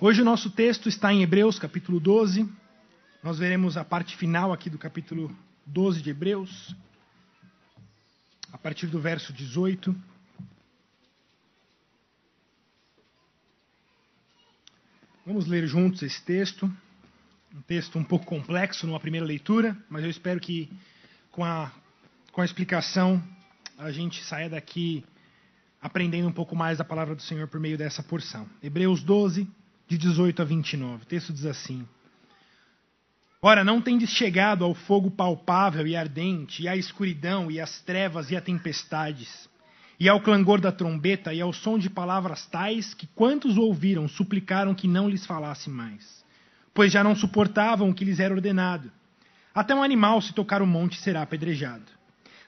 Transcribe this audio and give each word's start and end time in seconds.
Hoje 0.00 0.22
o 0.22 0.24
nosso 0.24 0.48
texto 0.48 0.88
está 0.88 1.12
em 1.12 1.24
Hebreus, 1.24 1.58
capítulo 1.58 1.98
12. 1.98 2.48
Nós 3.20 3.36
veremos 3.36 3.76
a 3.76 3.84
parte 3.84 4.16
final 4.16 4.52
aqui 4.52 4.70
do 4.70 4.78
capítulo 4.78 5.36
12 5.66 6.00
de 6.02 6.10
Hebreus, 6.10 6.72
a 8.52 8.56
partir 8.56 8.86
do 8.86 9.00
verso 9.00 9.32
18. 9.32 9.92
Vamos 15.26 15.48
ler 15.48 15.66
juntos 15.66 16.00
esse 16.04 16.22
texto. 16.22 16.72
Um 17.52 17.62
texto 17.62 17.98
um 17.98 18.04
pouco 18.04 18.24
complexo 18.24 18.86
numa 18.86 19.00
primeira 19.00 19.26
leitura, 19.26 19.76
mas 19.90 20.04
eu 20.04 20.10
espero 20.10 20.38
que 20.38 20.70
com 21.32 21.44
a, 21.44 21.72
com 22.30 22.40
a 22.40 22.44
explicação 22.44 23.20
a 23.76 23.90
gente 23.90 24.22
saia 24.22 24.48
daqui 24.48 25.04
aprendendo 25.82 26.28
um 26.28 26.32
pouco 26.32 26.54
mais 26.54 26.78
da 26.78 26.84
palavra 26.84 27.16
do 27.16 27.22
Senhor 27.22 27.48
por 27.48 27.58
meio 27.58 27.76
dessa 27.76 28.00
porção. 28.00 28.48
Hebreus 28.62 29.02
12, 29.02 29.57
de 29.88 29.98
18 29.98 30.42
a 30.42 30.44
29. 30.44 31.02
O 31.02 31.06
texto 31.06 31.32
diz 31.32 31.46
assim: 31.46 31.84
Ora, 33.42 33.64
não 33.64 33.80
tendes 33.80 34.10
chegado 34.10 34.64
ao 34.64 34.74
fogo 34.74 35.10
palpável 35.10 35.86
e 35.86 35.96
ardente, 35.96 36.62
e 36.62 36.68
à 36.68 36.76
escuridão, 36.76 37.50
e 37.50 37.60
às 37.60 37.80
trevas, 37.80 38.30
e 38.30 38.36
à 38.36 38.40
tempestades 38.40 39.48
e 40.00 40.08
ao 40.08 40.20
clangor 40.20 40.60
da 40.60 40.70
trombeta 40.70 41.34
e 41.34 41.40
ao 41.40 41.52
som 41.52 41.78
de 41.78 41.90
palavras 41.90 42.46
tais 42.46 42.94
que 42.94 43.06
quantos 43.08 43.58
ouviram 43.58 44.06
suplicaram 44.06 44.74
que 44.74 44.86
não 44.86 45.08
lhes 45.08 45.26
falasse 45.26 45.68
mais, 45.68 46.24
pois 46.72 46.92
já 46.92 47.02
não 47.02 47.16
suportavam 47.16 47.90
o 47.90 47.94
que 47.94 48.04
lhes 48.04 48.20
era 48.20 48.34
ordenado. 48.34 48.92
Até 49.52 49.74
um 49.74 49.82
animal, 49.82 50.20
se 50.22 50.32
tocar 50.32 50.62
o 50.62 50.66
monte, 50.66 51.00
será 51.00 51.22
apedrejado. 51.22 51.84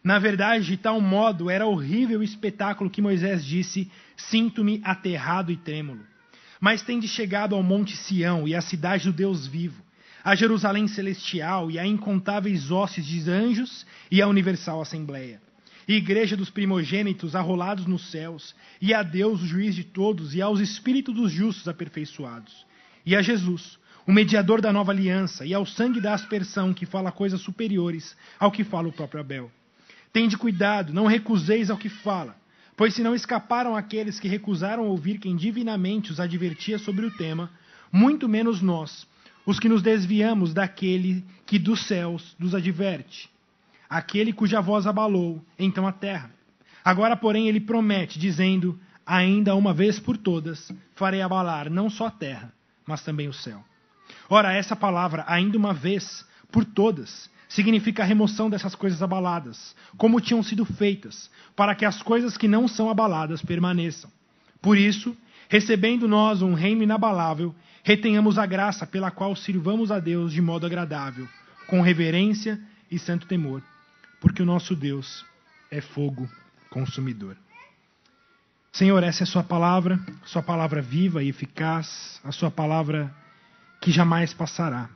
Na 0.02 0.18
verdade, 0.18 0.64
de 0.64 0.76
tal 0.76 1.00
modo 1.00 1.50
era 1.50 1.66
horrível 1.66 2.20
o 2.20 2.24
espetáculo 2.24 2.88
que 2.88 3.02
Moisés 3.02 3.44
disse: 3.44 3.90
Sinto-me 4.16 4.80
aterrado 4.84 5.50
e 5.50 5.56
trêmulo. 5.56 6.06
Mas 6.60 6.82
tende 6.82 7.08
chegado 7.08 7.54
ao 7.54 7.62
monte 7.62 7.96
Sião 7.96 8.46
e 8.46 8.54
à 8.54 8.60
cidade 8.60 9.04
do 9.04 9.12
Deus 9.12 9.46
vivo, 9.46 9.82
a 10.22 10.34
Jerusalém 10.34 10.86
celestial 10.86 11.70
e 11.70 11.78
a 11.78 11.86
incontáveis 11.86 12.70
hostes 12.70 13.06
de 13.06 13.30
anjos 13.30 13.86
e 14.10 14.20
a 14.20 14.28
universal 14.28 14.82
assembleia 14.82 15.40
e 15.90 15.94
igreja 15.94 16.36
dos 16.36 16.50
primogênitos 16.50 17.34
arrolados 17.34 17.84
nos 17.84 18.12
céus, 18.12 18.54
e 18.80 18.94
a 18.94 19.02
Deus, 19.02 19.42
o 19.42 19.46
juiz 19.46 19.74
de 19.74 19.82
todos, 19.82 20.36
e 20.36 20.40
aos 20.40 20.60
espíritos 20.60 21.12
dos 21.12 21.32
justos 21.32 21.66
aperfeiçoados, 21.66 22.64
e 23.04 23.16
a 23.16 23.20
Jesus, 23.20 23.76
o 24.06 24.12
mediador 24.12 24.60
da 24.60 24.72
nova 24.72 24.92
aliança, 24.92 25.44
e 25.44 25.52
ao 25.52 25.66
sangue 25.66 26.00
da 26.00 26.14
aspersão 26.14 26.72
que 26.72 26.86
fala 26.86 27.10
coisas 27.10 27.40
superiores 27.40 28.16
ao 28.38 28.52
que 28.52 28.62
fala 28.62 28.86
o 28.86 28.92
próprio 28.92 29.20
Abel. 29.20 29.50
Tende 30.12 30.36
cuidado, 30.36 30.92
não 30.92 31.06
recuseis 31.06 31.70
ao 31.70 31.76
que 31.76 31.88
fala, 31.88 32.36
pois 32.80 32.94
se 32.94 33.02
não 33.02 33.14
escaparam 33.14 33.76
aqueles 33.76 34.18
que 34.18 34.26
recusaram 34.26 34.86
ouvir 34.86 35.18
quem 35.18 35.36
divinamente 35.36 36.10
os 36.10 36.18
advertia 36.18 36.78
sobre 36.78 37.04
o 37.04 37.10
tema, 37.10 37.50
muito 37.92 38.26
menos 38.26 38.62
nós, 38.62 39.06
os 39.44 39.60
que 39.60 39.68
nos 39.68 39.82
desviamos 39.82 40.54
daquele 40.54 41.22
que 41.44 41.58
dos 41.58 41.86
céus 41.86 42.34
nos 42.38 42.54
adverte 42.54 43.28
aquele 43.90 44.32
cuja 44.32 44.60
voz 44.60 44.86
abalou 44.86 45.44
então 45.58 45.84
a 45.84 45.92
terra. 45.92 46.30
Agora, 46.84 47.16
porém, 47.16 47.48
ele 47.48 47.60
promete, 47.60 48.18
dizendo: 48.18 48.78
Ainda 49.04 49.56
uma 49.56 49.74
vez 49.74 49.98
por 49.98 50.16
todas 50.16 50.72
farei 50.94 51.20
abalar 51.20 51.68
não 51.68 51.90
só 51.90 52.06
a 52.06 52.10
terra, 52.10 52.52
mas 52.86 53.02
também 53.02 53.26
o 53.26 53.32
céu. 53.32 53.62
Ora, 54.28 54.52
essa 54.52 54.76
palavra, 54.76 55.24
ainda 55.26 55.58
uma 55.58 55.74
vez 55.74 56.24
por 56.52 56.64
todas, 56.64 57.28
significa 57.50 58.02
a 58.02 58.06
remoção 58.06 58.48
dessas 58.48 58.74
coisas 58.74 59.02
abaladas, 59.02 59.76
como 59.98 60.22
tinham 60.22 60.42
sido 60.42 60.64
feitas, 60.64 61.30
para 61.54 61.74
que 61.74 61.84
as 61.84 62.02
coisas 62.02 62.38
que 62.38 62.48
não 62.48 62.66
são 62.66 62.88
abaladas 62.88 63.42
permaneçam. 63.42 64.10
Por 64.62 64.78
isso, 64.78 65.14
recebendo 65.50 66.08
nós 66.08 66.40
um 66.40 66.54
reino 66.54 66.82
inabalável, 66.82 67.54
retenhamos 67.84 68.38
a 68.38 68.46
graça 68.46 68.86
pela 68.86 69.10
qual 69.10 69.36
sirvamos 69.36 69.92
a 69.92 70.00
Deus 70.00 70.32
de 70.32 70.40
modo 70.40 70.64
agradável, 70.64 71.28
com 71.66 71.82
reverência 71.82 72.58
e 72.90 72.98
santo 72.98 73.26
temor 73.26 73.62
porque 74.20 74.42
o 74.42 74.46
nosso 74.46 74.76
Deus 74.76 75.24
é 75.70 75.80
fogo 75.80 76.30
consumidor. 76.68 77.36
Senhor, 78.70 79.02
essa 79.02 79.22
é 79.22 79.24
a 79.24 79.26
Sua 79.26 79.42
palavra, 79.42 79.98
Sua 80.24 80.42
palavra 80.42 80.80
viva 80.80 81.22
e 81.22 81.28
eficaz, 81.28 82.20
a 82.22 82.30
Sua 82.30 82.50
palavra 82.50 83.12
que 83.80 83.90
jamais 83.90 84.32
passará. 84.32 84.88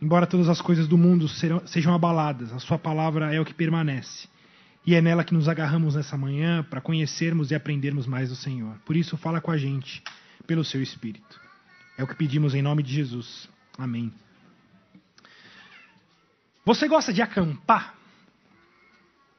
Embora 0.00 0.26
todas 0.26 0.48
as 0.48 0.60
coisas 0.60 0.86
do 0.86 0.96
mundo 0.96 1.26
sejam 1.66 1.92
abaladas, 1.92 2.52
a 2.52 2.58
Sua 2.60 2.78
palavra 2.78 3.34
é 3.34 3.40
o 3.40 3.44
que 3.44 3.52
permanece. 3.52 4.28
E 4.86 4.94
é 4.94 5.02
nela 5.02 5.24
que 5.24 5.34
nos 5.34 5.48
agarramos 5.48 5.96
nessa 5.96 6.16
manhã 6.16 6.62
para 6.62 6.80
conhecermos 6.80 7.50
e 7.50 7.54
aprendermos 7.54 8.06
mais 8.06 8.28
do 8.28 8.36
Senhor. 8.36 8.76
Por 8.86 8.96
isso, 8.96 9.16
fala 9.16 9.40
com 9.40 9.50
a 9.50 9.58
gente 9.58 10.02
pelo 10.46 10.64
Seu 10.64 10.80
Espírito. 10.80 11.40
É 11.98 12.02
o 12.02 12.06
que 12.06 12.14
pedimos 12.14 12.54
em 12.54 12.62
nome 12.62 12.82
de 12.82 12.94
Jesus. 12.94 13.48
Amém. 13.76 14.12
Você 16.64 16.86
gosta 16.86 17.12
de 17.12 17.20
acampar? 17.20 17.94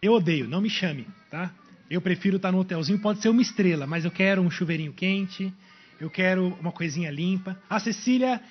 Eu 0.02 0.14
odeio, 0.14 0.48
não 0.48 0.62
me 0.62 0.70
chame, 0.70 1.08
tá? 1.32 1.52
Eu 1.90 2.02
prefiro 2.02 2.36
estar 2.36 2.52
no 2.52 2.60
hotelzinho, 2.60 3.00
pode 3.00 3.22
ser 3.22 3.30
uma 3.30 3.42
estrela, 3.42 3.88
mas 3.88 4.06
eu 4.06 4.12
quero 4.12 4.42
um 4.42 4.52
chuveirinho 4.52 4.94
quente, 4.94 5.54
eu 6.00 6.10
quero 6.10 6.48
uma 6.60 6.72
coisinha 6.72 7.10
limpa. 7.10 7.58
A 7.70 7.80
Cecília 7.80 8.42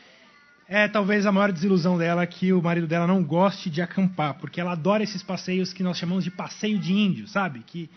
é 0.69 0.87
talvez 0.87 1.25
a 1.25 1.33
maior 1.33 1.51
desilusão 1.51 1.97
dela 1.97 2.27
que 2.27 2.53
o 2.53 2.61
marido 2.61 2.87
dela 2.87 3.07
não 3.07 3.25
goste 3.25 3.71
de 3.71 3.81
acampar, 3.81 4.35
porque 4.35 4.61
ela 4.61 4.73
adora 4.73 5.03
esses 5.03 5.23
passeios 5.23 5.73
que 5.73 5.83
nós 5.83 5.97
chamamos 5.97 6.23
de 6.23 6.31
passeio 6.31 6.79
de 6.79 6.93
índio, 6.93 7.27
sabe? 7.27 7.65
Que 7.67 7.89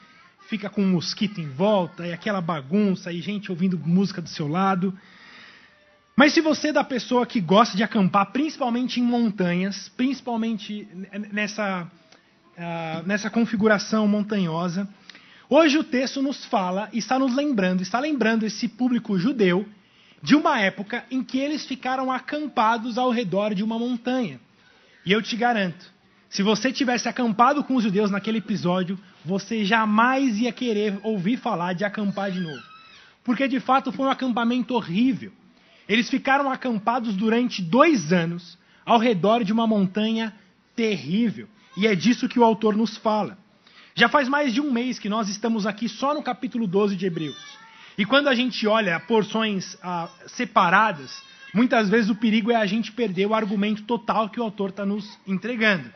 fica 0.48 0.70
com 0.70 0.82
um 0.82 0.92
mosquito 0.92 1.42
em 1.42 1.50
volta 1.50 2.08
e 2.08 2.14
aquela 2.14 2.40
bagunça 2.40 3.12
e 3.12 3.20
gente 3.20 3.52
ouvindo 3.52 3.78
música 3.78 4.22
do 4.22 4.30
seu 4.30 4.48
lado. 4.48 4.98
Mas 6.16 6.34
se 6.34 6.40
você 6.40 6.70
é 6.70 6.74
da 6.74 6.84
pessoa 6.84 7.26
que 7.26 7.42
gosta 7.42 7.76
de 7.76 7.84
acampar, 7.84 8.32
principalmente 8.32 9.00
em 9.00 9.04
montanhas, 9.04 9.90
principalmente 9.90 10.88
nessa 11.32 11.90
ah, 12.58 13.02
nessa 13.06 13.30
configuração 13.30 14.08
montanhosa. 14.08 14.88
Hoje 15.50 15.78
o 15.78 15.84
texto 15.84 16.22
nos 16.22 16.46
fala 16.46 16.90
está 16.94 17.18
nos 17.18 17.36
lembrando, 17.36 17.82
está 17.82 18.00
lembrando 18.00 18.46
esse 18.46 18.68
público 18.68 19.18
judeu 19.18 19.68
de 20.22 20.36
uma 20.36 20.60
época 20.60 21.04
em 21.10 21.24
que 21.24 21.40
eles 21.40 21.66
ficaram 21.66 22.12
acampados 22.12 22.98
ao 22.98 23.10
redor 23.10 23.54
de 23.54 23.64
uma 23.64 23.80
montanha. 23.80 24.40
E 25.06 25.12
eu 25.12 25.22
te 25.22 25.36
garanto, 25.36 25.92
se 26.30 26.44
você 26.44 26.72
tivesse 26.72 27.10
acampado 27.10 27.64
com 27.64 27.76
os 27.76 27.84
judeus 27.84 28.12
naquele 28.12 28.38
episódio, 28.38 29.00
você 29.26 29.66
jamais 29.66 30.38
ia 30.38 30.52
querer 30.52 31.00
ouvir 31.04 31.38
falar 31.38 31.74
de 31.74 31.84
acampar 31.84 32.32
de 32.32 32.40
novo. 32.40 32.62
Porque 33.24 33.48
de 33.48 33.60
fato 33.60 33.92
foi 33.92 34.06
um 34.06 34.12
acampamento 34.12 34.74
horrível. 34.74 35.32
Eles 35.90 36.10
ficaram 36.10 36.50
acampados 36.50 37.16
durante 37.16 37.62
dois 37.62 38.14
anos 38.14 38.58
ao 38.86 39.00
redor 39.00 39.44
de 39.44 39.52
uma 39.52 39.68
montanha 39.68 40.34
terrível. 40.76 41.48
E 41.76 41.88
é 41.88 41.96
disso 41.96 42.30
que 42.30 42.40
o 42.40 42.44
autor 42.44 42.76
nos 42.76 42.96
fala. 42.98 43.38
Já 43.96 44.08
faz 44.08 44.30
mais 44.30 44.54
de 44.54 44.62
um 44.62 44.72
mês 44.72 45.00
que 45.00 45.10
nós 45.10 45.28
estamos 45.30 45.66
aqui 45.66 45.90
só 45.90 46.14
no 46.14 46.24
capítulo 46.24 46.66
12 46.66 46.96
de 46.96 47.06
Hebreus. 47.06 47.61
E 48.02 48.06
quando 48.06 48.30
a 48.30 48.34
gente 48.34 48.66
olha 48.66 49.00
porções 49.00 49.78
ah, 49.84 50.10
separadas, 50.26 51.22
muitas 51.54 51.88
vezes 51.88 52.10
o 52.10 52.16
perigo 52.16 52.50
é 52.50 52.56
a 52.56 52.66
gente 52.66 52.92
perder 52.92 53.28
o 53.28 53.36
argumento 53.36 53.84
total 53.84 54.28
que 54.28 54.40
o 54.40 54.44
autor 54.44 54.72
está 54.72 54.84
nos 54.84 55.20
entregando. 55.28 55.88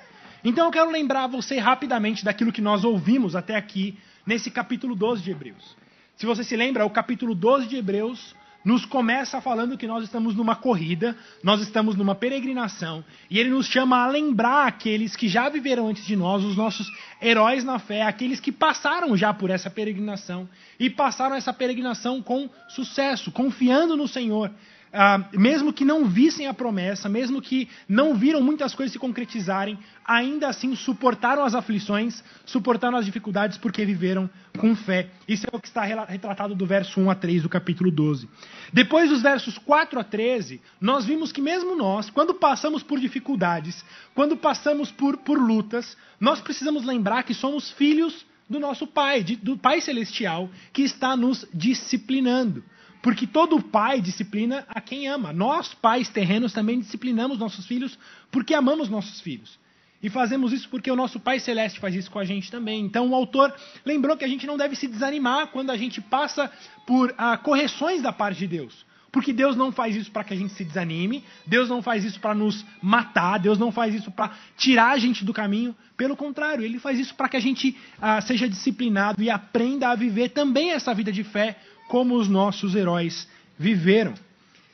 Então 0.44 0.68
eu 0.68 0.72
quero 0.72 0.92
lembrar 0.92 1.26
você 1.26 1.58
rapidamente 1.58 2.24
daquilo 2.24 2.52
que 2.52 2.62
nós 2.62 2.84
ouvimos 2.84 3.36
até 3.36 3.56
aqui 3.56 3.98
nesse 4.24 4.52
capítulo 4.52 4.96
12 4.96 5.24
de 5.24 5.32
Hebreus. 5.32 5.76
Se 6.16 6.28
você 6.28 6.44
se 6.44 6.56
lembra, 6.56 6.86
o 6.86 6.92
capítulo 6.92 7.34
12 7.34 7.68
de 7.70 7.78
Hebreus 7.78 8.36
nos 8.66 8.84
começa 8.84 9.40
falando 9.40 9.78
que 9.78 9.86
nós 9.86 10.04
estamos 10.04 10.34
numa 10.36 10.56
corrida, 10.56 11.16
nós 11.44 11.62
estamos 11.62 11.96
numa 11.96 12.16
peregrinação, 12.16 13.06
e 13.30 13.40
ele 13.40 13.52
nos 13.52 13.68
chama 13.68 14.04
a 14.04 14.08
lembrar 14.08 14.66
aqueles 14.68 15.16
que 15.16 15.28
já 15.28 15.48
viveram 15.48 15.88
antes 15.88 16.04
de 16.06 16.16
nós, 16.16 16.44
os 16.44 16.58
nossos 16.58 16.92
heróis 17.22 17.64
na 17.64 17.78
fé, 17.78 18.02
aqueles 18.02 18.40
que 18.40 18.52
passaram 18.52 19.16
já 19.16 19.32
por 19.32 19.52
essa 19.52 19.70
peregrinação 19.70 20.50
e 20.80 20.90
passaram 20.90 21.36
essa 21.36 21.54
peregrinação 21.54 22.24
com 22.24 22.50
sucesso, 22.68 23.32
confiando 23.32 23.96
no 23.96 24.08
Senhor, 24.08 24.52
ah, 24.96 25.30
mesmo 25.34 25.74
que 25.74 25.84
não 25.84 26.06
vissem 26.06 26.48
a 26.48 26.54
promessa, 26.54 27.10
mesmo 27.10 27.42
que 27.42 27.68
não 27.88 28.16
viram 28.16 28.42
muitas 28.42 28.74
coisas 28.74 28.94
se 28.94 29.00
concretizarem, 29.00 29.78
ainda 30.06 30.48
assim 30.48 30.74
suportaram 30.76 31.44
as 31.44 31.54
aflições, 31.54 32.24
suportaram 32.46 32.98
as 32.98 33.06
dificuldades 33.06 33.58
porque 33.58 33.84
viveram 33.84 34.30
com 34.58 34.74
fé. 34.74 35.10
Isso 35.28 35.46
é 35.52 35.56
o 35.56 35.60
que 35.60 35.68
está 35.68 35.84
retratado 35.84 36.56
do 36.56 36.66
verso 36.66 37.00
1 37.00 37.12
a 37.12 37.16
3 37.16 37.44
do 37.44 37.50
capítulo 37.50 37.92
12. 37.92 38.30
Depois 38.72 39.10
dos 39.10 39.22
versos 39.22 39.58
4 39.58 40.00
a 40.00 40.04
13, 40.04 40.62
nós 40.80 41.06
vimos 41.06 41.32
que 41.32 41.42
mesmo 41.42 41.76
nós, 41.76 42.10
quando 42.10 42.34
passamos 42.34 42.82
por 42.82 42.98
dificuldades, 42.98 43.84
quando 44.14 44.38
passamos 44.38 44.92
por, 44.92 45.18
por 45.18 45.38
lutas, 45.38 45.98
nós 46.20 46.40
precisamos 46.40 46.86
lembrar 46.86 47.24
que 47.24 47.34
somos 47.34 47.70
filhos 47.72 48.26
do 48.50 48.60
nosso 48.60 48.88
Pai, 48.88 49.24
do 49.24 49.58
Pai 49.58 49.82
Celestial, 49.82 50.50
que 50.72 50.84
está 50.84 51.18
nos 51.18 51.46
disciplinando. 51.54 52.64
Porque 53.02 53.28
todo 53.28 53.62
pai 53.62 54.02
disciplina 54.02 54.66
a 54.68 54.82
quem 54.82 55.08
ama. 55.08 55.32
Nós, 55.32 55.74
pais 55.74 56.10
terrenos, 56.10 56.54
também 56.54 56.80
disciplinamos 56.80 57.38
nossos 57.38 57.66
filhos 57.66 57.98
porque 58.32 58.54
amamos 58.54 58.90
nossos 58.90 59.22
filhos. 59.22 59.60
E 60.02 60.10
fazemos 60.10 60.54
isso 60.54 60.70
porque 60.70 60.92
o 60.92 60.96
nosso 60.96 61.20
Pai 61.20 61.40
Celeste 61.40 61.80
faz 61.80 61.96
isso 61.96 62.12
com 62.12 62.20
a 62.20 62.26
gente 62.26 62.52
também. 62.52 62.86
Então 62.86 63.10
o 63.10 63.16
autor 63.16 63.54
lembrou 63.84 64.16
que 64.16 64.24
a 64.24 64.28
gente 64.28 64.46
não 64.46 64.58
deve 64.58 64.76
se 64.76 64.88
desanimar 64.88 65.48
quando 65.48 65.72
a 65.72 65.78
gente 65.78 66.00
passa 66.00 66.52
por 66.86 67.14
ah, 67.18 67.38
correções 67.38 68.02
da 68.02 68.14
parte 68.14 68.40
de 68.40 68.48
Deus. 68.48 68.86
Porque 69.12 69.32
Deus 69.32 69.56
não 69.56 69.72
faz 69.72 69.96
isso 69.96 70.12
para 70.12 70.26
que 70.26 70.34
a 70.34 70.38
gente 70.38 70.54
se 70.54 70.66
desanime, 70.66 71.24
Deus 71.48 71.70
não 71.70 71.82
faz 71.82 72.04
isso 72.04 72.20
para 72.20 72.36
nos 72.36 72.66
matar, 72.82 73.40
Deus 73.40 73.58
não 73.58 73.72
faz 73.72 73.96
isso 73.96 74.12
para 74.12 74.32
tirar 74.58 74.92
a 74.92 74.98
gente 74.98 75.24
do 75.24 75.34
caminho. 75.34 75.74
Pelo 75.96 76.18
contrário, 76.18 76.66
Ele 76.66 76.78
faz 76.80 77.00
isso 77.00 77.16
para 77.16 77.30
que 77.30 77.38
a 77.38 77.40
gente 77.40 77.78
ah, 78.00 78.20
seja 78.20 78.48
disciplinado 78.48 79.24
e 79.24 79.30
aprenda 79.30 79.88
a 79.88 79.96
viver 79.96 80.30
também 80.30 80.72
essa 80.72 80.94
vida 80.94 81.12
de 81.12 81.24
fé 81.24 81.58
como 81.88 82.16
os 82.16 82.28
nossos 82.28 82.76
heróis 82.76 83.28
viveram. 83.58 84.14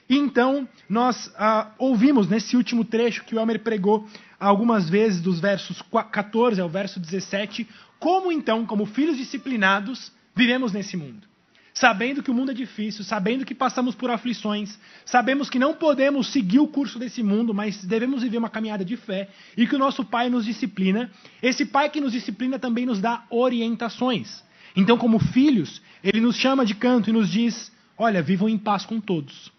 Então, 0.10 0.68
nós 0.90 1.34
ah, 1.38 1.72
ouvimos 1.78 2.28
nesse 2.28 2.58
último 2.58 2.84
trecho 2.84 3.24
que 3.24 3.34
o 3.34 3.40
Elmer 3.40 3.62
pregou 3.62 4.08
algumas 4.40 4.90
vezes, 4.90 5.22
dos 5.22 5.40
versos 5.40 5.81
14 6.12 6.60
ao 6.60 6.68
verso 6.68 7.00
17, 7.00 7.68
como 8.00 8.31
então, 8.31 8.66
como 8.66 8.86
filhos 8.86 9.16
disciplinados, 9.16 10.12
vivemos 10.36 10.74
nesse 10.74 10.98
mundo. 10.98 11.31
Sabendo 11.74 12.22
que 12.22 12.30
o 12.30 12.34
mundo 12.34 12.52
é 12.52 12.54
difícil, 12.54 13.06
sabendo 13.06 13.46
que 13.46 13.56
passamos 13.56 13.96
por 13.96 14.12
aflições, 14.12 14.78
sabemos 15.06 15.50
que 15.50 15.58
não 15.58 15.74
podemos 15.74 16.28
seguir 16.28 16.60
o 16.60 16.68
curso 16.68 17.00
desse 17.00 17.24
mundo, 17.24 17.54
mas 17.54 17.81
devemos 17.86 18.24
viver 18.24 18.38
uma 18.38 18.50
caminhada 18.50 18.84
de 18.84 18.98
fé 18.98 19.30
e 19.56 19.66
que 19.66 19.75
o 19.75 19.80
nosso 19.80 20.04
Pai 20.04 20.30
nos 20.30 20.44
disciplina. 20.44 21.10
Esse 21.42 21.66
Pai 21.66 21.90
que 21.90 22.02
nos 22.02 22.12
disciplina 22.12 22.60
também 22.60 22.86
nos 22.86 23.00
dá 23.00 23.24
orientações. 23.30 24.44
Então, 24.76 24.98
como 24.98 25.20
filhos, 25.20 25.82
ele 26.04 26.22
nos 26.22 26.36
chama 26.36 26.66
de 26.66 26.76
canto 26.76 27.10
e 27.10 27.14
nos 27.14 27.30
diz: 27.30 27.72
Olha, 27.98 28.22
vivam 28.22 28.50
em 28.50 28.58
paz 28.58 28.86
com 28.86 29.00
todos. 29.00 29.52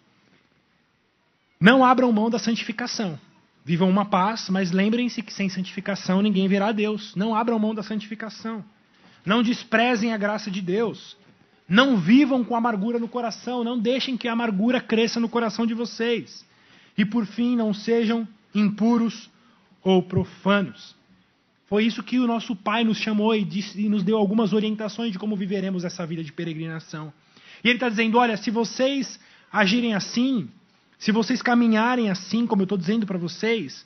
Não 1.59 1.83
abram 1.85 2.11
mão 2.11 2.29
da 2.29 2.39
santificação. 2.39 3.17
Vivam 3.65 3.89
uma 3.89 4.03
paz, 4.03 4.49
mas 4.49 4.71
lembrem-se 4.71 5.21
que 5.21 5.31
sem 5.31 5.47
santificação 5.47 6.21
ninguém 6.21 6.47
verá 6.47 6.67
a 6.67 6.71
Deus. 6.73 7.15
Não 7.15 7.33
abram 7.33 7.57
mão 7.57 7.73
da 7.73 7.81
santificação. 7.81 8.63
Não 9.25 9.41
desprezem 9.41 10.13
a 10.13 10.17
graça 10.17 10.51
de 10.51 10.61
Deus. 10.61 11.15
Não 11.69 11.95
vivam 11.95 12.43
com 12.43 12.55
amargura 12.55 12.99
no 12.99 13.07
coração. 13.07 13.63
Não 13.63 13.79
deixem 13.79 14.17
que 14.17 14.27
a 14.27 14.33
amargura 14.33 14.81
cresça 14.81 15.19
no 15.19 15.29
coração 15.29 15.65
de 15.65 15.73
vocês. 15.73 16.45
E 16.97 17.05
por 17.05 17.25
fim, 17.25 17.55
não 17.55 17.73
sejam 17.73 18.27
impuros 18.53 19.29
ou 19.81 20.03
profanos. 20.03 20.95
Foi 21.73 21.85
isso 21.85 22.03
que 22.03 22.19
o 22.19 22.27
nosso 22.27 22.55
Pai 22.55 22.83
nos 22.83 22.99
chamou 22.99 23.33
e, 23.33 23.43
disse, 23.43 23.81
e 23.81 23.89
nos 23.89 24.03
deu 24.03 24.15
algumas 24.15 24.53
orientações 24.53 25.11
de 25.11 25.17
como 25.17 25.35
viveremos 25.35 25.83
essa 25.83 26.05
vida 26.05 26.23
de 26.23 26.31
peregrinação. 26.31 27.11
E 27.63 27.67
Ele 27.67 27.77
está 27.77 27.89
dizendo: 27.89 28.19
olha, 28.19 28.37
se 28.37 28.51
vocês 28.51 29.19
agirem 29.51 29.95
assim, 29.95 30.47
se 30.99 31.11
vocês 31.11 31.41
caminharem 31.41 32.11
assim, 32.11 32.45
como 32.45 32.61
eu 32.61 32.65
estou 32.65 32.77
dizendo 32.77 33.07
para 33.07 33.17
vocês, 33.17 33.83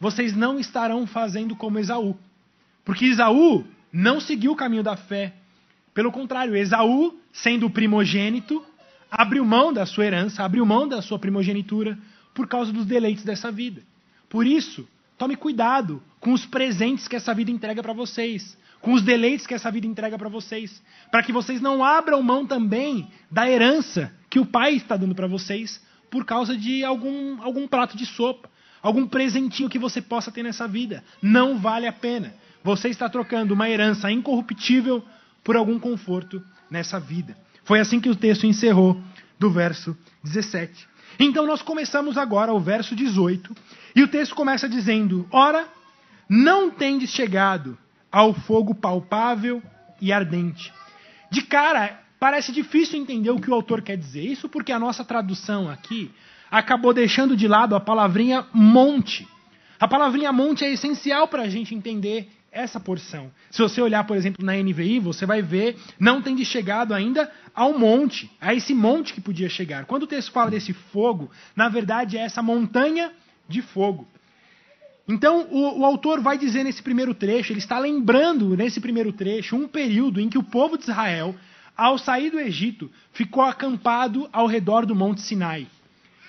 vocês 0.00 0.34
não 0.34 0.58
estarão 0.58 1.06
fazendo 1.06 1.54
como 1.54 1.78
Esaú. 1.78 2.18
Porque 2.84 3.04
Esaú 3.04 3.64
não 3.92 4.18
seguiu 4.20 4.50
o 4.50 4.56
caminho 4.56 4.82
da 4.82 4.96
fé. 4.96 5.32
Pelo 5.94 6.10
contrário, 6.10 6.56
Esaú, 6.56 7.20
sendo 7.32 7.66
o 7.66 7.70
primogênito, 7.70 8.66
abriu 9.08 9.44
mão 9.44 9.72
da 9.72 9.86
sua 9.86 10.06
herança, 10.06 10.42
abriu 10.42 10.66
mão 10.66 10.88
da 10.88 11.00
sua 11.00 11.20
primogenitura 11.20 11.96
por 12.34 12.48
causa 12.48 12.72
dos 12.72 12.84
deleites 12.84 13.22
dessa 13.22 13.52
vida. 13.52 13.80
Por 14.28 14.44
isso, 14.44 14.88
tome 15.18 15.36
cuidado 15.36 16.02
com 16.20 16.32
os 16.32 16.46
presentes 16.46 17.08
que 17.08 17.16
essa 17.16 17.34
vida 17.34 17.50
entrega 17.50 17.82
para 17.82 17.92
vocês, 17.92 18.56
com 18.80 18.92
os 18.92 19.02
deleites 19.02 19.46
que 19.46 19.54
essa 19.54 19.70
vida 19.70 19.86
entrega 19.86 20.16
para 20.16 20.28
vocês, 20.28 20.82
para 21.10 21.22
que 21.22 21.32
vocês 21.32 21.60
não 21.60 21.84
abram 21.84 22.22
mão 22.22 22.46
também 22.46 23.10
da 23.30 23.50
herança 23.50 24.12
que 24.30 24.38
o 24.38 24.46
Pai 24.46 24.74
está 24.74 24.96
dando 24.96 25.14
para 25.14 25.26
vocês, 25.26 25.84
por 26.10 26.24
causa 26.24 26.56
de 26.56 26.84
algum, 26.84 27.42
algum 27.42 27.66
prato 27.66 27.96
de 27.96 28.06
sopa, 28.06 28.48
algum 28.80 29.06
presentinho 29.06 29.68
que 29.68 29.78
você 29.78 30.00
possa 30.00 30.30
ter 30.30 30.42
nessa 30.42 30.66
vida. 30.68 31.04
Não 31.20 31.58
vale 31.58 31.86
a 31.86 31.92
pena. 31.92 32.32
Você 32.62 32.88
está 32.88 33.08
trocando 33.08 33.54
uma 33.54 33.68
herança 33.68 34.10
incorruptível 34.10 35.04
por 35.42 35.56
algum 35.56 35.78
conforto 35.78 36.42
nessa 36.70 36.98
vida. 36.98 37.36
Foi 37.64 37.80
assim 37.80 38.00
que 38.00 38.08
o 38.08 38.16
texto 38.16 38.46
encerrou 38.46 39.00
do 39.38 39.50
verso 39.50 39.96
17. 40.22 40.88
Então 41.18 41.46
nós 41.46 41.62
começamos 41.62 42.18
agora 42.18 42.52
o 42.52 42.60
verso 42.60 42.96
18, 42.96 43.54
e 43.94 44.02
o 44.02 44.08
texto 44.08 44.34
começa 44.34 44.68
dizendo: 44.68 45.28
Ora, 45.30 45.66
não 46.28 46.70
tendes 46.70 47.10
chegado 47.10 47.76
ao 48.10 48.34
fogo 48.34 48.74
palpável 48.74 49.62
e 50.00 50.12
ardente. 50.12 50.72
De 51.30 51.42
cara, 51.42 52.00
Parece 52.18 52.50
difícil 52.50 52.98
entender 52.98 53.30
o 53.30 53.40
que 53.40 53.50
o 53.50 53.54
autor 53.54 53.80
quer 53.80 53.96
dizer. 53.96 54.24
Isso 54.24 54.48
porque 54.48 54.72
a 54.72 54.78
nossa 54.78 55.04
tradução 55.04 55.70
aqui 55.70 56.10
acabou 56.50 56.92
deixando 56.92 57.36
de 57.36 57.46
lado 57.46 57.76
a 57.76 57.80
palavrinha 57.80 58.44
monte. 58.52 59.26
A 59.78 59.86
palavrinha 59.86 60.32
monte 60.32 60.64
é 60.64 60.72
essencial 60.72 61.28
para 61.28 61.44
a 61.44 61.48
gente 61.48 61.74
entender 61.74 62.28
essa 62.50 62.80
porção. 62.80 63.30
Se 63.50 63.60
você 63.60 63.80
olhar, 63.80 64.04
por 64.04 64.16
exemplo, 64.16 64.44
na 64.44 64.54
NVI, 64.54 64.98
você 65.00 65.26
vai 65.26 65.42
ver, 65.42 65.76
não 65.98 66.22
tem 66.22 66.34
de 66.34 66.44
chegado 66.44 66.94
ainda 66.94 67.30
ao 67.54 67.78
monte, 67.78 68.30
a 68.40 68.54
esse 68.54 68.74
monte 68.74 69.12
que 69.12 69.20
podia 69.20 69.48
chegar. 69.48 69.84
Quando 69.84 70.04
o 70.04 70.06
texto 70.06 70.32
fala 70.32 70.50
desse 70.50 70.72
fogo, 70.72 71.30
na 71.54 71.68
verdade 71.68 72.16
é 72.16 72.22
essa 72.22 72.42
montanha 72.42 73.12
de 73.48 73.62
fogo. 73.62 74.06
Então, 75.06 75.46
o, 75.50 75.80
o, 75.80 75.84
autor 75.86 76.20
vai 76.20 76.36
dizer 76.36 76.64
nesse 76.64 76.82
primeiro 76.82 77.14
trecho, 77.14 77.52
ele 77.52 77.60
está 77.60 77.78
lembrando 77.78 78.54
nesse 78.56 78.78
primeiro 78.78 79.10
trecho 79.10 79.56
um 79.56 79.66
período 79.66 80.20
em 80.20 80.28
que 80.28 80.36
o 80.36 80.42
povo 80.42 80.76
de 80.76 80.84
Israel 80.84 81.34
ao 81.78 81.96
sair 81.96 82.28
do 82.30 82.40
Egito, 82.40 82.90
ficou 83.12 83.44
acampado 83.44 84.28
ao 84.32 84.48
redor 84.48 84.84
do 84.84 84.96
Monte 84.96 85.20
Sinai. 85.20 85.68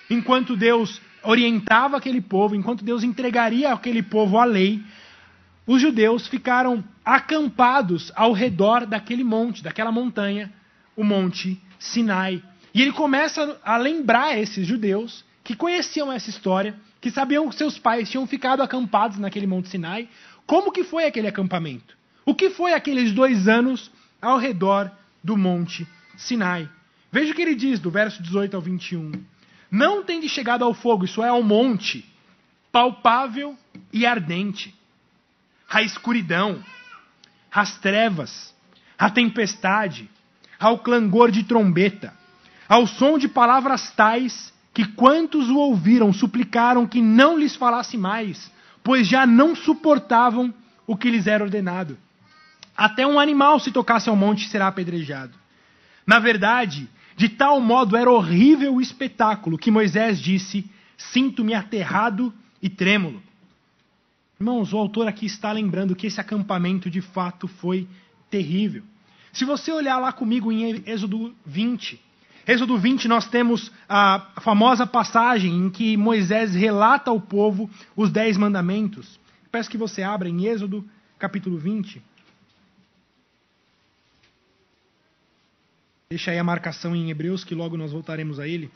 Enquanto 0.08 0.56
Deus 0.56 1.02
orientava 1.24 1.96
aquele 1.96 2.20
povo, 2.20 2.54
enquanto 2.54 2.84
Deus 2.84 3.02
entregaria 3.02 3.72
aquele 3.72 4.00
povo 4.00 4.38
a 4.38 4.44
lei, 4.44 4.80
os 5.70 5.80
judeus 5.80 6.26
ficaram 6.26 6.82
acampados 7.04 8.10
ao 8.16 8.32
redor 8.32 8.84
daquele 8.84 9.22
monte, 9.22 9.62
daquela 9.62 9.92
montanha, 9.92 10.52
o 10.96 11.04
Monte 11.04 11.62
Sinai. 11.78 12.42
E 12.74 12.82
ele 12.82 12.90
começa 12.90 13.56
a 13.64 13.76
lembrar 13.76 14.36
esses 14.36 14.66
judeus 14.66 15.24
que 15.44 15.54
conheciam 15.54 16.10
essa 16.10 16.28
história, 16.28 16.74
que 17.00 17.08
sabiam 17.08 17.48
que 17.48 17.54
seus 17.54 17.78
pais 17.78 18.10
tinham 18.10 18.26
ficado 18.26 18.64
acampados 18.64 19.16
naquele 19.18 19.46
Monte 19.46 19.68
Sinai, 19.68 20.08
como 20.44 20.72
que 20.72 20.82
foi 20.82 21.04
aquele 21.04 21.28
acampamento? 21.28 21.96
O 22.26 22.34
que 22.34 22.50
foi 22.50 22.72
aqueles 22.72 23.12
dois 23.12 23.46
anos 23.46 23.92
ao 24.20 24.38
redor 24.38 24.90
do 25.22 25.36
Monte 25.36 25.86
Sinai. 26.16 26.68
Veja 27.12 27.30
o 27.30 27.34
que 27.36 27.42
ele 27.42 27.54
diz 27.54 27.78
do 27.78 27.92
verso 27.92 28.20
18 28.20 28.56
ao 28.56 28.60
21. 28.60 29.12
Não 29.70 30.02
tem 30.02 30.18
de 30.18 30.28
chegado 30.28 30.64
ao 30.64 30.74
fogo, 30.74 31.04
isso 31.04 31.22
é, 31.22 31.28
ao 31.28 31.44
monte, 31.44 32.04
palpável 32.72 33.56
e 33.92 34.04
ardente, 34.04 34.74
a 35.70 35.82
escuridão, 35.82 36.62
as 37.50 37.78
trevas, 37.78 38.52
a 38.98 39.08
tempestade, 39.08 40.10
ao 40.58 40.78
clangor 40.78 41.30
de 41.30 41.44
trombeta, 41.44 42.12
ao 42.68 42.86
som 42.86 43.16
de 43.16 43.28
palavras 43.28 43.92
tais 43.92 44.52
que 44.74 44.84
quantos 44.84 45.48
o 45.48 45.56
ouviram 45.56 46.12
suplicaram 46.12 46.86
que 46.86 47.00
não 47.00 47.38
lhes 47.38 47.54
falasse 47.54 47.96
mais, 47.96 48.50
pois 48.82 49.06
já 49.06 49.26
não 49.26 49.54
suportavam 49.54 50.52
o 50.86 50.96
que 50.96 51.10
lhes 51.10 51.26
era 51.26 51.44
ordenado. 51.44 51.96
Até 52.76 53.06
um 53.06 53.18
animal, 53.18 53.60
se 53.60 53.70
tocasse 53.70 54.08
ao 54.08 54.16
monte, 54.16 54.48
será 54.48 54.66
apedrejado. 54.66 55.38
Na 56.06 56.18
verdade, 56.18 56.88
de 57.16 57.28
tal 57.28 57.60
modo 57.60 57.96
era 57.96 58.10
horrível 58.10 58.74
o 58.74 58.80
espetáculo 58.80 59.58
que 59.58 59.70
Moisés 59.70 60.18
disse: 60.18 60.70
Sinto-me 60.96 61.54
aterrado 61.54 62.32
e 62.62 62.68
trêmulo. 62.68 63.22
Irmãos, 64.40 64.72
o 64.72 64.78
autor 64.78 65.06
aqui 65.06 65.26
está 65.26 65.52
lembrando 65.52 65.94
que 65.94 66.06
esse 66.06 66.18
acampamento 66.18 66.88
de 66.88 67.02
fato 67.02 67.46
foi 67.46 67.86
terrível. 68.30 68.82
Se 69.34 69.44
você 69.44 69.70
olhar 69.70 69.98
lá 69.98 70.14
comigo 70.14 70.50
em 70.50 70.82
Êxodo 70.86 71.34
20, 71.44 72.00
Êxodo 72.46 72.78
20 72.78 73.06
nós 73.06 73.28
temos 73.28 73.70
a 73.86 74.32
famosa 74.40 74.86
passagem 74.86 75.54
em 75.54 75.68
que 75.68 75.94
Moisés 75.94 76.54
relata 76.54 77.10
ao 77.10 77.20
povo 77.20 77.68
os 77.94 78.10
dez 78.10 78.38
mandamentos. 78.38 79.20
Peço 79.52 79.68
que 79.68 79.76
você 79.76 80.02
abra 80.02 80.26
em 80.26 80.46
Êxodo 80.46 80.88
capítulo 81.18 81.58
20. 81.58 82.02
Deixa 86.08 86.30
aí 86.30 86.38
a 86.38 86.44
marcação 86.44 86.96
em 86.96 87.10
Hebreus, 87.10 87.44
que 87.44 87.54
logo 87.54 87.76
nós 87.76 87.92
voltaremos 87.92 88.40
a 88.40 88.48
ele. 88.48 88.70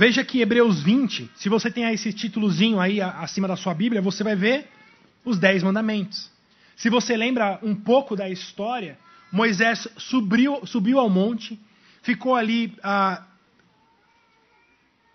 Veja 0.00 0.24
que 0.24 0.40
Hebreus 0.40 0.82
20, 0.82 1.30
se 1.34 1.50
você 1.50 1.70
tem 1.70 1.84
esse 1.92 2.10
títulozinho 2.10 2.80
aí 2.80 3.02
acima 3.02 3.46
da 3.46 3.54
sua 3.54 3.74
Bíblia, 3.74 4.00
você 4.00 4.24
vai 4.24 4.34
ver 4.34 4.66
os 5.22 5.38
Dez 5.38 5.62
Mandamentos. 5.62 6.30
Se 6.74 6.88
você 6.88 7.14
lembra 7.14 7.58
um 7.62 7.74
pouco 7.74 8.16
da 8.16 8.26
história, 8.26 8.96
Moisés 9.30 9.86
subiu, 9.98 10.64
subiu 10.64 10.98
ao 10.98 11.10
monte, 11.10 11.60
ficou 12.00 12.34
ali 12.34 12.72
ah, 12.82 13.26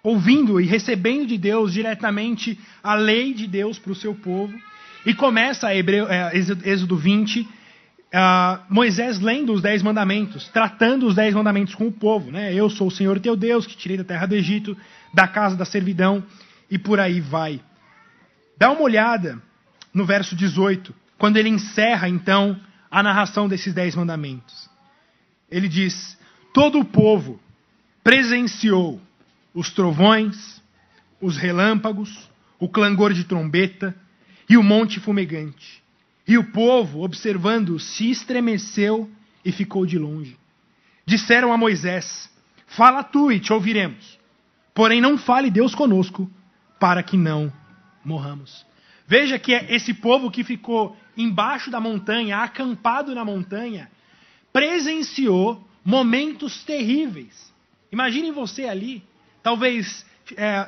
ouvindo 0.03 0.61
e 0.61 0.67
recebendo 0.67 1.25
de 1.25 1.39
Deus 1.39 1.73
diretamente 1.73 2.55
a 2.83 2.93
lei 2.93 3.33
de 3.33 3.47
Deus 3.47 3.79
para 3.79 3.91
o 3.91 3.95
seu 3.95 4.13
povo. 4.13 4.53
E 5.03 5.15
começa 5.15 5.73
Hebreu, 5.73 6.07
é, 6.07 6.31
Êxodo 6.37 6.95
20, 6.95 7.49
uh, 8.13 8.61
Moisés 8.69 9.19
lendo 9.19 9.53
os 9.53 9.61
dez 9.61 9.81
mandamentos, 9.81 10.47
tratando 10.49 11.07
os 11.07 11.15
dez 11.15 11.33
mandamentos 11.33 11.75
com 11.75 11.87
o 11.87 11.91
povo. 11.91 12.31
Né? 12.31 12.53
Eu 12.53 12.69
sou 12.69 12.87
o 12.87 12.91
Senhor 12.91 13.19
teu 13.19 13.35
Deus, 13.35 13.65
que 13.65 13.75
tirei 13.75 13.97
da 13.97 14.03
terra 14.03 14.25
do 14.25 14.35
Egito, 14.35 14.77
da 15.13 15.27
casa 15.27 15.55
da 15.55 15.65
servidão, 15.65 16.23
e 16.69 16.77
por 16.77 16.99
aí 16.99 17.19
vai. 17.19 17.61
Dá 18.57 18.71
uma 18.71 18.81
olhada 18.81 19.41
no 19.93 20.05
verso 20.05 20.35
18, 20.35 20.93
quando 21.17 21.37
ele 21.37 21.49
encerra 21.49 22.09
então 22.09 22.59
a 22.89 23.03
narração 23.03 23.47
desses 23.47 23.73
dez 23.73 23.95
mandamentos. 23.95 24.69
Ele 25.49 25.67
diz: 25.67 26.17
Todo 26.53 26.79
o 26.79 26.85
povo 26.85 27.39
presenciou 28.03 29.01
os 29.53 29.71
trovões, 29.71 30.61
os 31.21 31.37
relâmpagos, 31.37 32.29
o 32.59 32.69
clangor 32.69 33.13
de 33.13 33.23
trombeta 33.23 33.95
e 34.49 34.57
o 34.57 34.63
monte 34.63 34.99
fumegante. 34.99 35.83
E 36.27 36.37
o 36.37 36.51
povo, 36.51 37.03
observando, 37.03 37.79
se 37.79 38.09
estremeceu 38.09 39.09
e 39.43 39.51
ficou 39.51 39.85
de 39.85 39.97
longe. 39.97 40.37
Disseram 41.05 41.53
a 41.53 41.57
Moisés: 41.57 42.29
Fala 42.65 43.03
tu 43.03 43.31
e 43.31 43.39
te 43.39 43.53
ouviremos. 43.53 44.19
Porém, 44.73 44.99
não 44.99 45.17
fale 45.17 45.51
Deus 45.51 45.75
conosco, 45.75 46.29
para 46.79 47.03
que 47.03 47.15
não 47.15 47.53
morramos. 48.03 48.65
Veja 49.07 49.37
que 49.37 49.53
é 49.53 49.73
esse 49.73 49.93
povo 49.93 50.31
que 50.31 50.43
ficou 50.43 50.97
embaixo 51.15 51.69
da 51.69 51.79
montanha, 51.79 52.39
acampado 52.39 53.13
na 53.13 53.23
montanha, 53.23 53.89
presenciou 54.51 55.65
momentos 55.83 56.63
terríveis. 56.63 57.53
Imaginem 57.91 58.31
você 58.31 58.65
ali, 58.65 59.03
talvez 59.43 60.05
é, 60.35 60.67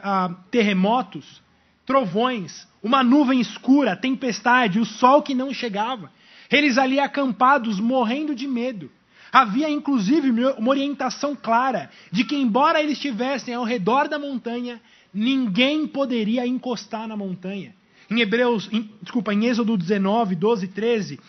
terremotos, 0.52 1.42
trovões, 1.88 2.68
uma 2.84 3.02
nuvem 3.02 3.40
escura, 3.40 3.96
tempestade, 3.96 4.78
o 4.78 4.86
sol 4.86 5.24
que 5.24 5.34
não 5.34 5.54
chegava. 5.54 6.12
Eles 6.52 6.78
ali 6.78 7.00
acampados, 7.00 7.80
morrendo 7.80 8.36
de 8.36 8.46
medo. 8.46 8.92
Havia 9.32 9.70
inclusive 9.70 10.30
uma 10.58 10.70
orientação 10.70 11.36
clara 11.36 11.90
de 12.12 12.24
que, 12.26 12.36
embora 12.36 12.82
eles 12.82 12.94
estivessem 12.94 13.54
ao 13.54 13.64
redor 13.64 14.08
da 14.08 14.20
montanha, 14.20 14.82
ninguém 15.14 15.88
poderia 15.88 16.46
encostar 16.46 17.08
na 17.08 17.16
montanha. 17.16 17.74
Em 18.10 18.20
Hebreus, 18.20 18.70
em, 18.72 18.90
desculpa, 19.02 19.34
em 19.34 19.46
Êxodo 19.46 19.78
19, 19.78 20.36
12, 20.36 20.68
13, 20.68 21.20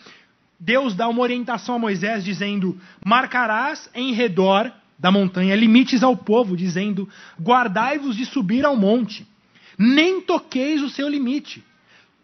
Deus 0.59 0.93
dá 0.93 1.07
uma 1.07 1.21
orientação 1.21 1.75
a 1.75 1.79
Moisés 1.79 2.23
dizendo: 2.23 2.77
Marcarás 3.03 3.89
em 3.93 4.13
redor 4.13 4.71
da 4.97 5.11
montanha 5.11 5.55
limites 5.55 6.03
ao 6.03 6.15
povo, 6.15 6.55
dizendo: 6.55 7.07
Guardai-vos 7.41 8.15
de 8.15 8.25
subir 8.25 8.65
ao 8.65 8.75
monte, 8.75 9.25
nem 9.79 10.19
toqueis 10.19 10.81
o 10.83 10.89
seu 10.89 11.07
limite. 11.07 11.63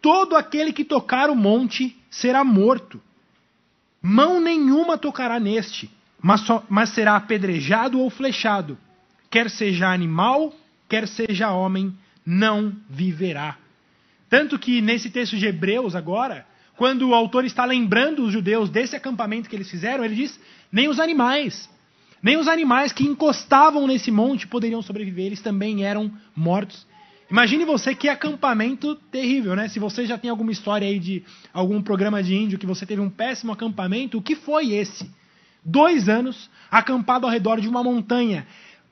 Todo 0.02 0.36
aquele 0.36 0.74
que 0.74 0.84
tocar 0.84 1.30
o 1.30 1.34
monte 1.34 1.96
será 2.10 2.44
morto. 2.44 3.00
Mão 4.02 4.38
nenhuma 4.38 4.98
tocará 4.98 5.40
neste, 5.40 5.90
mas, 6.22 6.42
só, 6.42 6.62
mas 6.68 6.90
será 6.90 7.16
apedrejado 7.16 7.98
ou 7.98 8.10
flechado. 8.10 8.76
Quer 9.30 9.48
seja 9.48 9.90
animal, 9.90 10.54
quer 10.86 11.08
seja 11.08 11.50
homem, 11.50 11.96
não 12.24 12.76
viverá. 12.90 13.56
Tanto 14.28 14.58
que 14.58 14.82
nesse 14.82 15.08
texto 15.08 15.36
de 15.36 15.46
Hebreus 15.46 15.96
agora, 15.96 16.46
quando 16.76 17.08
o 17.08 17.14
autor 17.14 17.44
está 17.44 17.64
lembrando 17.64 18.24
os 18.24 18.32
judeus 18.32 18.68
desse 18.68 18.94
acampamento 18.94 19.48
que 19.48 19.56
eles 19.56 19.70
fizeram, 19.70 20.04
ele 20.04 20.14
diz: 20.14 20.38
nem 20.70 20.88
os 20.88 21.00
animais, 21.00 21.70
nem 22.22 22.36
os 22.36 22.48
animais 22.48 22.92
que 22.92 23.04
encostavam 23.04 23.86
nesse 23.86 24.10
monte 24.10 24.46
poderiam 24.46 24.82
sobreviver, 24.82 25.26
eles 25.26 25.40
também 25.40 25.84
eram 25.84 26.12
mortos. 26.34 26.86
Imagine 27.30 27.64
você 27.64 27.94
que 27.94 28.08
acampamento 28.08 28.94
terrível, 28.94 29.56
né? 29.56 29.68
Se 29.68 29.80
você 29.80 30.06
já 30.06 30.16
tem 30.16 30.30
alguma 30.30 30.52
história 30.52 30.86
aí 30.86 30.98
de 30.98 31.24
algum 31.52 31.82
programa 31.82 32.22
de 32.22 32.34
índio 32.34 32.58
que 32.58 32.66
você 32.66 32.86
teve 32.86 33.00
um 33.00 33.10
péssimo 33.10 33.52
acampamento, 33.52 34.18
o 34.18 34.22
que 34.22 34.36
foi 34.36 34.72
esse? 34.72 35.10
Dois 35.64 36.08
anos 36.08 36.48
acampado 36.70 37.26
ao 37.26 37.32
redor 37.32 37.60
de 37.60 37.68
uma 37.68 37.82
montanha 37.82 38.46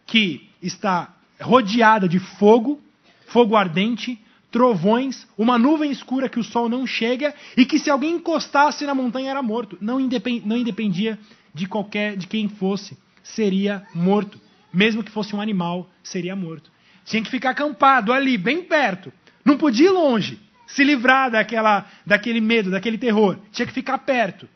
que 0.04 0.48
está 0.60 1.14
rodeada 1.40 2.08
de 2.08 2.18
fogo, 2.18 2.80
fogo 3.26 3.54
ardente, 3.54 4.20
trovões, 4.50 5.26
uma 5.38 5.56
nuvem 5.56 5.92
escura 5.92 6.28
que 6.28 6.38
o 6.38 6.44
sol 6.44 6.68
não 6.68 6.86
chega 6.86 7.32
e 7.56 7.64
que 7.64 7.78
se 7.78 7.88
alguém 7.88 8.16
encostasse 8.16 8.84
na 8.84 8.94
montanha 8.94 9.30
era 9.30 9.42
morto. 9.42 9.78
Não 9.80 10.00
independia 10.00 11.18
de 11.52 11.66
qualquer, 11.66 12.16
de 12.16 12.26
quem 12.26 12.48
fosse, 12.48 12.98
seria 13.22 13.86
morto. 13.94 14.40
Mesmo 14.72 15.04
que 15.04 15.10
fosse 15.12 15.36
um 15.36 15.40
animal, 15.40 15.88
seria 16.02 16.34
morto. 16.34 16.73
Tinha 17.04 17.22
que 17.22 17.30
ficar 17.30 17.50
acampado 17.50 18.12
ali, 18.12 18.38
bem 18.38 18.62
perto. 18.62 19.12
Não 19.44 19.58
podia 19.58 19.88
ir 19.88 19.92
longe, 19.92 20.40
se 20.66 20.82
livrar 20.82 21.30
daquela, 21.30 21.86
daquele 22.04 22.40
medo, 22.40 22.70
daquele 22.70 22.96
terror. 22.96 23.38
Tinha 23.52 23.66
que 23.66 23.72
ficar 23.72 23.98
perto. 23.98 24.48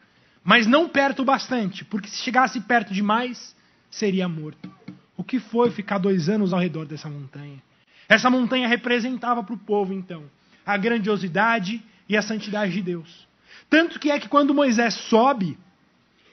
Mas 0.42 0.66
não 0.66 0.88
perto 0.88 1.24
bastante, 1.24 1.84
porque 1.84 2.08
se 2.08 2.22
chegasse 2.22 2.60
perto 2.60 2.94
demais, 2.94 3.54
seria 3.90 4.28
morto. 4.28 4.72
O 5.16 5.22
que 5.22 5.38
foi 5.38 5.70
ficar 5.70 5.98
dois 5.98 6.28
anos 6.28 6.52
ao 6.52 6.60
redor 6.60 6.86
dessa 6.86 7.08
montanha? 7.10 7.62
Essa 8.08 8.30
montanha 8.30 8.66
representava 8.66 9.42
para 9.42 9.54
o 9.54 9.58
povo, 9.58 9.92
então, 9.92 10.24
a 10.64 10.76
grandiosidade 10.76 11.82
e 12.08 12.16
a 12.16 12.22
santidade 12.22 12.72
de 12.72 12.80
Deus. 12.80 13.28
Tanto 13.68 14.00
que 14.00 14.10
é 14.10 14.18
que 14.18 14.28
quando 14.28 14.54
Moisés 14.54 14.94
sobe 14.94 15.58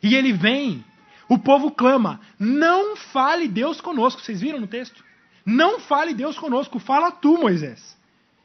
e 0.01 0.15
ele 0.15 0.31
vem, 0.31 0.85
o 1.27 1.37
povo 1.37 1.71
clama: 1.71 2.21
Não 2.39 2.95
fale 2.95 3.47
Deus 3.47 3.81
conosco. 3.81 4.21
Vocês 4.21 4.39
viram 4.39 4.59
no 4.59 4.67
texto? 4.67 5.03
Não 5.45 5.79
fale 5.79 6.13
Deus 6.13 6.39
conosco, 6.39 6.79
fala 6.79 7.11
tu, 7.11 7.37
Moisés. 7.37 7.95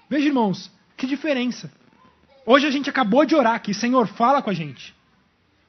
Veja, 0.08 0.26
irmãos, 0.26 0.70
que 0.96 1.06
diferença. 1.06 1.72
Hoje 2.44 2.66
a 2.66 2.70
gente 2.70 2.90
acabou 2.90 3.24
de 3.24 3.34
orar 3.34 3.54
aqui, 3.54 3.72
Senhor, 3.72 4.06
fala 4.06 4.42
com 4.42 4.50
a 4.50 4.54
gente. 4.54 4.94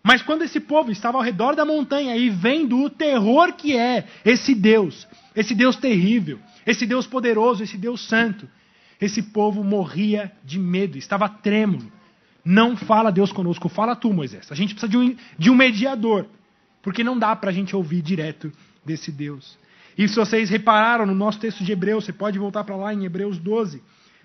Mas 0.03 0.21
quando 0.21 0.41
esse 0.41 0.59
povo 0.59 0.91
estava 0.91 1.17
ao 1.17 1.23
redor 1.23 1.55
da 1.55 1.63
montanha 1.63 2.17
e 2.17 2.29
vendo 2.29 2.81
o 2.81 2.89
terror 2.89 3.53
que 3.53 3.77
é 3.77 4.07
esse 4.25 4.55
Deus, 4.55 5.07
esse 5.35 5.53
Deus 5.53 5.75
terrível, 5.75 6.39
esse 6.65 6.85
Deus 6.85 7.05
poderoso, 7.05 7.63
esse 7.63 7.77
Deus 7.77 8.07
santo. 8.07 8.49
Esse 8.99 9.23
povo 9.23 9.63
morria 9.63 10.31
de 10.43 10.59
medo, 10.59 10.97
estava 10.97 11.27
trêmulo. 11.27 11.91
Não 12.43 12.75
fala 12.75 13.11
Deus 13.11 13.31
conosco, 13.31 13.69
fala 13.69 13.95
tu, 13.95 14.11
Moisés. 14.13 14.51
A 14.51 14.55
gente 14.55 14.73
precisa 14.73 14.89
de 14.89 14.97
um, 14.97 15.15
de 15.37 15.49
um 15.49 15.55
mediador, 15.55 16.25
porque 16.81 17.03
não 17.03 17.17
dá 17.17 17.35
para 17.35 17.49
a 17.49 17.53
gente 17.53 17.75
ouvir 17.75 18.01
direto 18.01 18.51
desse 18.85 19.11
Deus. 19.11 19.57
E 19.97 20.07
se 20.07 20.15
vocês 20.15 20.49
repararam 20.49 21.05
no 21.05 21.13
nosso 21.13 21.39
texto 21.39 21.63
de 21.63 21.71
Hebreus, 21.71 22.05
você 22.05 22.13
pode 22.13 22.39
voltar 22.39 22.63
para 22.63 22.75
lá 22.75 22.93
em 22.93 23.05
Hebreus 23.05 23.37
12. 23.37 23.81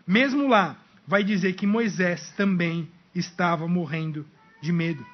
Mesmo 0.06 0.48
lá, 0.48 0.76
vai 1.06 1.24
dizer 1.24 1.54
que 1.54 1.66
Moisés 1.66 2.32
também 2.36 2.88
estava 3.14 3.66
morrendo 3.66 4.26
de 4.60 4.72
medo. 4.72 5.04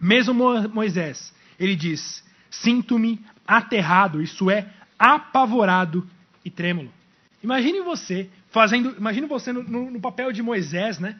Mesmo 0.00 0.34
Moisés, 0.68 1.34
ele 1.58 1.76
diz: 1.76 2.24
Sinto-me 2.50 3.20
aterrado, 3.46 4.22
isso 4.22 4.50
é, 4.50 4.68
apavorado 4.98 6.06
e 6.44 6.50
trêmulo. 6.50 6.90
Imagine 7.42 7.80
você 7.80 8.28
fazendo, 8.50 8.94
imagine 8.96 9.26
você 9.26 9.52
no, 9.52 9.62
no, 9.62 9.90
no 9.90 10.00
papel 10.00 10.32
de 10.32 10.42
Moisés, 10.42 10.98
né? 10.98 11.18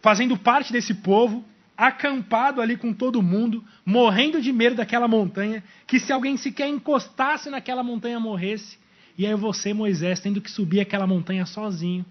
Fazendo 0.00 0.36
parte 0.36 0.72
desse 0.72 0.94
povo, 0.94 1.44
acampado 1.76 2.60
ali 2.60 2.76
com 2.76 2.92
todo 2.92 3.22
mundo, 3.22 3.62
morrendo 3.84 4.40
de 4.40 4.52
medo 4.52 4.76
daquela 4.76 5.06
montanha, 5.06 5.62
que 5.86 6.00
se 6.00 6.12
alguém 6.12 6.36
sequer 6.36 6.68
encostasse 6.68 7.50
naquela 7.50 7.82
montanha 7.82 8.18
morresse. 8.18 8.78
E 9.18 9.26
aí 9.26 9.34
você, 9.34 9.74
Moisés, 9.74 10.20
tendo 10.20 10.40
que 10.40 10.50
subir 10.50 10.80
aquela 10.80 11.06
montanha 11.06 11.44
sozinho, 11.44 12.04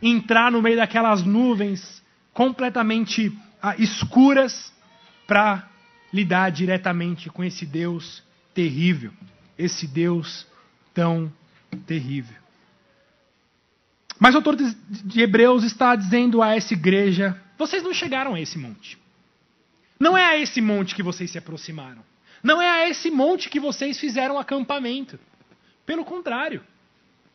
entrar 0.00 0.50
no 0.50 0.62
meio 0.62 0.76
daquelas 0.76 1.24
nuvens 1.24 2.02
completamente 2.32 3.36
ah, 3.62 3.74
escuras 3.78 4.72
para 5.26 5.68
lidar 6.12 6.50
diretamente 6.50 7.28
com 7.30 7.42
esse 7.42 7.66
Deus 7.66 8.22
terrível, 8.54 9.12
esse 9.58 9.86
Deus 9.86 10.46
tão 10.94 11.32
terrível. 11.86 12.36
Mas 14.18 14.34
o 14.34 14.38
autor 14.38 14.56
de 14.56 15.20
Hebreus 15.20 15.62
está 15.62 15.94
dizendo 15.94 16.42
a 16.42 16.54
essa 16.54 16.72
igreja: 16.72 17.40
vocês 17.58 17.82
não 17.82 17.94
chegaram 17.94 18.34
a 18.34 18.40
esse 18.40 18.58
monte. 18.58 18.98
Não 19.98 20.16
é 20.16 20.24
a 20.24 20.36
esse 20.38 20.60
monte 20.60 20.94
que 20.94 21.02
vocês 21.02 21.30
se 21.30 21.38
aproximaram. 21.38 22.04
Não 22.42 22.60
é 22.60 22.68
a 22.68 22.88
esse 22.88 23.10
monte 23.10 23.48
que 23.48 23.58
vocês 23.58 23.98
fizeram 23.98 24.38
acampamento. 24.38 25.18
Pelo 25.84 26.04
contrário, 26.04 26.62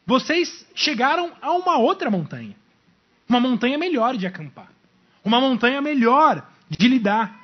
vocês 0.05 0.65
chegaram 0.75 1.31
a 1.41 1.51
uma 1.53 1.77
outra 1.77 2.09
montanha. 2.11 2.55
Uma 3.27 3.39
montanha 3.39 3.77
melhor 3.77 4.15
de 4.15 4.27
acampar. 4.27 4.71
Uma 5.23 5.39
montanha 5.39 5.81
melhor 5.81 6.47
de 6.69 6.87
lidar. 6.87 7.39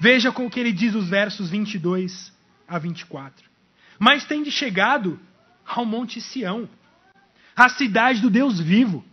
Veja 0.00 0.32
com 0.32 0.46
o 0.46 0.50
que 0.50 0.58
ele 0.58 0.72
diz 0.72 0.94
os 0.94 1.08
versos 1.08 1.50
22 1.50 2.32
a 2.66 2.78
24. 2.78 3.48
Mas 3.98 4.24
tem 4.24 4.42
de 4.42 4.50
chegado 4.50 5.20
ao 5.64 5.84
Monte 5.84 6.20
Sião, 6.20 6.68
à 7.54 7.68
cidade 7.68 8.20
do 8.20 8.30
Deus 8.30 8.58
vivo, 8.58 9.04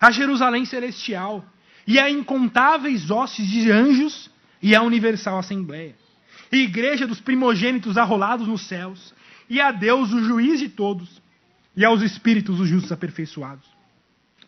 a 0.00 0.10
Jerusalém 0.10 0.64
celestial, 0.64 1.44
e 1.86 1.98
a 1.98 2.10
incontáveis 2.10 3.10
hostes 3.10 3.46
de 3.46 3.70
anjos 3.70 4.30
e 4.60 4.74
a 4.74 4.82
universal 4.82 5.38
assembleia, 5.38 5.94
e 6.50 6.58
igreja 6.58 7.06
dos 7.06 7.20
primogênitos 7.20 7.96
arrolados 7.96 8.48
nos 8.48 8.62
céus, 8.62 9.14
e 9.48 9.60
a 9.60 9.70
Deus, 9.70 10.12
o 10.12 10.24
juiz 10.24 10.58
de 10.58 10.68
todos, 10.68 11.22
e 11.76 11.84
aos 11.84 12.02
espíritos 12.02 12.58
os 12.58 12.68
justos 12.68 12.90
aperfeiçoados, 12.90 13.66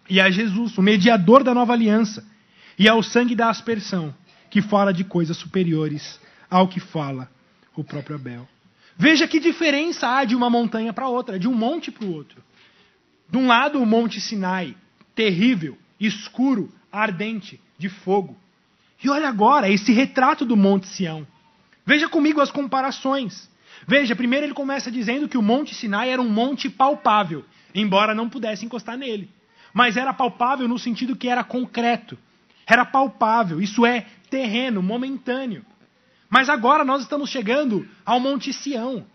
e 0.09 0.21
a 0.21 0.31
Jesus, 0.31 0.77
o 0.77 0.83
mediador 0.83 1.45
da 1.45 1.55
nova 1.55 1.73
aliança, 1.73 2.27
e 2.79 2.89
ao 2.89 3.03
sangue 3.03 3.35
da 3.35 3.51
aspersão, 3.51 4.15
que 4.51 4.63
fala 4.63 4.93
de 4.93 5.05
coisas 5.05 5.37
superiores 5.37 6.21
ao 6.51 6.69
que 6.69 6.81
fala 6.81 7.31
o 7.77 7.85
próprio 7.85 8.17
Abel. 8.17 8.49
Veja 8.97 9.29
que 9.29 9.39
diferença 9.39 10.09
há 10.09 10.25
de 10.25 10.35
uma 10.35 10.51
montanha 10.51 10.93
para 10.93 11.09
outra, 11.09 11.39
de 11.39 11.47
um 11.47 11.55
monte 11.55 11.91
para 11.91 12.05
o 12.05 12.13
outro. 12.13 12.43
De 13.31 13.37
um 13.37 13.47
lado, 13.47 13.81
o 13.81 13.87
Monte 13.87 14.21
Sinai, 14.21 14.75
terrível, 15.15 15.77
escuro, 16.01 16.73
ardente, 16.93 17.61
de 17.79 17.89
fogo. 17.89 18.37
E 19.03 19.09
olha 19.09 19.29
agora 19.29 19.71
esse 19.71 19.93
retrato 19.93 20.45
do 20.45 20.57
Monte 20.57 20.89
Sião. 20.89 21.27
Veja 21.87 22.09
comigo 22.09 22.41
as 22.41 22.51
comparações. 22.51 23.49
Veja, 23.87 24.17
primeiro 24.17 24.47
ele 24.47 24.55
começa 24.55 24.91
dizendo 24.91 25.29
que 25.29 25.39
o 25.39 25.43
Monte 25.43 25.75
Sinai 25.75 26.11
era 26.11 26.21
um 26.21 26.29
monte 26.29 26.69
palpável, 26.69 27.45
embora 27.75 28.15
não 28.15 28.29
pudesse 28.29 28.67
encostar 28.67 28.97
nele. 28.99 29.31
Mas 29.73 29.97
era 29.97 30.13
palpável 30.13 30.67
no 30.67 30.79
sentido 30.79 31.17
que 31.17 31.29
era 31.29 31.45
concreto. 31.45 32.19
Era 32.67 32.85
palpável, 32.85 33.61
isso 33.61 33.87
é 33.87 34.07
terreno, 34.29 34.83
momentâneo. 34.83 35.65
Mas 36.29 36.49
agora 36.49 36.85
nós 36.85 37.03
estamos 37.03 37.31
chegando 37.31 37.89
ao 38.05 38.21
Monte 38.21 38.53
Sião. 38.53 39.07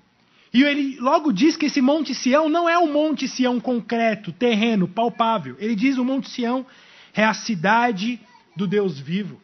E 0.53 0.63
ele 0.63 0.97
logo 0.99 1.31
diz 1.31 1.57
que 1.57 1.65
esse 1.65 1.81
Monte 1.81 2.15
Sião 2.15 2.47
não 2.47 2.67
é 2.69 2.77
o 2.77 2.87
Monte 2.87 3.27
Sião 3.27 3.59
concreto, 3.59 4.31
terreno, 4.31 4.87
palpável. 4.87 5.55
Ele 5.59 5.75
diz 5.75 5.97
o 5.97 6.05
Monte 6.05 6.29
Sião 6.29 6.65
é 7.13 7.23
a 7.23 7.33
cidade 7.33 8.19
do 8.55 8.67
Deus 8.67 8.99
vivo, 8.99 9.39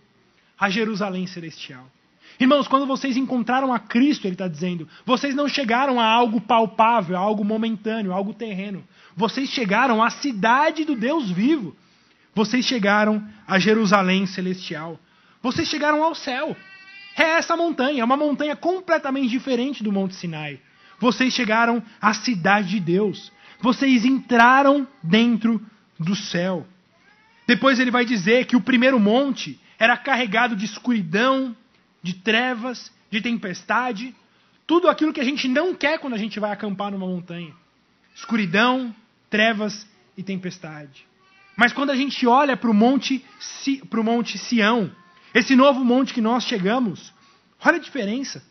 a 0.60 0.70
Jerusalém 0.70 1.28
celestial. 1.28 1.86
Irmãos, 2.40 2.68
quando 2.68 2.86
vocês 2.86 3.18
encontraram 3.18 3.74
a 3.74 3.80
Cristo, 3.80 4.26
ele 4.26 4.36
está 4.36 4.48
dizendo, 4.48 4.88
vocês 5.06 5.36
não 5.36 5.48
chegaram 5.48 6.00
a 6.00 6.06
algo 6.06 6.40
palpável, 6.40 7.18
a 7.18 7.20
algo 7.20 7.44
momentâneo, 7.44 8.14
a 8.14 8.16
algo 8.16 8.34
terreno. 8.34 8.84
Vocês 9.16 9.50
chegaram 9.50 10.02
à 10.02 10.10
cidade 10.10 10.86
do 10.86 10.96
Deus 10.96 11.30
vivo. 11.30 11.76
Vocês 12.34 12.66
chegaram 12.66 13.22
a 13.46 13.60
Jerusalém 13.60 14.26
celestial. 14.26 14.98
Vocês 15.42 15.68
chegaram 15.68 16.04
ao 16.04 16.16
céu. 16.16 16.56
É 17.18 17.24
essa 17.24 17.58
montanha, 17.58 18.02
é 18.02 18.06
uma 18.06 18.16
montanha 18.16 18.56
completamente 18.56 19.28
diferente 19.28 19.84
do 19.84 19.92
Monte 19.92 20.16
Sinai. 20.16 20.60
Vocês 21.00 21.34
chegaram 21.34 21.84
à 22.02 22.14
cidade 22.14 22.70
de 22.70 22.80
Deus. 22.80 23.32
Vocês 23.60 24.06
entraram 24.06 24.88
dentro 25.04 25.62
do 26.00 26.16
céu. 26.16 26.66
Depois 27.50 27.79
ele 27.79 27.89
vai 27.89 28.06
dizer 28.06 28.46
que 28.46 28.56
o 28.56 28.62
primeiro 28.62 29.00
monte 29.00 29.60
era 29.79 29.98
carregado 29.98 30.56
de 30.56 30.65
escuridão, 30.65 31.58
de 32.00 32.13
trevas, 32.13 32.91
de 33.10 33.22
tempestade, 33.22 34.15
tudo 34.68 34.88
aquilo 34.88 35.12
que 35.12 35.20
a 35.20 35.24
gente 35.24 35.48
não 35.48 35.74
quer 35.74 35.98
quando 35.98 36.13
a 36.13 36.18
gente 36.20 36.39
vai 36.39 36.51
acampar 36.51 36.91
numa 36.91 37.08
montanha. 37.08 37.51
Escuridão, 38.15 38.96
trevas 39.32 39.88
e 40.15 40.22
tempestade. 40.22 41.08
Mas 41.58 41.74
quando 41.74 41.89
a 41.89 41.96
gente 41.96 42.27
olha 42.27 42.56
para 42.56 42.70
o 42.70 42.74
monte, 42.74 43.25
pro 43.89 44.03
monte 44.03 44.38
Sião, 44.38 44.91
esse 45.34 45.56
novo 45.56 45.84
monte 45.84 46.13
que 46.13 46.22
nós 46.22 46.44
chegamos, 46.44 47.12
olha 47.65 47.77
a 47.77 47.82
diferença. 47.82 48.44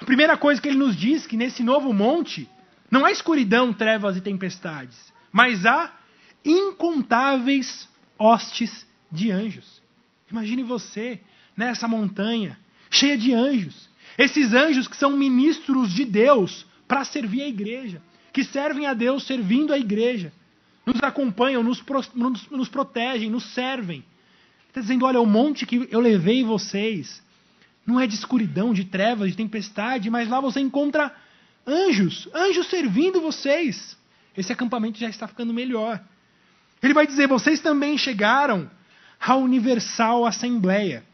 A 0.00 0.06
primeira 0.06 0.38
coisa 0.38 0.58
que 0.58 0.68
ele 0.68 0.78
nos 0.78 0.96
diz 0.96 1.26
que 1.26 1.36
nesse 1.36 1.62
novo 1.62 1.92
monte 1.92 2.48
não 2.90 3.04
há 3.04 3.12
escuridão, 3.12 3.74
trevas 3.74 4.16
e 4.16 4.22
tempestades, 4.22 4.96
mas 5.30 5.66
há 5.66 5.92
incontáveis 6.42 7.86
hostes 8.18 8.86
de 9.10 9.30
anjos. 9.30 9.80
Imagine 10.30 10.62
você 10.62 11.20
nessa 11.56 11.88
montanha 11.88 12.58
cheia 12.90 13.16
de 13.16 13.32
anjos. 13.32 13.88
Esses 14.16 14.52
anjos 14.52 14.88
que 14.88 14.96
são 14.96 15.16
ministros 15.16 15.92
de 15.92 16.04
Deus 16.04 16.66
para 16.86 17.04
servir 17.04 17.42
a 17.42 17.48
igreja, 17.48 18.02
que 18.32 18.44
servem 18.44 18.86
a 18.86 18.94
Deus 18.94 19.26
servindo 19.26 19.72
a 19.72 19.78
igreja, 19.78 20.32
nos 20.84 21.02
acompanham, 21.02 21.62
nos, 21.62 21.82
nos, 22.14 22.48
nos 22.48 22.68
protegem, 22.68 23.30
nos 23.30 23.44
servem. 23.52 24.04
Está 24.68 24.80
dizendo: 24.80 25.04
olha, 25.04 25.20
o 25.20 25.26
monte 25.26 25.66
que 25.66 25.88
eu 25.90 26.00
levei 26.00 26.42
vocês 26.42 27.22
não 27.86 28.00
é 28.00 28.06
de 28.06 28.14
escuridão, 28.14 28.72
de 28.72 28.84
trevas, 28.84 29.30
de 29.30 29.36
tempestade, 29.36 30.10
mas 30.10 30.28
lá 30.28 30.40
você 30.40 30.60
encontra 30.60 31.14
anjos, 31.66 32.28
anjos 32.34 32.66
servindo 32.68 33.20
vocês. 33.20 33.96
Esse 34.36 34.52
acampamento 34.52 34.98
já 34.98 35.08
está 35.08 35.26
ficando 35.26 35.52
melhor. 35.52 36.02
Ele 36.82 36.94
vai 36.94 37.06
dizer: 37.06 37.26
vocês 37.26 37.60
também 37.60 37.96
chegaram 37.98 38.70
à 39.20 39.36
Universal 39.36 40.26
Assembleia. 40.26 41.04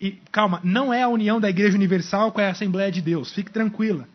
E 0.00 0.12
calma, 0.30 0.60
não 0.62 0.92
é 0.92 1.02
a 1.02 1.08
união 1.08 1.40
da 1.40 1.48
Igreja 1.48 1.76
Universal 1.76 2.32
com 2.32 2.40
a 2.40 2.48
Assembleia 2.48 2.90
de 2.90 3.00
Deus, 3.00 3.32
fique 3.32 3.50
tranquila. 3.50 4.06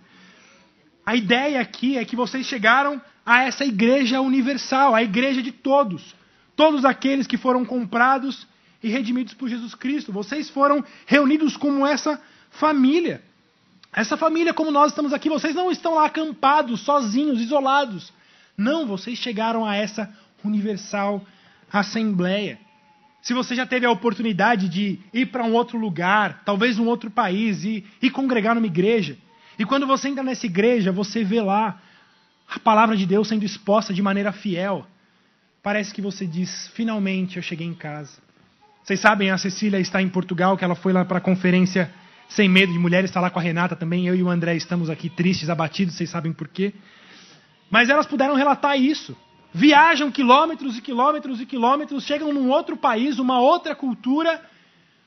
A 1.05 1.15
ideia 1.15 1.59
aqui 1.59 1.97
é 1.97 2.05
que 2.05 2.15
vocês 2.15 2.45
chegaram 2.45 3.01
a 3.25 3.43
essa 3.43 3.65
Igreja 3.65 4.21
Universal, 4.21 4.93
a 4.93 5.01
Igreja 5.01 5.41
de 5.41 5.51
todos. 5.51 6.15
Todos 6.55 6.85
aqueles 6.85 7.25
que 7.25 7.37
foram 7.37 7.65
comprados 7.65 8.45
e 8.83 8.89
redimidos 8.89 9.33
por 9.33 9.49
Jesus 9.49 9.73
Cristo. 9.73 10.11
Vocês 10.11 10.49
foram 10.49 10.83
reunidos 11.05 11.57
como 11.57 11.85
essa 11.87 12.21
família. 12.51 13.21
Essa 13.91 14.17
família, 14.17 14.53
como 14.53 14.69
nós 14.69 14.91
estamos 14.91 15.13
aqui, 15.13 15.29
vocês 15.29 15.55
não 15.55 15.71
estão 15.71 15.95
lá 15.95 16.05
acampados, 16.05 16.81
sozinhos, 16.81 17.41
isolados. 17.41 18.13
Não, 18.55 18.85
vocês 18.85 19.17
chegaram 19.17 19.65
a 19.65 19.75
essa 19.75 20.13
universal 20.43 21.25
assembleia. 21.71 22.60
Se 23.21 23.34
você 23.34 23.54
já 23.54 23.65
teve 23.65 23.86
a 23.86 23.91
oportunidade 23.91 24.69
de 24.69 24.99
ir 25.13 25.28
para 25.28 25.43
um 25.43 25.54
outro 25.54 25.78
lugar, 25.78 26.41
talvez 26.45 26.80
um 26.80 26.88
outro 26.88 27.12
país, 27.12 27.63
e, 27.63 27.86
e 28.02 28.10
congregar 28.10 28.56
numa 28.56 28.67
igreja, 28.67 29.17
e 29.58 29.65
quando 29.65 29.86
você 29.86 30.08
entra 30.08 30.23
nessa 30.23 30.45
igreja, 30.45 30.91
você 30.91 31.23
vê 31.23 31.41
lá 31.41 31.82
a 32.49 32.60
palavra 32.60 32.95
de 32.95 33.06
Deus 33.06 33.28
sendo 33.28 33.43
exposta 33.43 33.93
de 33.93 34.02
maneira 34.02 34.32
fiel, 34.32 34.88
parece 35.62 35.93
que 35.93 36.02
você 36.02 36.25
diz: 36.25 36.69
finalmente 36.73 37.38
eu 37.38 37.43
cheguei 37.43 37.67
em 37.67 37.73
casa. 37.73 38.21
Vocês 38.84 39.02
sabem, 39.02 39.30
a 39.30 39.38
Cecília 39.38 39.80
está 39.80 40.02
em 40.02 40.10
Portugal, 40.10 40.58
que 40.58 40.63
ela 40.63 40.75
foi 40.75 40.93
lá 40.93 41.04
para 41.06 41.19
a 41.19 41.21
conferência 41.21 41.91
Sem 42.30 42.47
Medo 42.47 42.71
de 42.71 42.80
Mulheres, 42.80 43.10
está 43.10 43.19
lá 43.19 43.30
com 43.30 43.38
a 43.38 43.41
Renata 43.41 43.75
também. 43.75 44.08
Eu 44.08 44.15
e 44.15 44.23
o 44.23 44.30
André 44.30 44.56
estamos 44.56 44.89
aqui 44.89 45.10
tristes, 45.10 45.49
abatidos, 45.49 45.93
vocês 45.95 46.10
sabem 46.10 46.32
por 46.32 46.47
quê. 46.47 46.73
Mas 47.69 47.89
elas 47.89 48.08
puderam 48.08 48.34
relatar 48.34 48.80
isso 48.80 49.15
viajam 49.53 50.12
quilômetros 50.12 50.77
e 50.77 50.81
quilômetros 50.81 51.41
e 51.41 51.45
quilômetros, 51.45 52.03
chegam 52.03 52.33
num 52.33 52.49
outro 52.49 52.77
país, 52.77 53.19
uma 53.19 53.39
outra 53.39 53.75
cultura, 53.75 54.41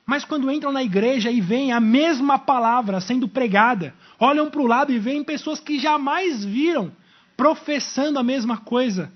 mas 0.04 0.24
quando 0.24 0.50
entram 0.50 0.72
na 0.72 0.82
igreja 0.82 1.30
e 1.30 1.40
veem 1.40 1.72
a 1.72 1.80
mesma 1.80 2.38
palavra 2.38 3.00
sendo 3.00 3.28
pregada, 3.28 3.94
olham 4.18 4.50
para 4.50 4.60
o 4.60 4.66
lado 4.66 4.92
e 4.92 4.98
veem 4.98 5.22
pessoas 5.22 5.60
que 5.60 5.78
jamais 5.78 6.44
viram 6.44 6.92
professando 7.36 8.18
a 8.18 8.22
mesma 8.22 8.58
coisa. 8.58 9.12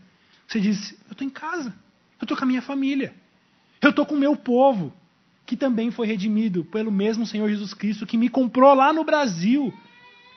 Você 0.47 0.61
diz: 0.61 0.93
Eu 1.07 1.13
estou 1.13 1.27
em 1.27 1.31
casa, 1.31 1.75
eu 2.21 2.25
estou 2.25 2.37
com 2.37 2.45
a 2.45 2.47
minha 2.47 2.63
família, 2.63 3.15
eu 3.83 3.91
estou 3.91 4.07
com 4.07 4.15
o 4.15 4.19
meu 4.19 4.37
povo, 4.37 4.93
que 5.45 5.57
também 5.57 5.91
foi 5.91 6.07
redimido 6.07 6.65
pelo 6.65 6.93
mesmo 6.93 7.27
Senhor 7.27 7.49
Jesus 7.49 7.75
Cristo 7.75 8.07
que 8.07 8.17
me 8.17 8.29
comprou 8.29 8.75
lá 8.75 8.93
no 8.93 9.05
Brasil. 9.05 9.73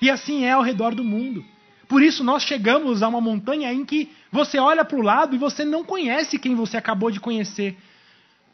E 0.01 0.09
assim 0.09 0.45
é 0.45 0.51
ao 0.51 0.61
redor 0.61 0.95
do 0.95 1.03
mundo. 1.03 1.43
Por 1.89 2.03
isso 2.03 2.23
nós 2.23 2.43
chegamos 2.43 3.01
a 3.01 3.07
uma 3.07 3.19
montanha 3.19 3.73
em 3.73 3.83
que 3.83 4.11
você 4.31 4.59
olha 4.59 4.85
para 4.85 4.99
o 4.99 5.01
lado 5.01 5.35
e 5.35 5.39
você 5.39 5.65
não 5.65 5.83
conhece 5.83 6.37
quem 6.37 6.53
você 6.53 6.77
acabou 6.77 7.09
de 7.09 7.19
conhecer. 7.19 7.75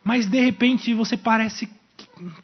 Mas 0.01 0.25
de 0.25 0.39
repente 0.39 0.93
você 0.93 1.17
parece 1.17 1.69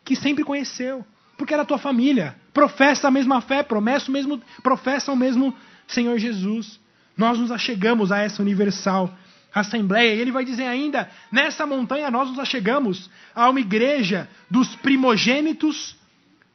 que 0.03 0.17
sempre 0.17 0.43
conheceu. 0.43 1.05
Porque 1.37 1.53
era 1.53 1.63
tua 1.63 1.77
família. 1.77 2.35
Professa 2.53 3.07
a 3.07 3.11
mesma 3.11 3.39
fé, 3.39 3.63
promessa 3.63 4.09
o 4.09 4.11
mesmo, 4.11 4.41
professa 4.61 5.13
o 5.13 5.15
mesmo 5.15 5.55
Senhor 5.87 6.19
Jesus. 6.19 6.77
Nós 7.15 7.39
nos 7.39 7.53
achegamos 7.53 8.11
a 8.11 8.19
essa 8.19 8.41
universal 8.41 9.09
assembleia. 9.55 10.13
E 10.13 10.19
ele 10.19 10.31
vai 10.31 10.43
dizer 10.43 10.65
ainda: 10.65 11.09
nessa 11.31 11.65
montanha 11.65 12.11
nós 12.11 12.27
nos 12.27 12.37
achegamos 12.37 13.09
a 13.33 13.49
uma 13.49 13.61
igreja 13.61 14.29
dos 14.49 14.75
primogênitos 14.75 15.95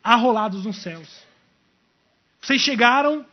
arrolados 0.05 0.67
nos 0.67 0.77
céus. 0.83 1.09
Vocês 2.43 2.61
chegaram 2.61 3.25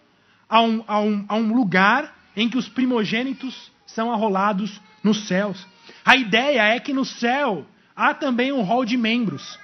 a 0.48 0.62
um, 0.62 0.84
a 0.88 1.00
um, 1.00 1.26
a 1.28 1.36
um 1.36 1.54
lugar 1.54 2.16
em 2.36 2.50
que 2.50 2.58
os 2.58 2.68
primogênitos 2.68 3.72
são 3.86 4.12
arrolados 4.12 4.82
nos 5.04 5.28
céus. 5.28 5.66
A 6.04 6.16
ideia 6.16 6.64
é 6.64 6.80
que 6.80 6.94
no 6.94 7.06
céu 7.06 7.66
há 7.96 8.14
também 8.14 8.52
um 8.52 8.62
hall 8.62 8.86
de 8.86 8.98
membros. 8.98 9.60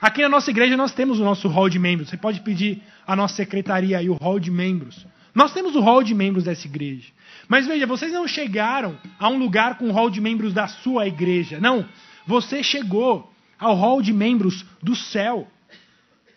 Aqui 0.00 0.22
na 0.22 0.28
nossa 0.28 0.50
igreja 0.50 0.76
nós 0.76 0.92
temos 0.92 1.20
o 1.20 1.24
nosso 1.24 1.48
hall 1.48 1.68
de 1.68 1.78
membros. 1.78 2.08
Você 2.08 2.16
pode 2.16 2.40
pedir 2.40 2.82
à 3.06 3.14
nossa 3.14 3.34
secretaria 3.34 3.98
aí 3.98 4.08
o 4.08 4.14
hall 4.14 4.38
de 4.38 4.50
membros. 4.50 5.06
Nós 5.34 5.52
temos 5.52 5.74
o 5.74 5.80
hall 5.80 6.02
de 6.02 6.14
membros 6.14 6.44
dessa 6.44 6.66
igreja. 6.66 7.08
Mas 7.48 7.66
veja, 7.66 7.86
vocês 7.86 8.12
não 8.12 8.26
chegaram 8.26 8.98
a 9.18 9.28
um 9.28 9.38
lugar 9.38 9.78
com 9.78 9.88
o 9.88 9.92
hall 9.92 10.10
de 10.10 10.20
membros 10.20 10.52
da 10.52 10.68
sua 10.68 11.06
igreja. 11.06 11.58
Não. 11.60 11.86
Você 12.26 12.62
chegou 12.62 13.32
ao 13.58 13.74
hall 13.74 14.02
de 14.02 14.12
membros 14.12 14.64
do 14.82 14.94
céu. 14.94 15.48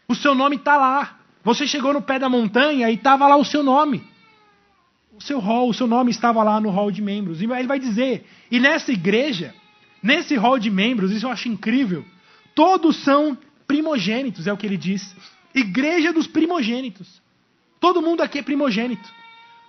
O 0.08 0.16
seu 0.16 0.34
nome 0.34 0.56
está 0.58 0.78
lá. 0.78 1.20
Você 1.46 1.68
chegou 1.68 1.94
no 1.94 2.02
pé 2.02 2.18
da 2.18 2.28
montanha 2.28 2.90
e 2.90 2.96
estava 2.96 3.28
lá 3.28 3.38
o 3.38 3.46
seu 3.46 3.62
nome. 3.62 4.04
O 5.16 5.22
seu 5.22 5.38
hall, 5.38 5.70
o 5.70 5.74
seu 5.76 5.86
nome 5.86 6.10
estava 6.10 6.42
lá 6.42 6.60
no 6.60 6.72
hall 6.72 6.90
de 6.90 7.04
membros. 7.04 7.40
E 7.40 7.46
ele 7.46 7.68
vai 7.68 7.80
dizer, 7.80 8.26
e 8.50 8.60
nessa 8.60 8.92
igreja, 8.92 9.54
nesse 10.02 10.36
hall 10.36 10.58
de 10.58 10.72
membros, 10.72 11.12
isso 11.12 11.28
eu 11.28 11.30
acho 11.30 11.48
incrível, 11.48 12.04
todos 12.56 12.96
são 13.04 13.38
primogênitos, 13.68 14.48
é 14.48 14.54
o 14.54 14.58
que 14.58 14.66
ele 14.66 14.76
diz. 14.76 15.16
Igreja 15.54 16.12
dos 16.12 16.26
primogênitos. 16.26 17.22
Todo 17.80 18.02
mundo 18.02 18.22
aqui 18.24 18.40
é 18.40 18.42
primogênito. 18.42 19.08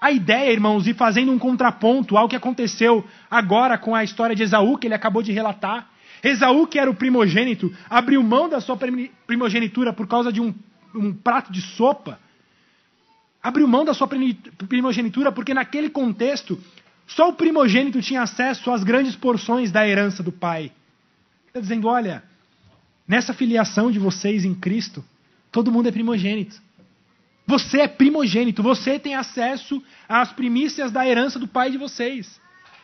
A 0.00 0.10
ideia, 0.10 0.50
irmãos, 0.50 0.86
e 0.86 0.94
fazendo 0.94 1.30
um 1.30 1.38
contraponto 1.38 2.16
ao 2.16 2.26
que 2.26 2.36
aconteceu 2.36 3.04
agora 3.30 3.76
com 3.76 3.94
a 3.94 4.02
história 4.02 4.34
de 4.34 4.42
Esaú, 4.42 4.78
que 4.78 4.86
ele 4.86 4.94
acabou 4.94 5.22
de 5.22 5.30
relatar. 5.30 5.90
Esaú, 6.24 6.66
que 6.66 6.78
era 6.78 6.90
o 6.90 6.94
primogênito, 6.94 7.70
abriu 7.90 8.22
mão 8.22 8.48
da 8.48 8.62
sua 8.62 8.78
primogenitura 9.26 9.92
por 9.92 10.06
causa 10.06 10.32
de 10.32 10.40
um 10.40 10.54
um 10.96 11.12
prato 11.12 11.52
de 11.52 11.60
sopa, 11.60 12.18
abriu 13.42 13.68
mão 13.68 13.84
da 13.84 13.94
sua 13.94 14.08
primogenitura, 14.68 15.30
porque 15.30 15.54
naquele 15.54 15.88
contexto, 15.90 16.58
só 17.06 17.28
o 17.28 17.34
primogênito 17.34 18.02
tinha 18.02 18.22
acesso 18.22 18.70
às 18.70 18.82
grandes 18.82 19.14
porções 19.14 19.70
da 19.70 19.86
herança 19.86 20.22
do 20.22 20.32
pai. 20.32 20.72
Está 21.46 21.60
dizendo: 21.60 21.86
olha, 21.86 22.24
nessa 23.06 23.32
filiação 23.32 23.90
de 23.90 23.98
vocês 23.98 24.44
em 24.44 24.54
Cristo, 24.54 25.04
todo 25.52 25.70
mundo 25.70 25.88
é 25.88 25.92
primogênito. 25.92 26.60
Você 27.46 27.80
é 27.80 27.88
primogênito, 27.88 28.62
você 28.62 28.98
tem 28.98 29.14
acesso 29.14 29.80
às 30.08 30.32
primícias 30.32 30.90
da 30.90 31.06
herança 31.06 31.38
do 31.38 31.46
pai 31.46 31.70
de 31.70 31.78
vocês. 31.78 32.40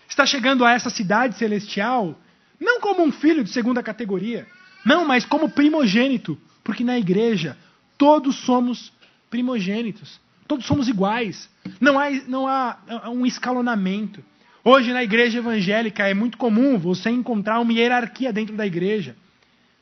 Está 0.09 0.25
chegando 0.25 0.65
a 0.65 0.73
essa 0.73 0.89
cidade 0.89 1.37
celestial, 1.37 2.17
não 2.61 2.81
como 2.81 3.03
um 3.03 3.11
filho 3.11 3.43
de 3.43 3.51
segunda 3.51 3.83
categoria, 3.83 4.47
não, 4.85 5.05
mas 5.05 5.25
como 5.25 5.51
primogênito, 5.51 6.39
porque 6.63 6.85
na 6.85 6.97
igreja 6.97 7.57
todos 8.03 8.35
somos 8.41 8.93
primogênitos, 9.31 10.21
todos 10.49 10.67
somos 10.67 10.89
iguais, 10.89 11.49
não 11.81 12.01
há, 12.01 12.11
não 12.27 12.49
há 12.49 12.77
um 13.11 13.25
escalonamento. 13.25 14.25
Hoje 14.65 14.93
na 14.93 15.05
igreja 15.05 15.39
evangélica 15.39 16.09
é 16.09 16.13
muito 16.13 16.37
comum 16.37 16.77
você 16.77 17.11
encontrar 17.11 17.61
uma 17.61 17.73
hierarquia 17.73 18.33
dentro 18.33 18.57
da 18.57 18.67
igreja. 18.67 19.15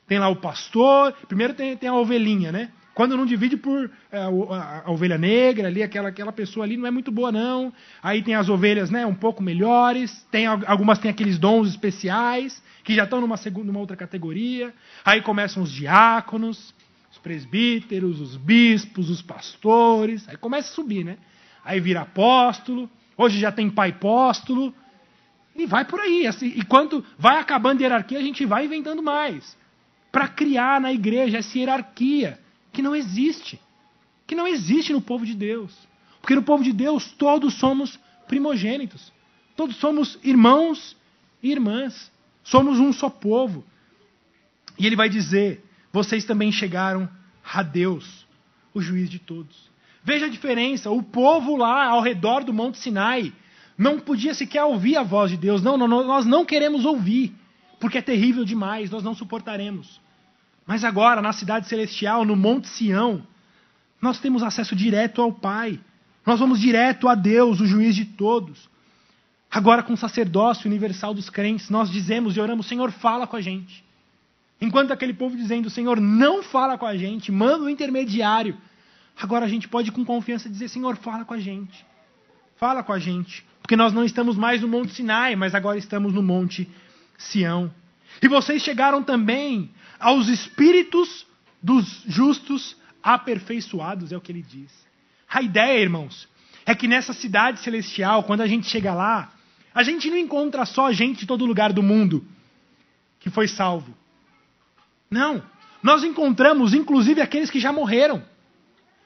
Tem 0.06 0.18
lá 0.18 0.28
o 0.28 0.36
pastor, 0.36 1.14
primeiro 1.28 1.54
tem, 1.54 1.74
tem 1.78 1.88
a 1.88 1.94
ovelhinha, 1.94 2.52
né? 2.52 2.68
Quando 2.92 3.16
não 3.16 3.24
divide 3.24 3.56
por 3.56 3.90
é, 4.12 4.18
a, 4.18 4.82
a, 4.84 4.90
ovelha 4.90 5.16
negra 5.16 5.68
ali, 5.68 5.82
aquela, 5.82 6.10
aquela 6.10 6.30
pessoa 6.30 6.66
ali 6.66 6.76
não 6.76 6.86
é 6.86 6.90
muito 6.90 7.10
boa 7.10 7.32
não. 7.32 7.72
Aí 8.02 8.20
tem 8.20 8.34
as 8.34 8.50
ovelhas, 8.50 8.90
né, 8.90 9.06
um 9.06 9.14
pouco 9.14 9.42
melhores. 9.42 10.26
Tem 10.30 10.44
algumas 10.44 10.98
têm 10.98 11.10
aqueles 11.10 11.38
dons 11.38 11.70
especiais 11.70 12.62
que 12.84 12.94
já 12.94 13.04
estão 13.04 13.18
numa 13.18 13.38
segunda, 13.38 13.68
numa 13.68 13.80
outra 13.80 13.96
categoria. 13.96 14.74
Aí 15.06 15.22
começam 15.22 15.62
os 15.62 15.72
diáconos, 15.72 16.74
os 17.10 17.18
presbíteros, 17.18 18.20
os 18.20 18.36
bispos, 18.36 19.10
os 19.10 19.20
pastores. 19.20 20.28
Aí 20.28 20.36
começa 20.36 20.70
a 20.70 20.74
subir, 20.74 21.04
né? 21.04 21.18
Aí 21.64 21.80
vira 21.80 22.02
apóstolo. 22.02 22.88
Hoje 23.16 23.38
já 23.38 23.50
tem 23.50 23.68
pai 23.68 23.90
apóstolo. 23.90 24.74
E 25.56 25.66
vai 25.66 25.84
por 25.84 26.00
aí. 26.00 26.26
Assim, 26.26 26.46
e 26.46 26.64
quando 26.64 27.04
vai 27.18 27.38
acabando 27.38 27.80
a 27.80 27.82
hierarquia, 27.82 28.18
a 28.18 28.22
gente 28.22 28.44
vai 28.46 28.64
inventando 28.64 29.02
mais. 29.02 29.56
Para 30.12 30.28
criar 30.28 30.80
na 30.80 30.92
igreja 30.92 31.38
essa 31.38 31.58
hierarquia 31.58 32.38
que 32.72 32.80
não 32.80 32.94
existe. 32.94 33.60
Que 34.26 34.34
não 34.34 34.46
existe 34.46 34.92
no 34.92 35.00
povo 35.00 35.26
de 35.26 35.34
Deus. 35.34 35.76
Porque 36.20 36.34
no 36.34 36.42
povo 36.42 36.62
de 36.62 36.72
Deus 36.72 37.10
todos 37.12 37.54
somos 37.54 37.98
primogênitos. 38.28 39.12
Todos 39.56 39.76
somos 39.76 40.18
irmãos 40.22 40.96
e 41.42 41.50
irmãs. 41.50 42.10
Somos 42.44 42.78
um 42.78 42.92
só 42.92 43.10
povo. 43.10 43.64
E 44.78 44.86
ele 44.86 44.96
vai 44.96 45.08
dizer: 45.08 45.62
vocês 45.92 46.24
também 46.24 46.52
chegaram 46.52 47.08
a 47.52 47.62
Deus, 47.62 48.26
o 48.72 48.80
juiz 48.80 49.10
de 49.10 49.18
todos. 49.18 49.70
Veja 50.02 50.26
a 50.26 50.30
diferença. 50.30 50.90
O 50.90 51.02
povo 51.02 51.56
lá 51.56 51.86
ao 51.86 52.00
redor 52.00 52.44
do 52.44 52.52
Monte 52.52 52.78
Sinai 52.78 53.32
não 53.76 53.98
podia 53.98 54.34
sequer 54.34 54.64
ouvir 54.64 54.96
a 54.96 55.02
voz 55.02 55.30
de 55.30 55.36
Deus. 55.36 55.62
Não, 55.62 55.76
não, 55.76 55.88
nós 55.88 56.24
não 56.24 56.44
queremos 56.44 56.84
ouvir, 56.84 57.34
porque 57.78 57.98
é 57.98 58.02
terrível 58.02 58.44
demais, 58.44 58.90
nós 58.90 59.02
não 59.02 59.14
suportaremos. 59.14 60.00
Mas 60.66 60.84
agora, 60.84 61.20
na 61.20 61.32
cidade 61.32 61.66
celestial, 61.66 62.24
no 62.24 62.36
Monte 62.36 62.68
Sião, 62.68 63.26
nós 64.00 64.20
temos 64.20 64.42
acesso 64.42 64.76
direto 64.76 65.20
ao 65.20 65.32
Pai. 65.32 65.80
Nós 66.24 66.38
vamos 66.38 66.60
direto 66.60 67.08
a 67.08 67.14
Deus, 67.14 67.60
o 67.60 67.66
juiz 67.66 67.94
de 67.94 68.04
todos. 68.04 68.68
Agora, 69.50 69.82
com 69.82 69.94
o 69.94 69.96
sacerdócio 69.96 70.68
universal 70.68 71.12
dos 71.12 71.28
crentes, 71.28 71.68
nós 71.70 71.90
dizemos 71.90 72.36
e 72.36 72.40
oramos: 72.40 72.66
Senhor, 72.66 72.92
fala 72.92 73.26
com 73.26 73.36
a 73.36 73.40
gente. 73.40 73.84
Enquanto 74.60 74.92
aquele 74.92 75.14
povo 75.14 75.36
dizendo: 75.36 75.70
Senhor, 75.70 76.00
não 76.00 76.42
fala 76.42 76.76
com 76.76 76.86
a 76.86 76.96
gente, 76.96 77.32
manda 77.32 77.64
o 77.64 77.66
um 77.66 77.68
intermediário. 77.68 78.56
Agora 79.20 79.44
a 79.44 79.48
gente 79.48 79.68
pode 79.68 79.90
com 79.90 80.04
confiança 80.04 80.48
dizer: 80.48 80.68
Senhor, 80.68 80.96
fala 80.96 81.24
com 81.24 81.34
a 81.34 81.38
gente. 81.38 81.84
Fala 82.56 82.82
com 82.82 82.92
a 82.92 82.98
gente. 82.98 83.44
Porque 83.62 83.76
nós 83.76 83.92
não 83.92 84.04
estamos 84.04 84.36
mais 84.36 84.60
no 84.60 84.68
Monte 84.68 84.92
Sinai, 84.92 85.36
mas 85.36 85.54
agora 85.54 85.78
estamos 85.78 86.12
no 86.12 86.22
Monte 86.22 86.68
Sião. 87.16 87.72
E 88.20 88.28
vocês 88.28 88.62
chegaram 88.62 89.02
também 89.02 89.70
aos 89.98 90.28
espíritos 90.28 91.26
dos 91.62 92.02
justos 92.06 92.76
aperfeiçoados, 93.02 94.12
é 94.12 94.16
o 94.16 94.20
que 94.20 94.32
ele 94.32 94.42
diz. 94.42 94.70
A 95.28 95.40
ideia, 95.40 95.80
irmãos, 95.80 96.28
é 96.66 96.74
que 96.74 96.88
nessa 96.88 97.12
cidade 97.12 97.60
celestial, 97.60 98.24
quando 98.24 98.40
a 98.40 98.46
gente 98.46 98.66
chega 98.66 98.92
lá, 98.92 99.32
a 99.74 99.82
gente 99.82 100.10
não 100.10 100.16
encontra 100.16 100.66
só 100.66 100.92
gente 100.92 101.20
de 101.20 101.26
todo 101.26 101.46
lugar 101.46 101.72
do 101.72 101.82
mundo 101.82 102.26
que 103.20 103.30
foi 103.30 103.46
salvo. 103.46 103.94
Não. 105.10 105.42
Nós 105.82 106.04
encontramos, 106.04 106.72
inclusive, 106.72 107.20
aqueles 107.20 107.50
que 107.50 107.58
já 107.58 107.72
morreram, 107.72 108.22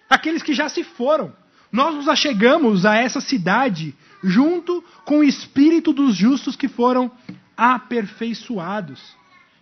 aqueles 0.09 0.43
que 0.43 0.53
já 0.53 0.69
se 0.69 0.85
foram. 0.85 1.33
Nós 1.73 1.95
nos 1.95 2.09
achegamos 2.09 2.85
a 2.85 2.95
essa 2.95 3.21
cidade 3.21 3.95
junto 4.23 4.85
com 5.05 5.21
o 5.21 5.25
espírito 5.25 5.93
dos 5.93 6.14
justos 6.14 6.57
que 6.57 6.69
foram 6.69 7.11
aperfeiçoados. 7.57 9.01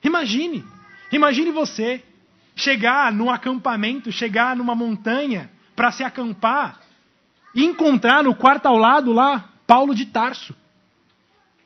Imagine, 0.03 0.65
imagine 1.13 1.51
você 1.53 2.03
chegar 2.57 3.13
num 3.13 3.31
acampamento, 3.31 4.11
chegar 4.11 4.57
numa 4.57 4.75
montanha 4.75 5.51
para 5.77 5.93
se 5.93 6.03
acampar 6.03 6.81
e 7.55 7.65
encontrar 7.65 8.25
no 8.25 8.35
quarto 8.35 8.67
ao 8.67 8.77
lado 8.77 9.13
lá 9.13 9.51
Paulo 9.67 9.95
de 9.95 10.07
Tarso. 10.07 10.55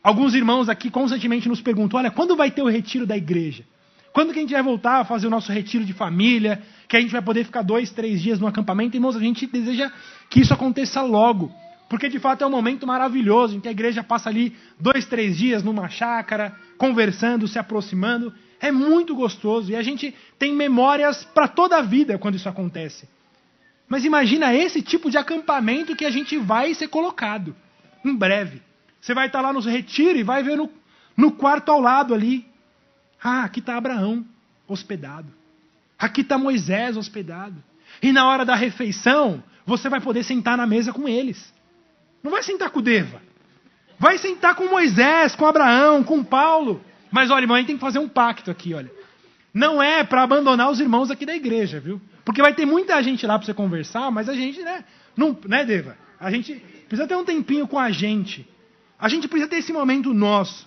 Alguns 0.02 0.34
irmãos 0.34 0.68
aqui 0.68 0.90
constantemente 0.90 1.48
nos 1.48 1.60
perguntam: 1.60 1.98
olha, 1.98 2.10
quando 2.10 2.36
vai 2.36 2.50
ter 2.50 2.62
o 2.62 2.68
retiro 2.68 3.06
da 3.06 3.16
igreja? 3.16 3.64
Quando 4.16 4.32
que 4.32 4.38
a 4.38 4.40
gente 4.40 4.54
vai 4.54 4.62
voltar 4.62 5.00
a 5.00 5.04
fazer 5.04 5.26
o 5.26 5.30
nosso 5.30 5.52
retiro 5.52 5.84
de 5.84 5.92
família? 5.92 6.62
Que 6.88 6.96
a 6.96 7.00
gente 7.02 7.12
vai 7.12 7.20
poder 7.20 7.44
ficar 7.44 7.60
dois, 7.60 7.90
três 7.90 8.22
dias 8.22 8.40
no 8.40 8.46
acampamento? 8.46 8.96
Irmãos, 8.96 9.14
a 9.14 9.20
gente 9.20 9.46
deseja 9.46 9.92
que 10.30 10.40
isso 10.40 10.54
aconteça 10.54 11.02
logo. 11.02 11.52
Porque 11.86 12.08
de 12.08 12.18
fato 12.18 12.42
é 12.42 12.46
um 12.46 12.50
momento 12.50 12.86
maravilhoso 12.86 13.54
em 13.54 13.60
que 13.60 13.68
a 13.68 13.70
igreja 13.70 14.02
passa 14.02 14.30
ali 14.30 14.56
dois, 14.80 15.04
três 15.04 15.36
dias 15.36 15.62
numa 15.62 15.90
chácara, 15.90 16.56
conversando, 16.78 17.46
se 17.46 17.58
aproximando. 17.58 18.32
É 18.58 18.72
muito 18.72 19.14
gostoso 19.14 19.70
e 19.70 19.76
a 19.76 19.82
gente 19.82 20.14
tem 20.38 20.54
memórias 20.54 21.22
para 21.22 21.46
toda 21.46 21.76
a 21.76 21.82
vida 21.82 22.16
quando 22.16 22.36
isso 22.36 22.48
acontece. 22.48 23.06
Mas 23.86 24.02
imagina 24.02 24.54
esse 24.54 24.80
tipo 24.80 25.10
de 25.10 25.18
acampamento 25.18 25.94
que 25.94 26.06
a 26.06 26.10
gente 26.10 26.38
vai 26.38 26.72
ser 26.72 26.88
colocado 26.88 27.54
em 28.02 28.16
breve. 28.16 28.62
Você 28.98 29.12
vai 29.12 29.26
estar 29.26 29.42
lá 29.42 29.52
no 29.52 29.60
retiro 29.60 30.18
e 30.18 30.22
vai 30.22 30.42
ver 30.42 30.56
no, 30.56 30.70
no 31.14 31.32
quarto 31.32 31.70
ao 31.70 31.82
lado 31.82 32.14
ali. 32.14 32.46
Ah, 33.28 33.42
aqui 33.42 33.58
está 33.58 33.76
Abraão 33.76 34.24
hospedado. 34.68 35.26
Aqui 35.98 36.20
está 36.20 36.38
Moisés 36.38 36.96
hospedado. 36.96 37.56
E 38.00 38.12
na 38.12 38.24
hora 38.28 38.44
da 38.44 38.54
refeição, 38.54 39.42
você 39.66 39.88
vai 39.88 40.00
poder 40.00 40.22
sentar 40.22 40.56
na 40.56 40.64
mesa 40.64 40.92
com 40.92 41.08
eles. 41.08 41.52
Não 42.22 42.30
vai 42.30 42.44
sentar 42.44 42.70
com 42.70 42.78
o 42.78 42.82
Deva. 42.82 43.20
Vai 43.98 44.16
sentar 44.16 44.54
com 44.54 44.68
Moisés, 44.68 45.34
com 45.34 45.44
Abraão, 45.44 46.04
com 46.04 46.22
Paulo. 46.22 46.80
Mas 47.10 47.28
olha, 47.28 47.48
gente 47.56 47.66
tem 47.66 47.74
que 47.74 47.80
fazer 47.80 47.98
um 47.98 48.08
pacto 48.08 48.48
aqui, 48.48 48.72
olha. 48.74 48.92
Não 49.52 49.82
é 49.82 50.04
para 50.04 50.22
abandonar 50.22 50.70
os 50.70 50.78
irmãos 50.78 51.10
aqui 51.10 51.26
da 51.26 51.34
igreja, 51.34 51.80
viu? 51.80 52.00
Porque 52.24 52.40
vai 52.40 52.54
ter 52.54 52.64
muita 52.64 53.02
gente 53.02 53.26
lá 53.26 53.36
para 53.36 53.46
você 53.46 53.54
conversar, 53.54 54.08
mas 54.12 54.28
a 54.28 54.34
gente, 54.34 54.62
né? 54.62 54.84
Não, 55.16 55.36
né, 55.48 55.64
Deva? 55.64 55.96
A 56.20 56.30
gente 56.30 56.54
precisa 56.86 57.08
ter 57.08 57.16
um 57.16 57.24
tempinho 57.24 57.66
com 57.66 57.76
a 57.76 57.90
gente. 57.90 58.48
A 58.96 59.08
gente 59.08 59.26
precisa 59.26 59.50
ter 59.50 59.56
esse 59.56 59.72
momento 59.72 60.14
nosso. 60.14 60.64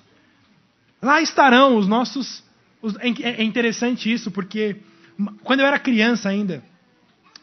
Lá 1.02 1.22
estarão 1.22 1.78
os 1.78 1.88
nossos. 1.88 2.48
Os, 2.81 2.95
é, 2.97 3.41
é 3.41 3.43
interessante 3.43 4.11
isso, 4.11 4.31
porque 4.31 4.77
quando 5.43 5.59
eu 5.59 5.65
era 5.65 5.77
criança 5.79 6.29
ainda, 6.29 6.63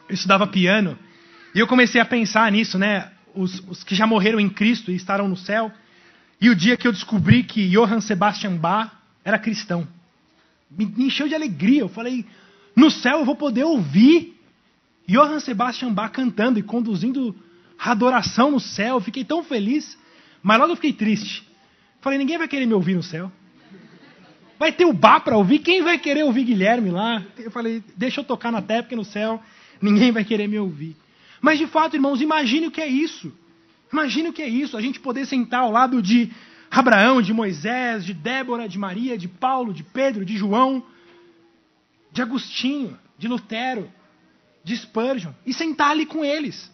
eu 0.09 0.15
estudava 0.15 0.47
piano, 0.47 0.99
e 1.55 1.59
eu 1.59 1.67
comecei 1.67 2.01
a 2.01 2.05
pensar 2.05 2.51
nisso, 2.53 2.79
né? 2.79 3.11
os, 3.37 3.63
os, 3.69 3.85
que 3.85 3.95
já 3.95 4.07
morreram 4.07 4.41
em 4.41 4.49
Cristo 4.49 4.91
e 4.91 4.97
estarão 4.97 5.29
no 5.29 5.37
céu. 5.37 5.71
E 6.41 6.49
o 6.51 6.57
dia 6.57 6.77
que 6.77 6.89
eu 6.89 6.93
descobri 6.93 7.43
que 7.45 7.69
Johann 7.69 8.01
Sebastian 8.01 8.57
Bach 8.57 8.91
era 9.25 9.39
cristão. 9.39 9.87
Me, 10.71 10.93
encheu 10.99 11.29
de 11.29 11.35
alegria. 11.35 11.83
Eu 11.83 11.89
falei, 11.89 12.25
no 12.75 12.91
céu 12.91 13.21
eu 13.21 13.25
vou 13.25 13.37
poder 13.37 13.65
ouvir 13.65 14.35
Johann 15.07 15.41
Sebastian 15.41 15.93
Bach 15.93 16.11
cantando 16.11 16.59
e 16.59 16.63
conduzindo 16.63 17.37
adoração 17.79 18.51
no 18.51 18.61
céu. 18.61 18.97
Eu 18.97 19.01
fiquei 19.01 19.25
tão 19.25 19.45
feliz. 19.45 19.97
Mas 20.43 20.59
logo 20.59 20.73
eu 20.73 20.77
fiquei 20.77 20.93
triste. 20.93 21.47
Falei, 22.01 22.19
ninguém 22.19 22.39
vai 22.39 22.49
querer 22.49 22.67
me 22.67 22.75
ouvir 22.75 22.95
no 22.95 23.03
céu. 23.03 23.31
Vai 24.59 24.73
ter 24.73 24.85
o 24.85 24.93
Bach 24.93 25.23
para 25.23 25.37
ouvir? 25.37 25.59
Quem 25.59 25.83
vai 25.83 25.99
querer 25.99 26.25
ouvir 26.25 26.45
Guilherme 26.45 26.91
lá? 26.91 27.23
Eu 27.39 27.51
falei, 27.51 27.83
deixa 27.97 28.21
eu 28.21 28.25
tocar 28.25 28.51
na 28.51 28.63
terra, 28.63 28.83
porque 28.83 28.97
no 28.97 29.05
céu 29.05 29.43
ninguém 29.81 30.11
vai 30.11 30.25
querer 30.25 30.49
me 30.49 30.59
ouvir. 30.59 30.97
Mas 31.41 31.59
de 31.59 31.67
fato, 31.67 31.95
irmãos, 31.95 32.21
imagine 32.21 32.67
o 32.67 32.71
que 32.71 32.81
é 32.81 32.87
isso. 32.87 33.33
Imagine 33.93 34.31
o 34.31 34.33
que 34.33 34.43
é 34.43 34.49
isso, 34.49 34.77
a 34.77 34.81
gente 34.81 34.99
poder 34.99 35.27
sentar 35.27 35.61
ao 35.61 35.71
lado 35.71 36.03
de 36.03 36.31
Abraão, 36.71 37.23
de 37.23 37.33
Moisés, 37.33 38.05
de 38.05 38.13
Débora, 38.13 38.69
de 38.69 38.79
Maria, 38.79 39.17
de 39.17 39.29
Paulo, 39.29 39.73
de 39.73 39.83
Pedro, 39.85 40.25
de 40.25 40.37
João, 40.37 40.83
de 42.11 42.21
Agostinho, 42.21 42.99
de 43.17 43.29
Lutero, 43.29 43.91
de 44.65 44.77
Spurgeon, 44.77 45.33
e 45.47 45.55
sentar 45.55 45.91
ali 45.91 46.05
com 46.05 46.25
eles. 46.25 46.71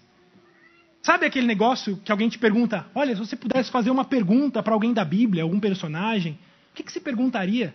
Sabe 1.03 1.27
aquele 1.27 1.47
negócio 1.47 2.01
que 2.05 2.11
alguém 2.11 2.29
te 2.29 2.39
pergunta: 2.39 2.87
olha, 2.95 3.15
se 3.15 3.21
você 3.21 3.37
pudesse 3.37 3.71
fazer 3.71 3.91
uma 3.91 4.05
pergunta 4.05 4.63
para 4.63 4.73
alguém 4.73 4.95
da 4.95 5.05
Bíblia, 5.05 5.43
algum 5.43 5.61
personagem, 5.61 6.39
o 6.73 6.75
que, 6.75 6.83
que 6.83 6.91
você 6.91 7.01
perguntaria? 7.01 7.75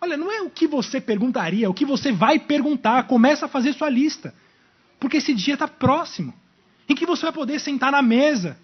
Olha, 0.00 0.16
não 0.16 0.32
é 0.32 0.40
o 0.40 0.48
que 0.48 0.66
você 0.66 1.00
perguntaria, 1.00 1.66
é 1.66 1.68
o 1.68 1.74
que 1.74 1.84
você 1.84 2.10
vai 2.12 2.38
perguntar. 2.38 3.06
Começa 3.06 3.44
a 3.44 3.48
fazer 3.48 3.74
sua 3.74 3.90
lista. 3.90 4.34
Porque 4.98 5.18
esse 5.18 5.34
dia 5.34 5.54
está 5.54 5.68
próximo 5.68 6.32
em 6.88 6.94
que 6.94 7.04
você 7.04 7.22
vai 7.24 7.32
poder 7.32 7.60
sentar 7.60 7.92
na 7.92 8.00
mesa 8.00 8.58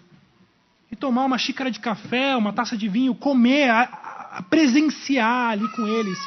e 0.91 0.95
tomar 0.95 1.25
uma 1.25 1.37
xícara 1.37 1.69
de 1.69 1.79
café, 1.79 2.35
uma 2.35 2.51
taça 2.51 2.75
de 2.75 2.87
vinho, 2.87 3.13
comer, 3.13 3.69
a, 3.69 3.81
a 4.37 4.41
presenciar 4.41 5.51
ali 5.51 5.67
com 5.69 5.87
eles 5.87 6.17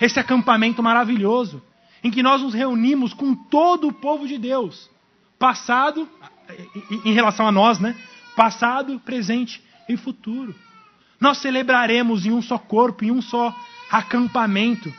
esse 0.00 0.20
acampamento 0.20 0.82
maravilhoso, 0.82 1.62
em 2.04 2.10
que 2.10 2.22
nós 2.22 2.42
nos 2.42 2.52
reunimos 2.52 3.14
com 3.14 3.34
todo 3.34 3.88
o 3.88 3.92
povo 3.92 4.28
de 4.28 4.36
Deus, 4.36 4.90
passado, 5.38 6.06
em 7.04 7.12
relação 7.12 7.46
a 7.46 7.52
nós, 7.52 7.78
né? 7.78 7.96
Passado, 8.36 9.00
presente 9.00 9.62
e 9.88 9.96
futuro. 9.96 10.54
Nós 11.20 11.38
celebraremos 11.38 12.26
em 12.26 12.32
um 12.32 12.42
só 12.42 12.58
corpo, 12.58 13.04
em 13.04 13.10
um 13.10 13.22
só 13.22 13.54
acampamento, 13.90 14.92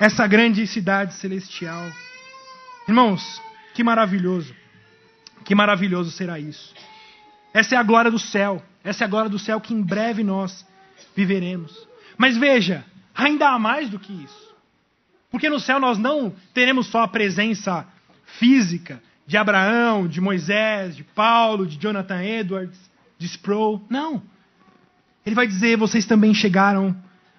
essa 0.00 0.26
grande 0.26 0.66
cidade 0.66 1.14
celestial. 1.14 1.84
Irmãos, 2.88 3.40
que 3.74 3.84
maravilhoso. 3.84 4.54
Que 5.44 5.54
maravilhoso 5.54 6.10
será 6.10 6.38
isso. 6.38 6.74
Essa 7.52 7.74
é 7.74 7.78
a 7.78 7.82
glória 7.82 8.10
do 8.10 8.18
céu. 8.18 8.62
Essa 8.82 9.04
é 9.04 9.06
a 9.06 9.08
glória 9.08 9.30
do 9.30 9.38
céu 9.38 9.60
que 9.60 9.74
em 9.74 9.82
breve 9.82 10.24
nós 10.24 10.66
viveremos. 11.14 11.86
Mas 12.16 12.36
veja, 12.36 12.84
ainda 13.14 13.50
há 13.50 13.58
mais 13.58 13.88
do 13.90 13.98
que 13.98 14.12
isso. 14.12 14.54
Porque 15.30 15.48
no 15.48 15.60
céu 15.60 15.78
nós 15.78 15.98
não 15.98 16.34
teremos 16.52 16.86
só 16.88 17.02
a 17.02 17.08
presença 17.08 17.86
física 18.38 19.02
de 19.26 19.36
Abraão, 19.36 20.08
de 20.08 20.20
Moisés, 20.20 20.96
de 20.96 21.04
Paulo, 21.04 21.66
de 21.66 21.76
Jonathan 21.76 22.22
Edwards, 22.22 22.78
de 23.16 23.26
Sproul. 23.26 23.84
Não. 23.88 24.22
Ele 25.24 25.34
vai 25.34 25.46
dizer: 25.46 25.76
vocês 25.76 26.06
também 26.06 26.34
chegaram 26.34 26.96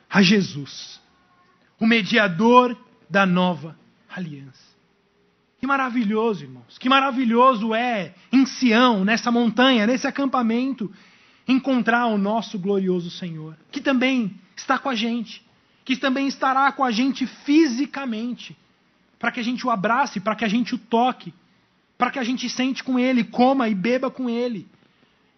a 0.09 0.21
Jesus, 0.21 0.99
o 1.79 1.85
mediador 1.85 2.77
da 3.09 3.25
nova 3.25 3.77
aliança. 4.09 4.71
Que 5.59 5.67
maravilhoso, 5.67 6.43
irmãos. 6.43 6.77
Que 6.79 6.89
maravilhoso 6.89 7.75
é 7.75 8.15
em 8.31 8.45
Sião, 8.45 9.05
nessa 9.05 9.31
montanha, 9.31 9.85
nesse 9.85 10.07
acampamento, 10.07 10.91
encontrar 11.47 12.07
o 12.07 12.17
nosso 12.17 12.57
glorioso 12.57 13.11
Senhor, 13.11 13.55
que 13.71 13.79
também 13.79 14.35
está 14.55 14.79
com 14.79 14.89
a 14.89 14.95
gente, 14.95 15.45
que 15.85 15.95
também 15.95 16.27
estará 16.27 16.71
com 16.71 16.83
a 16.83 16.91
gente 16.91 17.27
fisicamente, 17.27 18.57
para 19.19 19.31
que 19.31 19.39
a 19.39 19.43
gente 19.43 19.65
o 19.65 19.69
abrace, 19.69 20.19
para 20.19 20.35
que 20.35 20.43
a 20.43 20.47
gente 20.47 20.73
o 20.73 20.79
toque, 20.79 21.33
para 21.95 22.09
que 22.09 22.17
a 22.17 22.23
gente 22.23 22.49
sente 22.49 22.83
com 22.83 22.97
ele, 22.97 23.23
coma 23.23 23.69
e 23.69 23.75
beba 23.75 24.09
com 24.09 24.27
ele. 24.27 24.67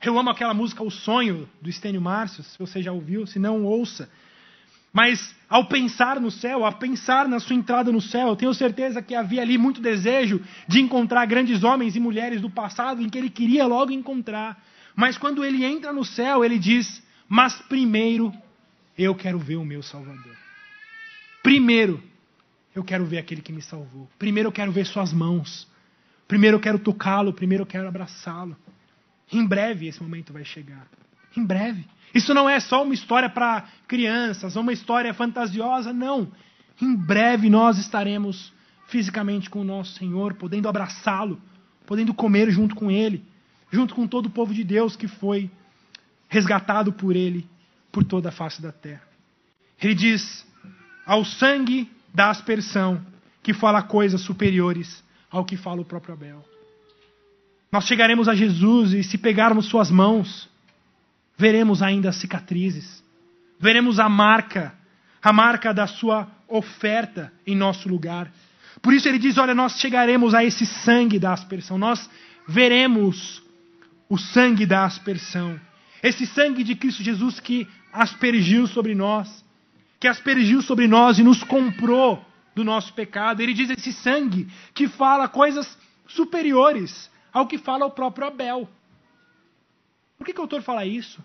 Eu 0.06 0.20
amo 0.20 0.30
aquela 0.30 0.54
música 0.54 0.84
O 0.84 0.92
Sonho, 0.92 1.50
do 1.62 1.70
Estênio 1.70 2.02
Márcio, 2.02 2.44
se 2.44 2.60
você 2.60 2.82
já 2.82 2.92
ouviu, 2.92 3.26
se 3.26 3.40
não, 3.40 3.64
ouça. 3.64 4.10
Mas 4.92 5.34
ao 5.50 5.66
pensar 5.66 6.20
no 6.20 6.30
céu, 6.30 6.66
a 6.66 6.72
pensar 6.72 7.28
na 7.28 7.40
sua 7.40 7.56
entrada 7.56 7.92
no 7.92 8.02
céu, 8.02 8.28
eu 8.28 8.36
tenho 8.36 8.54
certeza 8.54 9.02
que 9.02 9.16
havia 9.16 9.42
ali 9.42 9.58
muito 9.58 9.82
desejo 9.82 10.42
de 10.68 10.82
encontrar 10.82 11.26
grandes 11.26 11.64
homens 11.64 11.96
e 11.96 12.00
mulheres 12.00 12.42
do 12.42 12.50
passado 12.50 13.02
em 13.02 13.10
que 13.10 13.18
ele 13.18 13.30
queria 13.30 13.66
logo 13.66 13.92
encontrar. 13.92 14.62
Mas 14.96 15.18
quando 15.18 15.44
ele 15.44 15.64
entra 15.64 15.92
no 15.92 16.04
céu, 16.04 16.44
ele 16.44 16.60
diz: 16.60 17.02
Mas 17.28 17.56
primeiro 17.62 18.32
eu 18.98 19.16
quero 19.16 19.40
ver 19.40 19.56
o 19.56 19.66
meu 19.66 19.82
Salvador. 19.82 20.36
Primeiro 21.42 22.04
eu 22.76 22.84
quero 22.84 23.06
ver 23.06 23.18
aquele 23.18 23.42
que 23.42 23.52
me 23.52 23.62
salvou. 23.62 24.08
Primeiro 24.20 24.50
eu 24.50 24.54
quero 24.54 24.72
ver 24.72 24.86
suas 24.86 25.12
mãos. 25.12 25.68
Primeiro 26.28 26.58
eu 26.58 26.62
quero 26.62 26.78
tocá-lo. 26.78 27.34
Primeiro 27.34 27.64
eu 27.64 27.68
quero 27.68 27.88
abraçá-lo. 27.88 28.56
Em 29.34 29.46
breve 29.46 29.88
esse 29.88 30.02
momento 30.02 30.32
vai 30.32 30.46
chegar. 30.46 30.88
Em 31.36 31.44
breve. 31.44 31.86
Isso 32.14 32.34
não 32.34 32.48
é 32.48 32.60
só 32.60 32.84
uma 32.84 32.94
história 32.94 33.30
para 33.30 33.66
crianças, 33.88 34.56
uma 34.56 34.72
história 34.72 35.14
fantasiosa, 35.14 35.92
não. 35.92 36.32
Em 36.82 36.96
breve 36.96 37.50
nós 37.50 37.78
estaremos 37.78 38.54
fisicamente 38.88 39.50
com 39.50 39.62
o 39.62 39.64
nosso 39.64 39.94
Senhor, 39.94 40.36
podendo 40.36 40.70
abraçá-lo, 40.70 41.42
podendo 41.86 42.14
comer 42.14 42.52
junto 42.52 42.76
com 42.76 42.92
Ele, 42.92 43.24
junto 43.72 43.96
com 43.96 44.08
todo 44.08 44.28
o 44.28 44.30
povo 44.30 44.54
de 44.54 44.64
Deus 44.64 44.96
que 44.96 45.08
foi 45.08 45.50
resgatado 46.30 46.94
por 46.94 47.16
Ele 47.16 47.48
por 47.92 48.04
toda 48.04 48.30
a 48.30 48.32
face 48.32 48.62
da 48.62 48.72
terra. 48.72 49.04
Ele 49.82 49.96
diz: 49.96 50.46
ao 51.06 51.26
sangue 51.26 51.92
da 52.14 52.30
aspersão, 52.30 53.04
que 53.42 53.54
fala 53.54 53.82
coisas 53.82 54.22
superiores 54.22 55.04
ao 55.30 55.44
que 55.44 55.58
fala 55.58 55.82
o 55.82 55.86
próprio 55.86 56.14
Abel. 56.14 56.53
Nós 57.74 57.88
chegaremos 57.88 58.30
a 58.30 58.36
Jesus 58.36 58.94
e, 58.94 59.04
se 59.04 59.18
pegarmos 59.18 59.66
Suas 59.66 59.90
mãos, 59.90 60.48
veremos 61.36 61.82
ainda 61.82 62.10
as 62.10 62.18
cicatrizes, 62.18 63.04
veremos 63.60 64.00
a 64.00 64.08
marca, 64.08 64.76
a 65.20 65.34
marca 65.34 65.74
da 65.74 65.88
sua 65.88 66.28
oferta 66.48 67.34
em 67.48 67.56
nosso 67.56 67.90
lugar. 67.90 68.32
Por 68.80 68.94
isso 68.94 69.10
ele 69.10 69.18
diz: 69.18 69.40
Olha, 69.40 69.56
nós 69.56 69.80
chegaremos 69.80 70.36
a 70.36 70.44
esse 70.44 70.68
sangue 70.68 71.18
da 71.18 71.34
aspersão, 71.34 71.80
nós 71.80 72.08
veremos 72.48 73.42
o 74.08 74.20
sangue 74.20 74.68
da 74.68 74.86
aspersão, 74.86 75.60
esse 76.04 76.28
sangue 76.28 76.64
de 76.64 76.76
Cristo 76.76 77.02
Jesus 77.02 77.40
que 77.40 77.68
aspergiu 77.92 78.68
sobre 78.68 78.94
nós, 78.94 79.44
que 80.00 80.08
aspergiu 80.08 80.62
sobre 80.62 80.88
nós 80.88 81.18
e 81.18 81.24
nos 81.24 81.42
comprou 81.42 82.24
do 82.54 82.64
nosso 82.64 82.94
pecado. 82.94 83.42
Ele 83.42 83.52
diz 83.52 83.72
esse 83.72 83.92
sangue 83.92 84.48
que 84.76 84.88
fala 84.88 85.28
coisas 85.28 85.76
superiores 86.06 87.12
ao 87.34 87.48
que 87.48 87.58
fala 87.58 87.86
o 87.86 87.92
próprio 87.92 88.28
Abel. 88.28 88.70
Por 90.18 90.26
que, 90.26 90.34
que 90.34 90.40
o 90.40 90.44
autor 90.44 90.62
fala 90.62 90.86
isso? 90.86 91.24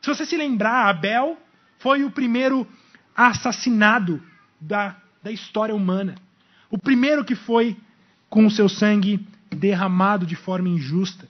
Se 0.00 0.08
você 0.08 0.24
se 0.24 0.36
lembrar, 0.36 0.88
Abel 0.88 1.36
foi 1.78 2.04
o 2.04 2.10
primeiro 2.10 2.66
assassinado 3.14 4.22
da, 4.60 4.96
da 5.22 5.32
história 5.32 5.74
humana. 5.74 6.14
O 6.70 6.78
primeiro 6.78 7.24
que 7.24 7.34
foi 7.34 7.76
com 8.28 8.46
o 8.46 8.50
seu 8.50 8.68
sangue 8.68 9.26
derramado 9.50 10.24
de 10.24 10.36
forma 10.36 10.68
injusta. 10.68 11.28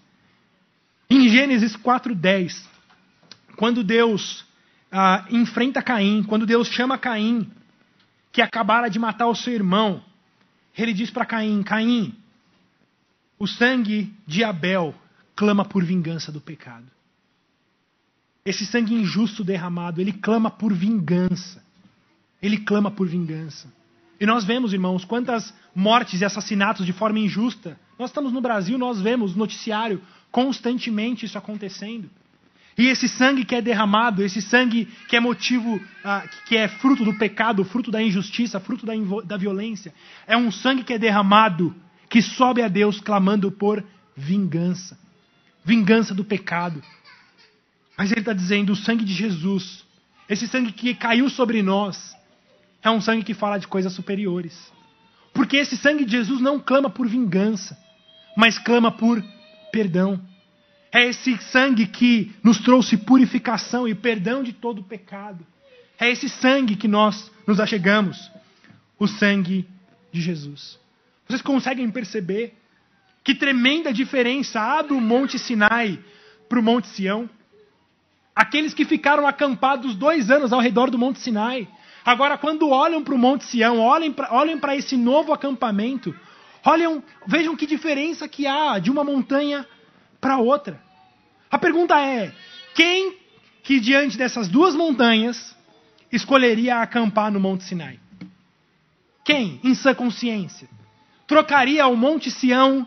Em 1.09 1.28
Gênesis 1.28 1.76
4,10, 1.76 2.64
quando 3.56 3.83
Deus 3.83 4.44
ah, 4.92 5.24
enfrenta 5.30 5.83
Caim, 5.83 6.22
quando 6.22 6.46
Deus 6.46 6.68
chama 6.68 6.98
Caim, 6.98 7.50
que 8.30 8.42
acabara 8.42 8.88
de 8.88 8.98
matar 8.98 9.26
o 9.26 9.35
seu 9.35 9.52
irmão, 9.52 10.04
ele 10.76 10.92
diz 10.92 11.11
para 11.11 11.26
Caim: 11.26 11.62
Caim, 11.62 12.14
o 13.40 13.46
sangue 13.46 14.14
de 14.26 14.44
Abel 14.44 14.94
clama 15.35 15.64
por 15.64 15.83
vingança 15.83 16.31
do 16.31 16.42
pecado. 16.42 16.85
Esse 18.44 18.66
sangue 18.66 18.94
injusto 18.94 19.42
derramado, 19.42 19.98
ele 19.98 20.12
clama 20.12 20.50
por 20.50 20.74
vingança. 20.74 21.64
Ele 22.42 22.59
clama 22.59 22.90
por 22.90 23.09
vingança. 23.09 23.72
E 24.20 24.26
nós 24.26 24.44
vemos, 24.44 24.74
irmãos, 24.74 25.07
quantas 25.07 25.55
mortes 25.74 26.20
e 26.20 26.24
assassinatos 26.24 26.85
de 26.85 26.92
forma 26.92 27.18
injusta. 27.18 27.81
Nós 27.98 28.11
estamos 28.11 28.31
no 28.31 28.42
Brasil, 28.42 28.76
nós 28.76 29.00
vemos 29.00 29.33
no 29.33 29.38
noticiário 29.38 30.03
constantemente 30.31 31.24
isso 31.24 31.38
acontecendo. 31.38 32.11
E 32.76 32.88
esse 32.88 33.09
sangue 33.09 33.46
que 33.46 33.55
é 33.55 33.62
derramado, 33.62 34.22
esse 34.22 34.42
sangue 34.42 34.87
que 35.09 35.16
é 35.16 35.20
motivo, 35.20 35.81
ah, 36.05 36.24
que 36.46 36.59
é 36.59 36.68
fruto 36.68 37.05
do 37.05 37.14
pecado, 37.14 37.64
fruto 37.64 37.90
da 37.90 38.03
injustiça, 38.03 38.61
fruto 38.61 38.85
da, 38.85 38.92
da 39.24 39.37
violência, 39.38 39.94
é 40.26 40.37
um 40.37 40.50
sangue 40.50 40.85
que 40.85 40.92
é 40.92 40.98
derramado, 40.98 41.74
que 42.11 42.20
sobe 42.20 42.61
a 42.61 42.68
Deus 42.68 43.01
clamando 43.01 43.51
por 43.51 43.83
vingança 44.14 44.99
vingança 45.64 46.14
do 46.14 46.25
pecado. 46.25 46.83
Mas 47.96 48.11
ele 48.11 48.20
está 48.20 48.33
dizendo: 48.33 48.73
o 48.73 48.77
sangue 48.77 49.05
de 49.05 49.12
Jesus, 49.12 49.85
esse 50.29 50.49
sangue 50.49 50.73
que 50.73 50.94
caiu 50.94 51.29
sobre 51.29 51.62
nós, 51.62 52.16
é 52.83 52.90
um 52.90 53.01
sangue 53.01 53.25
que 53.25 53.35
fala 53.35 53.59
de 53.59 53.68
coisas 53.68 53.92
superiores. 53.92 54.73
Porque 55.33 55.57
esse 55.57 55.77
sangue 55.77 56.05
de 56.05 56.12
Jesus 56.12 56.40
não 56.40 56.59
clama 56.59 56.90
por 56.90 57.07
vingança, 57.07 57.79
mas 58.37 58.59
clama 58.59 58.90
por 58.90 59.23
perdão. 59.70 60.20
É 60.92 61.07
esse 61.07 61.38
sangue 61.38 61.87
que 61.87 62.35
nos 62.42 62.59
trouxe 62.59 62.96
purificação 62.96 63.87
e 63.87 63.94
perdão 63.94 64.42
de 64.42 64.53
todo 64.53 64.81
o 64.81 64.85
pecado. 64.85 65.46
É 65.96 66.11
esse 66.11 66.29
sangue 66.29 66.75
que 66.75 66.88
nós 66.88 67.31
nos 67.46 67.61
achegamos, 67.61 68.31
o 68.99 69.07
sangue 69.07 69.68
de 70.11 70.20
Jesus. 70.20 70.81
Vocês 71.30 71.42
conseguem 71.42 71.88
perceber 71.88 72.54
que 73.22 73.36
tremenda 73.36 73.92
diferença 73.92 74.60
há 74.60 74.82
do 74.82 75.00
Monte 75.00 75.38
Sinai 75.38 75.96
para 76.48 76.58
o 76.58 76.62
Monte 76.62 76.88
Sião? 76.88 77.30
Aqueles 78.34 78.74
que 78.74 78.84
ficaram 78.84 79.24
acampados 79.28 79.94
dois 79.94 80.28
anos 80.28 80.52
ao 80.52 80.58
redor 80.58 80.90
do 80.90 80.98
Monte 80.98 81.20
Sinai. 81.20 81.68
Agora, 82.04 82.36
quando 82.36 82.70
olham 82.70 83.04
para 83.04 83.14
o 83.14 83.18
Monte 83.18 83.44
Sião, 83.44 83.78
olhem 83.78 84.58
para 84.58 84.74
esse 84.74 84.96
novo 84.96 85.32
acampamento, 85.32 86.12
olham, 86.64 87.00
vejam 87.28 87.54
que 87.54 87.64
diferença 87.64 88.26
que 88.26 88.48
há 88.48 88.80
de 88.80 88.90
uma 88.90 89.04
montanha 89.04 89.64
para 90.20 90.38
outra. 90.38 90.82
A 91.48 91.58
pergunta 91.58 91.96
é: 91.96 92.34
quem 92.74 93.18
que 93.62 93.78
diante 93.78 94.18
dessas 94.18 94.48
duas 94.48 94.74
montanhas 94.74 95.56
escolheria 96.10 96.78
acampar 96.78 97.30
no 97.30 97.38
Monte 97.38 97.62
Sinai? 97.62 98.00
Quem, 99.24 99.60
em 99.62 99.76
sua 99.76 99.94
consciência, 99.94 100.68
trocaria 101.30 101.86
o 101.86 101.96
Monte 101.96 102.28
Sião 102.28 102.84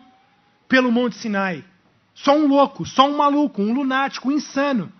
pelo 0.67 0.91
Monte 0.91 1.15
Sinai? 1.15 1.63
Só 2.13 2.37
um 2.37 2.45
louco, 2.45 2.85
só 2.85 3.09
um 3.09 3.15
maluco, 3.15 3.61
um 3.61 3.73
lunático, 3.73 4.27
um 4.27 4.33
insano. 4.33 4.91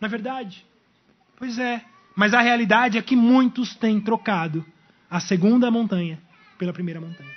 Na 0.00 0.06
verdade? 0.06 0.64
Pois 1.36 1.58
é. 1.58 1.84
Mas 2.14 2.32
a 2.32 2.40
realidade 2.40 2.96
é 2.96 3.02
que 3.02 3.16
muitos 3.16 3.74
têm 3.74 4.00
trocado 4.00 4.64
a 5.10 5.18
segunda 5.18 5.68
montanha 5.68 6.22
pela 6.56 6.72
primeira 6.72 7.00
montanha. 7.00 7.34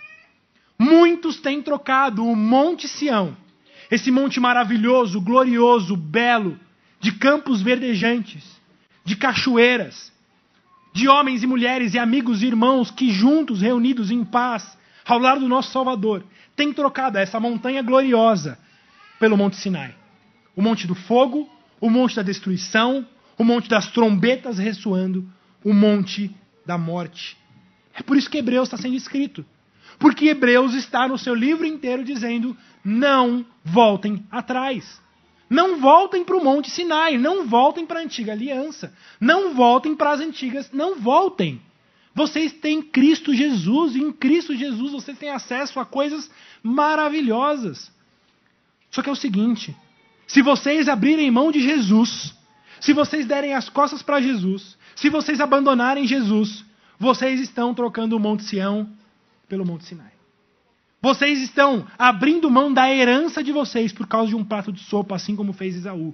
Muitos 0.77 1.41
têm 1.41 1.63
trocado 1.63 2.23
o 2.23 2.35
Monte 2.35 2.87
Sião, 2.87 3.35
esse 3.89 4.11
monte 4.11 4.39
maravilhoso, 4.39 5.19
glorioso, 5.19 5.97
belo, 5.97 6.59
de 6.99 7.11
campos 7.13 7.59
verdejantes, 7.59 8.45
de 9.03 9.15
cachoeiras, 9.15 10.13
de 10.93 11.09
homens 11.09 11.41
e 11.41 11.47
mulheres 11.47 11.95
e 11.95 11.99
amigos 11.99 12.43
e 12.43 12.45
irmãos 12.45 12.91
que 12.91 13.11
juntos, 13.11 13.61
reunidos 13.61 14.11
em 14.11 14.23
paz, 14.23 14.77
ao 15.13 15.19
lado 15.19 15.41
do 15.41 15.47
nosso 15.47 15.71
Salvador, 15.71 16.23
têm 16.55 16.73
trocado 16.73 17.17
essa 17.17 17.39
montanha 17.39 17.81
gloriosa 17.81 18.57
pelo 19.19 19.37
Monte 19.37 19.55
Sinai. 19.57 19.95
O 20.55 20.61
Monte 20.61 20.85
do 20.87 20.95
Fogo, 20.95 21.49
o 21.79 21.89
Monte 21.89 22.15
da 22.15 22.21
Destruição, 22.21 23.07
o 23.37 23.43
Monte 23.43 23.69
das 23.69 23.91
Trombetas 23.91 24.57
ressoando, 24.57 25.27
o 25.63 25.73
Monte 25.73 26.35
da 26.65 26.77
Morte. 26.77 27.37
É 27.93 28.03
por 28.03 28.17
isso 28.17 28.29
que 28.29 28.37
Hebreus 28.37 28.67
está 28.67 28.77
sendo 28.77 28.95
escrito. 28.95 29.45
Porque 29.97 30.27
Hebreus 30.27 30.73
está 30.73 31.07
no 31.07 31.17
seu 31.17 31.33
livro 31.33 31.65
inteiro 31.65 32.03
dizendo: 32.03 32.55
não 32.83 33.45
voltem 33.63 34.25
atrás. 34.31 35.01
Não 35.49 35.79
voltem 35.79 36.23
para 36.23 36.37
o 36.37 36.43
Monte 36.43 36.69
Sinai, 36.69 37.17
não 37.17 37.47
voltem 37.47 37.85
para 37.85 37.99
a 37.99 38.03
antiga 38.03 38.33
aliança, 38.33 38.93
não 39.19 39.55
voltem 39.55 39.95
para 39.95 40.11
as 40.11 40.19
antigas, 40.19 40.71
não 40.71 40.99
voltem. 40.99 41.59
Vocês 42.13 42.51
têm 42.53 42.81
Cristo 42.81 43.33
Jesus, 43.33 43.95
e 43.95 43.99
em 43.99 44.11
Cristo 44.11 44.55
Jesus 44.55 44.91
vocês 44.91 45.17
têm 45.17 45.29
acesso 45.29 45.79
a 45.79 45.85
coisas 45.85 46.29
maravilhosas. 46.61 47.91
Só 48.91 49.01
que 49.01 49.09
é 49.09 49.11
o 49.11 49.15
seguinte: 49.15 49.75
se 50.27 50.41
vocês 50.41 50.89
abrirem 50.89 51.31
mão 51.31 51.51
de 51.51 51.61
Jesus, 51.61 52.33
se 52.79 52.93
vocês 52.93 53.25
derem 53.25 53.53
as 53.53 53.69
costas 53.69 54.01
para 54.01 54.21
Jesus, 54.21 54.77
se 54.95 55.09
vocês 55.09 55.39
abandonarem 55.39 56.05
Jesus, 56.05 56.65
vocês 56.99 57.39
estão 57.39 57.73
trocando 57.73 58.15
o 58.15 58.19
Monte 58.19 58.43
Sião 58.43 58.89
pelo 59.47 59.65
Monte 59.65 59.85
Sinai. 59.85 60.11
Vocês 61.01 61.41
estão 61.41 61.87
abrindo 61.97 62.51
mão 62.51 62.73
da 62.73 62.93
herança 62.93 63.41
de 63.41 63.53
vocês 63.53 63.93
por 63.93 64.05
causa 64.05 64.29
de 64.29 64.35
um 64.35 64.43
prato 64.43 64.71
de 64.71 64.81
sopa, 64.81 65.15
assim 65.15 65.35
como 65.35 65.53
fez 65.53 65.75
Isaú. 65.75 66.13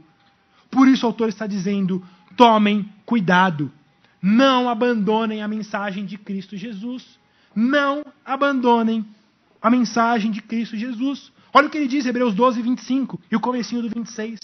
Por 0.69 0.87
isso 0.87 1.05
o 1.05 1.09
autor 1.09 1.29
está 1.29 1.47
dizendo: 1.47 2.05
tomem 2.37 2.87
cuidado. 3.05 3.71
Não 4.27 4.67
abandonem 4.67 5.43
a 5.43 5.47
mensagem 5.47 6.03
de 6.03 6.17
Cristo 6.17 6.57
Jesus. 6.57 7.19
Não 7.55 8.03
abandonem 8.25 9.05
a 9.61 9.69
mensagem 9.69 10.31
de 10.31 10.41
Cristo 10.41 10.75
Jesus. 10.75 11.31
Olha 11.53 11.67
o 11.67 11.69
que 11.69 11.77
ele 11.77 11.87
diz, 11.87 12.07
Hebreus 12.07 12.33
12, 12.33 12.59
25 12.59 13.21
e 13.31 13.35
o 13.35 13.39
comecinho 13.39 13.83
do 13.83 13.89
26. 13.89 14.39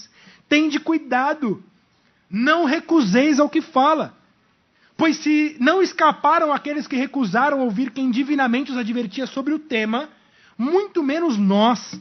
Tende 0.48 0.80
cuidado, 0.80 1.64
não 2.30 2.66
recuseis 2.66 3.40
ao 3.40 3.50
que 3.50 3.60
fala. 3.60 4.16
Pois 4.96 5.18
se 5.18 5.58
não 5.60 5.82
escaparam 5.82 6.54
aqueles 6.54 6.86
que 6.86 6.96
recusaram 6.96 7.62
ouvir 7.62 7.90
quem 7.90 8.12
divinamente 8.12 8.72
os 8.72 8.78
advertia 8.78 9.26
sobre 9.26 9.52
o 9.52 9.58
tema, 9.58 10.10
muito 10.56 11.02
menos 11.02 11.40
nós, 11.40 12.00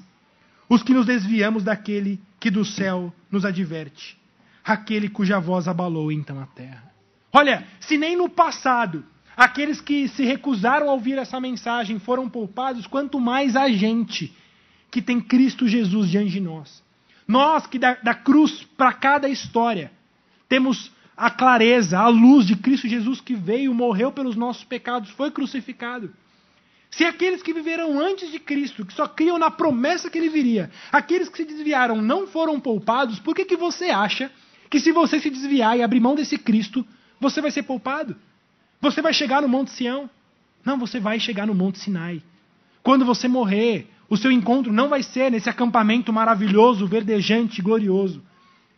os 0.68 0.82
que 0.82 0.92
nos 0.92 1.06
desviamos 1.06 1.64
daquele 1.64 2.20
que 2.38 2.50
do 2.50 2.62
céu 2.62 3.10
nos 3.30 3.46
adverte, 3.46 4.20
aquele 4.62 5.08
cuja 5.08 5.40
voz 5.40 5.66
abalou 5.66 6.12
então 6.12 6.38
a 6.38 6.44
terra. 6.44 6.89
Olha, 7.32 7.66
se 7.80 7.96
nem 7.96 8.16
no 8.16 8.28
passado 8.28 9.04
aqueles 9.36 9.80
que 9.80 10.08
se 10.08 10.24
recusaram 10.24 10.90
a 10.90 10.92
ouvir 10.92 11.18
essa 11.18 11.40
mensagem 11.40 11.98
foram 11.98 12.28
poupados, 12.28 12.86
quanto 12.86 13.20
mais 13.20 13.56
a 13.56 13.68
gente 13.68 14.34
que 14.90 15.00
tem 15.00 15.20
Cristo 15.20 15.68
Jesus 15.68 16.10
diante 16.10 16.32
de 16.32 16.40
nós. 16.40 16.82
Nós 17.26 17.66
que 17.66 17.78
da, 17.78 17.94
da 17.94 18.14
cruz 18.14 18.66
para 18.76 18.92
cada 18.92 19.28
história 19.28 19.92
temos 20.48 20.90
a 21.16 21.30
clareza, 21.30 21.98
a 21.98 22.08
luz 22.08 22.46
de 22.46 22.56
Cristo 22.56 22.88
Jesus 22.88 23.20
que 23.20 23.34
veio, 23.34 23.72
morreu 23.72 24.10
pelos 24.10 24.34
nossos 24.34 24.64
pecados, 24.64 25.10
foi 25.10 25.30
crucificado. 25.30 26.12
Se 26.90 27.04
aqueles 27.04 27.40
que 27.40 27.52
viveram 27.52 28.00
antes 28.00 28.32
de 28.32 28.40
Cristo, 28.40 28.84
que 28.84 28.92
só 28.92 29.06
criam 29.06 29.38
na 29.38 29.50
promessa 29.50 30.10
que 30.10 30.18
ele 30.18 30.28
viria, 30.28 30.70
aqueles 30.90 31.28
que 31.28 31.36
se 31.36 31.44
desviaram 31.44 32.02
não 32.02 32.26
foram 32.26 32.58
poupados, 32.58 33.20
por 33.20 33.34
que, 33.34 33.44
que 33.44 33.56
você 33.56 33.90
acha 33.90 34.30
que 34.68 34.80
se 34.80 34.90
você 34.90 35.20
se 35.20 35.30
desviar 35.30 35.78
e 35.78 35.82
abrir 35.82 36.00
mão 36.00 36.16
desse 36.16 36.36
Cristo, 36.36 36.84
você 37.20 37.40
vai 37.40 37.50
ser 37.50 37.64
poupado? 37.64 38.16
Você 38.80 39.02
vai 39.02 39.12
chegar 39.12 39.42
no 39.42 39.48
Monte 39.48 39.70
Sião? 39.70 40.08
Não, 40.64 40.78
você 40.78 40.98
vai 40.98 41.20
chegar 41.20 41.46
no 41.46 41.54
Monte 41.54 41.78
Sinai. 41.78 42.22
Quando 42.82 43.04
você 43.04 43.28
morrer, 43.28 43.88
o 44.08 44.16
seu 44.16 44.32
encontro 44.32 44.72
não 44.72 44.88
vai 44.88 45.02
ser 45.02 45.30
nesse 45.30 45.48
acampamento 45.48 46.12
maravilhoso, 46.12 46.86
verdejante, 46.86 47.62
glorioso. 47.62 48.22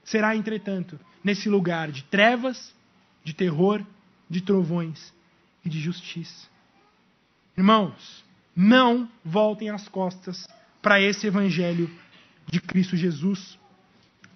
Será, 0.05 0.35
entretanto, 0.35 0.99
nesse 1.23 1.49
lugar 1.49 1.91
de 1.91 2.03
trevas, 2.05 2.75
de 3.23 3.33
terror, 3.33 3.81
de 4.29 4.41
trovões 4.41 5.13
e 5.65 5.69
de 5.69 5.81
justiça. 5.81 6.49
Irmãos, 7.57 8.25
não 8.57 9.09
voltem 9.25 9.71
as 9.71 9.89
costas 9.89 10.47
para 10.81 11.01
esse 11.01 11.27
evangelho 11.27 11.89
de 12.47 12.61
Cristo 12.61 12.97
Jesus. 12.97 13.59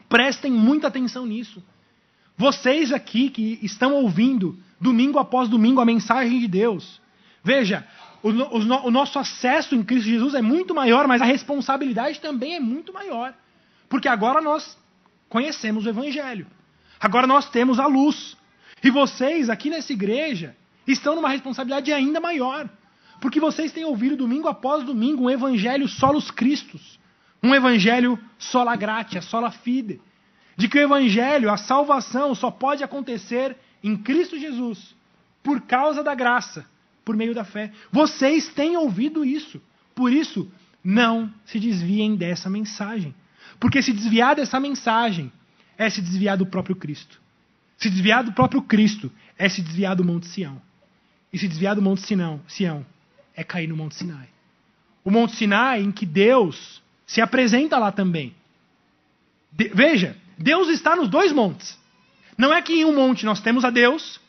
Prestem 0.08 0.52
muita 0.52 0.86
atenção 0.86 1.26
nisso. 1.26 1.62
Vocês 2.36 2.92
aqui 2.92 3.30
que 3.30 3.58
estão 3.62 3.94
ouvindo 3.94 4.58
domingo 4.80 5.18
após 5.18 5.48
domingo 5.48 5.80
a 5.80 5.84
mensagem 5.84 6.38
de 6.40 6.48
Deus, 6.48 7.00
veja, 7.42 7.86
o, 8.22 8.28
o, 8.30 8.86
o, 8.86 8.90
nosso 8.90 9.18
acesso 9.18 9.74
em 9.74 9.82
Cristo 9.82 10.08
Jesus 10.08 10.34
é 10.34 10.42
muito 10.42 10.74
maior, 10.74 11.06
mas 11.06 11.22
a 11.22 11.24
responsabilidade 11.24 12.20
também 12.20 12.54
é 12.56 12.60
muito 12.60 12.92
maior. 12.92 13.34
Porque 13.88 14.08
agora 14.08 14.40
nós 14.40 14.76
conhecemos 15.28 15.86
o 15.86 15.88
Evangelho. 15.88 16.46
Agora 17.00 17.26
nós 17.26 17.48
temos 17.48 17.78
a 17.78 17.86
luz. 17.86 18.36
E 18.82 18.90
vocês, 18.90 19.48
aqui 19.48 19.70
nessa 19.70 19.92
igreja, 19.92 20.56
estão 20.86 21.14
numa 21.14 21.28
responsabilidade 21.28 21.92
ainda 21.92 22.20
maior. 22.20 22.68
Porque 23.20 23.40
vocês 23.40 23.72
têm 23.72 23.84
ouvido 23.84 24.16
domingo 24.16 24.48
após 24.48 24.84
domingo 24.84 25.24
um 25.24 25.30
evangelho 25.30 25.88
solos 25.88 26.30
Cristos, 26.30 26.98
um 27.42 27.54
evangelho 27.54 28.18
sola 28.38 28.76
gratia, 28.76 29.22
sola 29.22 29.50
fide, 29.50 30.00
de 30.56 30.68
que 30.68 30.78
o 30.78 30.82
evangelho, 30.82 31.50
a 31.50 31.56
salvação, 31.56 32.34
só 32.34 32.50
pode 32.50 32.82
acontecer 32.82 33.56
em 33.82 33.96
Cristo 33.96 34.38
Jesus, 34.38 34.94
por 35.42 35.60
causa 35.62 36.02
da 36.02 36.14
graça, 36.14 36.66
por 37.04 37.16
meio 37.16 37.34
da 37.34 37.44
fé. 37.44 37.70
Vocês 37.92 38.48
têm 38.48 38.76
ouvido 38.76 39.24
isso. 39.24 39.60
Por 39.94 40.12
isso, 40.12 40.50
não 40.82 41.32
se 41.44 41.60
desviem 41.60 42.16
dessa 42.16 42.50
mensagem. 42.50 43.14
Porque 43.60 43.82
se 43.82 43.92
desviar 43.92 44.34
dessa 44.34 44.58
mensagem 44.58 45.30
é 45.78 45.88
se 45.88 46.00
desviar 46.00 46.36
do 46.36 46.46
próprio 46.46 46.74
Cristo. 46.74 47.20
Se 47.78 47.90
desviar 47.90 48.24
do 48.24 48.32
próprio 48.32 48.62
Cristo 48.62 49.12
é 49.38 49.48
se 49.48 49.62
desviar 49.62 49.94
do 49.94 50.04
Monte 50.04 50.26
Sião. 50.26 50.60
E 51.32 51.38
se 51.38 51.46
desviar 51.46 51.74
do 51.74 51.82
Monte 51.82 52.00
Sião, 52.02 52.40
Sião 52.48 52.84
é 53.34 53.44
cair 53.44 53.68
no 53.68 53.76
Monte 53.76 53.94
Sinai. 53.94 54.28
O 55.04 55.10
Monte 55.10 55.36
Sinai 55.36 55.82
em 55.82 55.92
que 55.92 56.06
Deus 56.06 56.82
se 57.06 57.20
apresenta 57.20 57.78
lá 57.78 57.92
também. 57.92 58.34
De, 59.52 59.68
veja, 59.68 60.16
Deus 60.38 60.68
está 60.68 60.94
nos 60.94 61.08
dois 61.08 61.32
montes. 61.32 61.78
Não 62.36 62.52
é 62.52 62.60
que 62.60 62.74
em 62.74 62.84
um 62.84 62.94
monte 62.94 63.24
nós 63.24 63.40
temos 63.40 63.64
a 63.64 63.70
Deus 63.70 64.20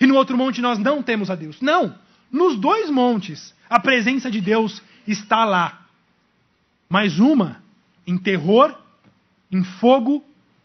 e 0.00 0.06
no 0.06 0.16
outro 0.16 0.36
monte 0.36 0.60
nós 0.60 0.78
não 0.78 1.02
temos 1.02 1.30
a 1.30 1.34
Deus. 1.34 1.60
Não. 1.60 1.96
Nos 2.30 2.58
dois 2.58 2.90
montes 2.90 3.54
a 3.68 3.78
presença 3.80 4.30
de 4.30 4.40
Deus 4.40 4.82
está 5.06 5.44
lá. 5.44 5.86
Mas 6.88 7.18
uma 7.18 7.62
em 8.06 8.16
terror, 8.16 8.76
em 9.50 9.64
fogo, 9.64 10.24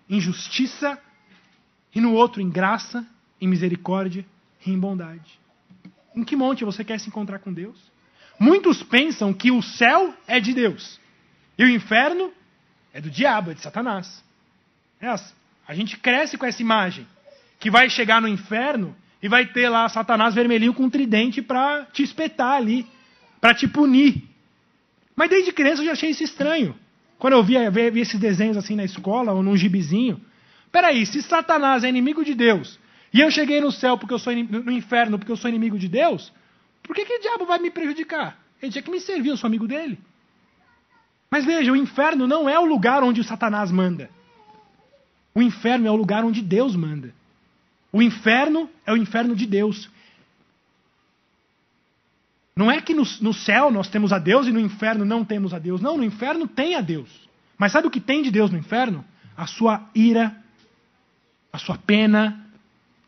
em 0.10 0.20
justiça, 0.20 1.00
e 1.94 2.00
no 2.00 2.14
outro 2.14 2.42
em 2.42 2.50
graça, 2.50 3.06
em 3.40 3.48
misericórdia 3.48 4.26
e 4.66 4.72
em 4.72 4.80
bondade. 4.80 5.40
Em 6.16 6.24
que 6.24 6.36
monte 6.36 6.64
você 6.64 6.84
quer 6.84 7.00
se 7.00 7.10
encontrar 7.10 7.40
com 7.40 7.52
Deus? 7.52 7.78
Muitos 8.40 8.82
pensam 8.84 9.34
que 9.34 9.52
o 9.52 9.62
céu 9.62 10.16
é 10.28 10.40
de 10.40 10.54
Deus 10.54 11.00
e 11.58 11.64
o 11.64 11.70
inferno 11.70 12.32
é 12.94 13.00
do 13.00 13.10
diabo, 13.10 13.52
é 13.52 13.54
de 13.54 13.62
Satanás. 13.62 14.24
É, 15.02 15.08
a 15.68 15.74
gente 15.74 15.98
cresce 15.98 16.38
com 16.38 16.46
essa 16.46 16.62
imagem 16.62 17.08
que 17.60 17.72
vai 17.72 17.90
chegar 17.90 18.22
no 18.22 18.28
inferno 18.28 18.96
e 19.22 19.28
vai 19.28 19.46
ter 19.46 19.68
lá 19.68 19.88
Satanás 19.90 20.36
vermelhinho 20.36 20.74
com 20.74 20.84
um 20.84 20.90
tridente 20.90 21.42
para 21.42 21.86
te 21.86 22.04
espetar 22.04 22.58
ali, 22.58 22.86
para 23.40 23.54
te 23.54 23.68
punir. 23.68 24.24
Mas 25.16 25.30
desde 25.30 25.52
criança 25.52 25.82
eu 25.82 25.86
já 25.86 25.92
achei 25.94 26.12
isso 26.12 26.24
estranho. 26.24 26.76
Quando 27.18 27.34
eu 27.34 27.44
via, 27.44 27.70
via, 27.70 27.92
via 27.92 28.02
esses 28.02 28.20
desenhos 28.20 28.58
assim 28.58 28.76
na 28.76 28.84
escola 28.84 29.32
ou 29.32 29.44
num 29.44 29.56
gibizinho. 29.56 30.20
Peraí, 30.72 31.06
se 31.06 31.22
Satanás 31.22 31.84
é 31.84 31.90
inimigo 31.90 32.24
de 32.24 32.34
Deus 32.34 32.80
e 33.14 33.20
eu 33.20 33.30
cheguei 33.30 33.60
no 33.60 33.72
céu 33.72 33.98
porque 33.98 34.14
eu 34.14 34.20
sou 34.20 34.34
no 34.34 34.72
inferno 34.72 35.20
porque 35.20 35.32
eu 35.32 35.38
sou 35.38 35.50
inimigo 35.50 35.78
de 35.78 35.88
Deus, 35.88 36.32
por 36.82 36.96
que, 36.96 37.06
que 37.06 37.18
o 37.18 37.22
diabo 37.22 37.46
vai 37.46 37.60
me 37.60 37.70
prejudicar? 37.70 38.40
Ele 38.62 38.72
tinha 38.72 38.82
que 38.82 38.92
me 38.92 39.00
servir, 39.00 39.30
eu 39.30 39.38
sou 39.38 39.48
amigo 39.48 39.68
dele. 39.68 40.00
Mas 41.30 41.46
veja, 41.46 41.72
o 41.72 41.76
inferno 41.76 42.28
não 42.28 42.50
é 42.50 42.60
o 42.60 42.66
lugar 42.66 43.04
onde 43.04 43.22
o 43.22 43.24
Satanás 43.24 43.72
manda. 43.72 44.10
O 45.34 45.42
inferno 45.42 45.88
é 45.88 45.92
o 45.92 45.96
lugar 45.96 46.24
onde 46.24 46.42
Deus 46.42 46.76
manda. 46.76 47.14
O 47.92 48.02
inferno 48.02 48.70
é 48.86 48.92
o 48.92 48.98
inferno 48.98 49.36
de 49.36 49.46
Deus. 49.46 49.90
Não 52.56 52.72
é 52.72 52.82
que 52.82 52.94
no, 52.94 53.04
no, 53.22 53.34
céu 53.34 53.72
nós 53.72 53.88
temos 53.88 54.12
a 54.12 54.20
Deus 54.20 54.48
e 54.48 54.52
no 54.52 54.60
inferno 54.60 55.06
não 55.06 55.24
temos 55.24 55.54
a 55.54 55.60
Deus. 55.60 55.82
Não, 55.82 55.98
no 55.98 56.04
inferno 56.04 56.48
tem 56.48 56.76
a 56.76 56.82
Deus. 56.82 57.10
Mas 57.58 57.72
sabe 57.72 57.88
o 57.88 57.92
que 57.92 58.00
tem 58.00 58.22
de 58.22 58.32
Deus 58.32 58.52
no 58.52 58.58
inferno? 58.58 59.06
A 59.36 59.48
sua 59.48 59.90
ira, 59.96 60.36
a 61.52 61.58
sua 61.58 61.78
pena, 61.78 62.46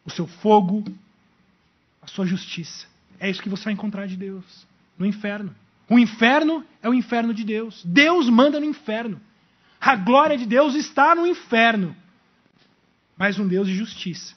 o 0.05 0.09
seu 0.09 0.27
fogo, 0.27 0.83
a 2.01 2.07
sua 2.07 2.25
justiça. 2.25 2.87
É 3.19 3.29
isso 3.29 3.41
que 3.41 3.49
você 3.49 3.65
vai 3.65 3.73
encontrar 3.73 4.07
de 4.07 4.17
Deus 4.17 4.43
no 4.97 5.05
inferno. 5.05 5.53
O 5.89 5.99
inferno 5.99 6.65
é 6.81 6.89
o 6.89 6.93
inferno 6.93 7.33
de 7.33 7.43
Deus. 7.43 7.81
Deus 7.85 8.29
manda 8.29 8.59
no 8.59 8.65
inferno. 8.65 9.19
A 9.79 9.95
glória 9.95 10.37
de 10.37 10.45
Deus 10.45 10.75
está 10.75 11.13
no 11.13 11.27
inferno. 11.27 11.95
Mas 13.23 13.39
um 13.39 13.47
Deus 13.47 13.69
de 13.69 13.73
justiça, 13.73 14.35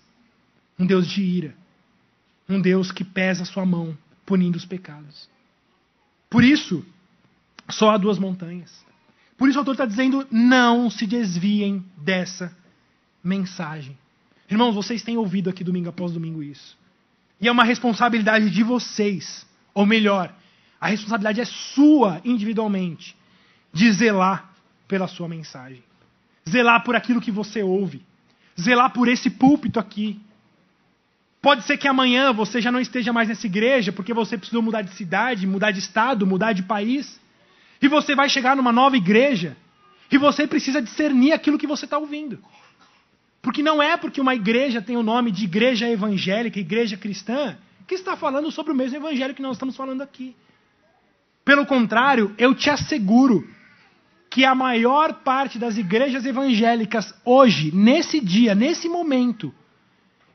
um 0.78 0.86
Deus 0.86 1.08
de 1.08 1.20
ira, 1.20 1.56
um 2.48 2.60
Deus 2.60 2.92
que 2.92 3.02
pesa 3.02 3.42
a 3.42 3.44
sua 3.44 3.66
mão, 3.66 3.98
punindo 4.24 4.56
os 4.56 4.64
pecados. 4.64 5.28
Por 6.30 6.44
isso, 6.44 6.86
só 7.68 7.90
há 7.90 7.96
duas 7.96 8.16
montanhas. 8.16 8.86
Por 9.36 9.48
isso 9.48 9.58
o 9.58 9.62
autor 9.62 9.72
está 9.72 9.86
dizendo: 9.86 10.24
não 10.30 10.88
se 10.88 11.04
desviem 11.04 11.84
dessa 11.96 12.56
mensagem. 13.24 13.98
Irmãos, 14.48 14.76
vocês 14.76 15.02
têm 15.02 15.16
ouvido 15.16 15.50
aqui 15.50 15.64
domingo 15.64 15.88
após 15.88 16.12
domingo 16.12 16.40
isso. 16.40 16.78
E 17.40 17.48
é 17.48 17.50
uma 17.50 17.64
responsabilidade 17.64 18.50
de 18.50 18.62
vocês, 18.62 19.44
ou 19.74 19.84
melhor, 19.84 20.32
a 20.80 20.86
responsabilidade 20.86 21.40
é 21.40 21.44
sua 21.44 22.20
individualmente, 22.24 23.16
de 23.72 23.90
zelar 23.90 24.54
pela 24.86 25.08
sua 25.08 25.26
mensagem. 25.26 25.82
Zelar 26.48 26.84
por 26.84 26.94
aquilo 26.94 27.20
que 27.20 27.32
você 27.32 27.64
ouve. 27.64 28.06
Zelar 28.60 28.90
por 28.90 29.08
esse 29.08 29.30
púlpito 29.30 29.78
aqui. 29.78 30.20
Pode 31.42 31.64
ser 31.64 31.76
que 31.76 31.86
amanhã 31.86 32.32
você 32.32 32.60
já 32.60 32.72
não 32.72 32.80
esteja 32.80 33.12
mais 33.12 33.28
nessa 33.28 33.46
igreja 33.46 33.92
porque 33.92 34.12
você 34.12 34.36
precisou 34.36 34.62
mudar 34.62 34.82
de 34.82 34.92
cidade, 34.94 35.46
mudar 35.46 35.70
de 35.70 35.78
estado, 35.78 36.26
mudar 36.26 36.52
de 36.52 36.62
país. 36.62 37.20
E 37.80 37.88
você 37.88 38.14
vai 38.14 38.28
chegar 38.28 38.56
numa 38.56 38.72
nova 38.72 38.96
igreja 38.96 39.56
e 40.10 40.18
você 40.18 40.46
precisa 40.46 40.80
discernir 40.80 41.32
aquilo 41.32 41.58
que 41.58 41.66
você 41.66 41.84
está 41.84 41.98
ouvindo. 41.98 42.42
Porque 43.42 43.62
não 43.62 43.80
é 43.80 43.96
porque 43.96 44.20
uma 44.20 44.34
igreja 44.34 44.82
tem 44.82 44.96
o 44.96 45.02
nome 45.02 45.30
de 45.30 45.44
igreja 45.44 45.88
evangélica, 45.88 46.58
igreja 46.58 46.96
cristã, 46.96 47.56
que 47.86 47.94
está 47.94 48.16
falando 48.16 48.50
sobre 48.50 48.72
o 48.72 48.74
mesmo 48.74 48.96
evangelho 48.96 49.34
que 49.34 49.42
nós 49.42 49.52
estamos 49.52 49.76
falando 49.76 50.02
aqui. 50.02 50.34
Pelo 51.44 51.64
contrário, 51.64 52.34
eu 52.38 52.56
te 52.56 52.68
asseguro 52.70 53.48
que 54.36 54.44
a 54.44 54.54
maior 54.54 55.14
parte 55.24 55.58
das 55.58 55.78
igrejas 55.78 56.26
evangélicas 56.26 57.14
hoje, 57.24 57.74
nesse 57.74 58.20
dia, 58.20 58.54
nesse 58.54 58.86
momento, 58.86 59.50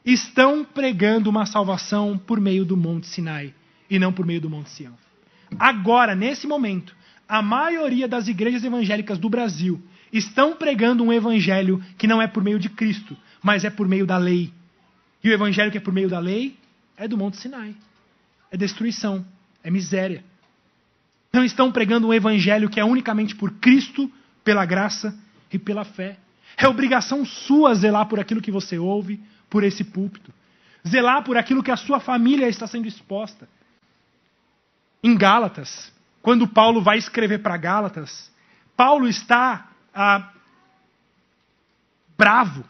estão 0.03 0.65
pregando 0.65 1.29
uma 1.29 1.45
salvação 1.45 2.17
por 2.17 2.41
meio 2.41 2.65
do 2.65 2.75
Monte 2.75 3.05
Sinai 3.05 3.53
e 3.87 3.99
não 3.99 4.11
por 4.11 4.25
meio 4.25 4.41
do 4.41 4.49
Monte 4.49 4.71
Sião. 4.71 4.97
Agora, 5.59 6.15
nesse 6.15 6.47
momento, 6.47 6.95
a 7.29 7.43
maioria 7.43 8.07
das 8.07 8.27
igrejas 8.27 8.63
evangélicas 8.63 9.19
do 9.19 9.29
Brasil 9.29 9.79
estão 10.11 10.55
pregando 10.55 11.03
um 11.03 11.13
evangelho 11.13 11.79
que 11.95 12.07
não 12.07 12.19
é 12.19 12.25
por 12.25 12.43
meio 12.43 12.57
de 12.57 12.69
Cristo, 12.69 13.15
mas 13.39 13.63
é 13.63 13.69
por 13.69 13.87
meio 13.87 14.07
da 14.07 14.17
lei. 14.17 14.51
E 15.23 15.29
o 15.29 15.31
evangelho 15.31 15.69
que 15.69 15.77
é 15.77 15.81
por 15.81 15.93
meio 15.93 16.09
da 16.09 16.17
lei 16.17 16.57
é 16.97 17.07
do 17.07 17.19
Monte 17.19 17.37
Sinai. 17.37 17.75
É 18.49 18.57
destruição, 18.57 19.23
é 19.63 19.69
miséria. 19.69 20.23
Não 21.31 21.43
estão 21.43 21.71
pregando 21.71 22.07
um 22.07 22.13
evangelho 22.13 22.69
que 22.69 22.79
é 22.79 22.85
unicamente 22.85 23.35
por 23.35 23.51
Cristo, 23.51 24.11
pela 24.43 24.65
graça 24.65 25.17
e 25.51 25.57
pela 25.57 25.85
fé. 25.85 26.17
É 26.57 26.67
obrigação 26.67 27.25
sua 27.25 27.73
zelar 27.73 28.07
por 28.07 28.19
aquilo 28.19 28.41
que 28.41 28.51
você 28.51 28.77
ouve, 28.77 29.19
por 29.49 29.63
esse 29.63 29.83
púlpito. 29.83 30.33
Zelar 30.87 31.23
por 31.23 31.37
aquilo 31.37 31.63
que 31.63 31.71
a 31.71 31.77
sua 31.77 31.99
família 31.99 32.47
está 32.47 32.67
sendo 32.67 32.87
exposta. 32.87 33.47
Em 35.03 35.15
Gálatas, 35.15 35.91
quando 36.21 36.47
Paulo 36.47 36.81
vai 36.81 36.97
escrever 36.97 37.39
para 37.39 37.57
Gálatas, 37.57 38.31
Paulo 38.75 39.07
está 39.07 39.69
ah, 39.93 40.31
bravo, 42.17 42.63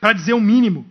para 0.00 0.12
dizer 0.12 0.34
o 0.34 0.40
mínimo, 0.40 0.86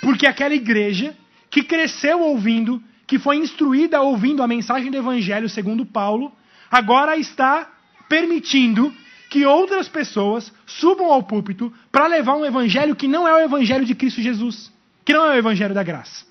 porque 0.00 0.26
aquela 0.26 0.54
igreja 0.54 1.16
que 1.50 1.62
cresceu 1.62 2.20
ouvindo, 2.20 2.82
que 3.06 3.18
foi 3.18 3.36
instruída 3.36 4.00
ouvindo 4.00 4.42
a 4.42 4.48
mensagem 4.48 4.90
do 4.90 4.96
Evangelho 4.96 5.48
segundo 5.48 5.86
Paulo, 5.86 6.32
agora 6.70 7.16
está 7.16 7.70
permitindo 8.08 8.92
que 9.30 9.44
outras 9.44 9.88
pessoas 9.88 10.52
subam 10.66 11.12
ao 11.12 11.22
púlpito 11.22 11.72
para 11.90 12.06
levar 12.06 12.36
um 12.36 12.44
evangelho 12.44 12.94
que 12.94 13.08
não 13.08 13.26
é 13.26 13.34
o 13.34 13.44
evangelho 13.44 13.84
de 13.84 13.94
Cristo 13.94 14.20
Jesus, 14.22 14.72
que 15.04 15.12
não 15.12 15.26
é 15.26 15.30
o 15.30 15.38
evangelho 15.38 15.74
da 15.74 15.82
graça. 15.82 16.24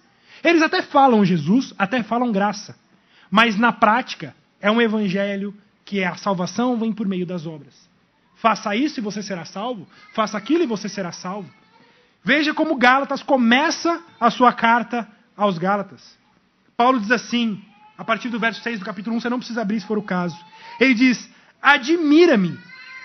Eles 0.43 0.61
até 0.61 0.81
falam 0.81 1.25
Jesus, 1.25 1.73
até 1.77 2.03
falam 2.03 2.31
graça, 2.31 2.77
mas 3.29 3.57
na 3.57 3.71
prática 3.71 4.35
é 4.61 4.71
um 4.71 4.81
evangelho 4.81 5.53
que 5.83 5.99
é 5.99 6.07
a 6.07 6.15
salvação 6.15 6.77
vem 6.77 6.91
por 6.91 7.07
meio 7.07 7.25
das 7.25 7.45
obras. 7.45 7.73
Faça 8.37 8.75
isso 8.75 8.99
e 8.99 9.03
você 9.03 9.21
será 9.21 9.45
salvo, 9.45 9.87
faça 10.13 10.37
aquilo 10.37 10.63
e 10.63 10.67
você 10.67 10.87
será 10.87 11.11
salvo. 11.11 11.49
Veja 12.23 12.53
como 12.53 12.75
Gálatas 12.75 13.21
começa 13.21 14.01
a 14.19 14.31
sua 14.31 14.51
carta 14.51 15.07
aos 15.37 15.57
Gálatas. 15.57 16.17
Paulo 16.77 16.99
diz 16.99 17.11
assim, 17.11 17.61
a 17.97 18.03
partir 18.03 18.29
do 18.29 18.39
verso 18.39 18.61
6 18.61 18.79
do 18.79 18.85
capítulo 18.85 19.15
1, 19.15 19.21
você 19.21 19.29
não 19.29 19.39
precisa 19.39 19.61
abrir 19.61 19.79
se 19.79 19.87
for 19.87 19.97
o 19.97 20.03
caso. 20.03 20.37
Ele 20.79 20.93
diz: 20.93 21.29
Admira-me 21.61 22.57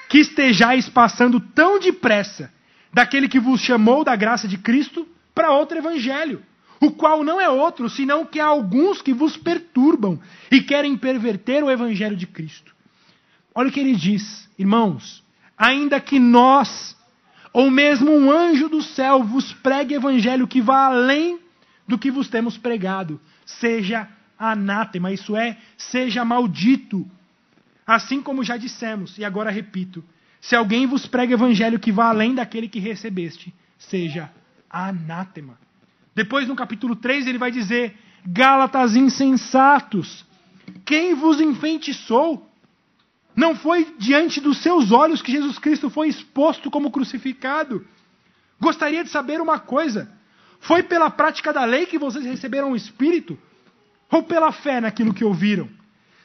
que 0.08 0.18
estejais 0.18 0.88
passando 0.88 1.38
tão 1.38 1.78
depressa 1.78 2.52
daquele 2.92 3.28
que 3.28 3.38
vos 3.38 3.60
chamou 3.60 4.02
da 4.02 4.16
graça 4.16 4.48
de 4.48 4.58
Cristo 4.58 5.06
para 5.32 5.52
outro 5.52 5.78
evangelho, 5.78 6.42
o 6.80 6.90
qual 6.90 7.22
não 7.22 7.40
é 7.40 7.48
outro 7.48 7.88
senão 7.88 8.26
que 8.26 8.40
há 8.40 8.46
alguns 8.46 9.00
que 9.00 9.12
vos 9.12 9.36
perturbam 9.36 10.20
e 10.50 10.60
querem 10.60 10.96
perverter 10.96 11.62
o 11.62 11.70
evangelho 11.70 12.16
de 12.16 12.26
Cristo. 12.26 12.74
Olha 13.54 13.68
o 13.68 13.72
que 13.72 13.80
ele 13.80 13.94
diz, 13.94 14.48
irmãos, 14.58 15.22
ainda 15.56 16.00
que 16.00 16.18
nós, 16.18 16.96
ou 17.52 17.70
mesmo 17.70 18.10
um 18.10 18.30
anjo 18.30 18.68
do 18.68 18.82
céu, 18.82 19.22
vos 19.22 19.52
pregue 19.52 19.94
evangelho 19.94 20.48
que 20.48 20.60
vá 20.60 20.86
além 20.86 21.38
do 21.86 21.98
que 21.98 22.10
vos 22.10 22.28
temos 22.28 22.56
pregado, 22.56 23.20
seja 23.58 24.08
anátema, 24.38 25.12
isso 25.12 25.36
é, 25.36 25.58
seja 25.76 26.24
maldito. 26.24 27.08
Assim 27.86 28.22
como 28.22 28.44
já 28.44 28.56
dissemos, 28.56 29.18
e 29.18 29.24
agora 29.24 29.50
repito: 29.50 30.04
se 30.40 30.56
alguém 30.56 30.86
vos 30.86 31.06
prega 31.06 31.34
evangelho 31.34 31.78
que 31.78 31.92
vá 31.92 32.08
além 32.08 32.34
daquele 32.34 32.68
que 32.68 32.78
recebeste, 32.78 33.52
seja 33.78 34.30
anátema. 34.68 35.58
Depois, 36.14 36.46
no 36.48 36.56
capítulo 36.56 36.96
3, 36.96 37.26
ele 37.26 37.38
vai 37.38 37.50
dizer: 37.50 37.96
Gálatas 38.26 38.96
insensatos, 38.96 40.24
quem 40.84 41.14
vos 41.14 41.40
enfeitiçou? 41.40 42.46
Não 43.36 43.54
foi 43.54 43.94
diante 43.98 44.40
dos 44.40 44.58
seus 44.58 44.90
olhos 44.90 45.22
que 45.22 45.32
Jesus 45.32 45.58
Cristo 45.58 45.88
foi 45.88 46.08
exposto 46.08 46.70
como 46.70 46.90
crucificado. 46.90 47.86
Gostaria 48.60 49.02
de 49.02 49.10
saber 49.10 49.40
uma 49.40 49.58
coisa: 49.58 50.12
foi 50.60 50.82
pela 50.82 51.10
prática 51.10 51.52
da 51.52 51.64
lei 51.64 51.86
que 51.86 51.98
vocês 51.98 52.24
receberam 52.24 52.72
o 52.72 52.76
Espírito? 52.76 53.38
Ou 54.10 54.22
pela 54.22 54.52
fé 54.52 54.80
naquilo 54.80 55.14
que 55.14 55.24
ouviram? 55.24 55.68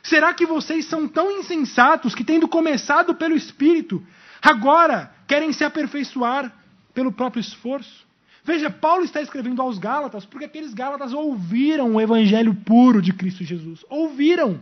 Será 0.04 0.34
que 0.34 0.46
vocês 0.46 0.86
são 0.86 1.08
tão 1.08 1.32
insensatos 1.32 2.14
que, 2.14 2.24
tendo 2.24 2.48
começado 2.48 3.16
pelo 3.16 3.36
Espírito, 3.36 4.06
agora 4.42 5.12
querem 5.26 5.52
se 5.52 5.64
aperfeiçoar 5.64 6.54
pelo 6.94 7.12
próprio 7.12 7.40
esforço? 7.40 8.06
Veja, 8.44 8.70
Paulo 8.70 9.04
está 9.04 9.22
escrevendo 9.22 9.62
aos 9.62 9.80
Gálatas 9.80 10.26
porque 10.26 10.46
aqueles 10.46 10.74
Gálatas 10.74 11.14
ouviram 11.14 11.96
o 11.96 12.02
evangelho 12.02 12.54
puro 12.54 13.02
de 13.02 13.12
Cristo 13.14 13.44
Jesus. 13.44 13.84
Ouviram. 13.90 14.62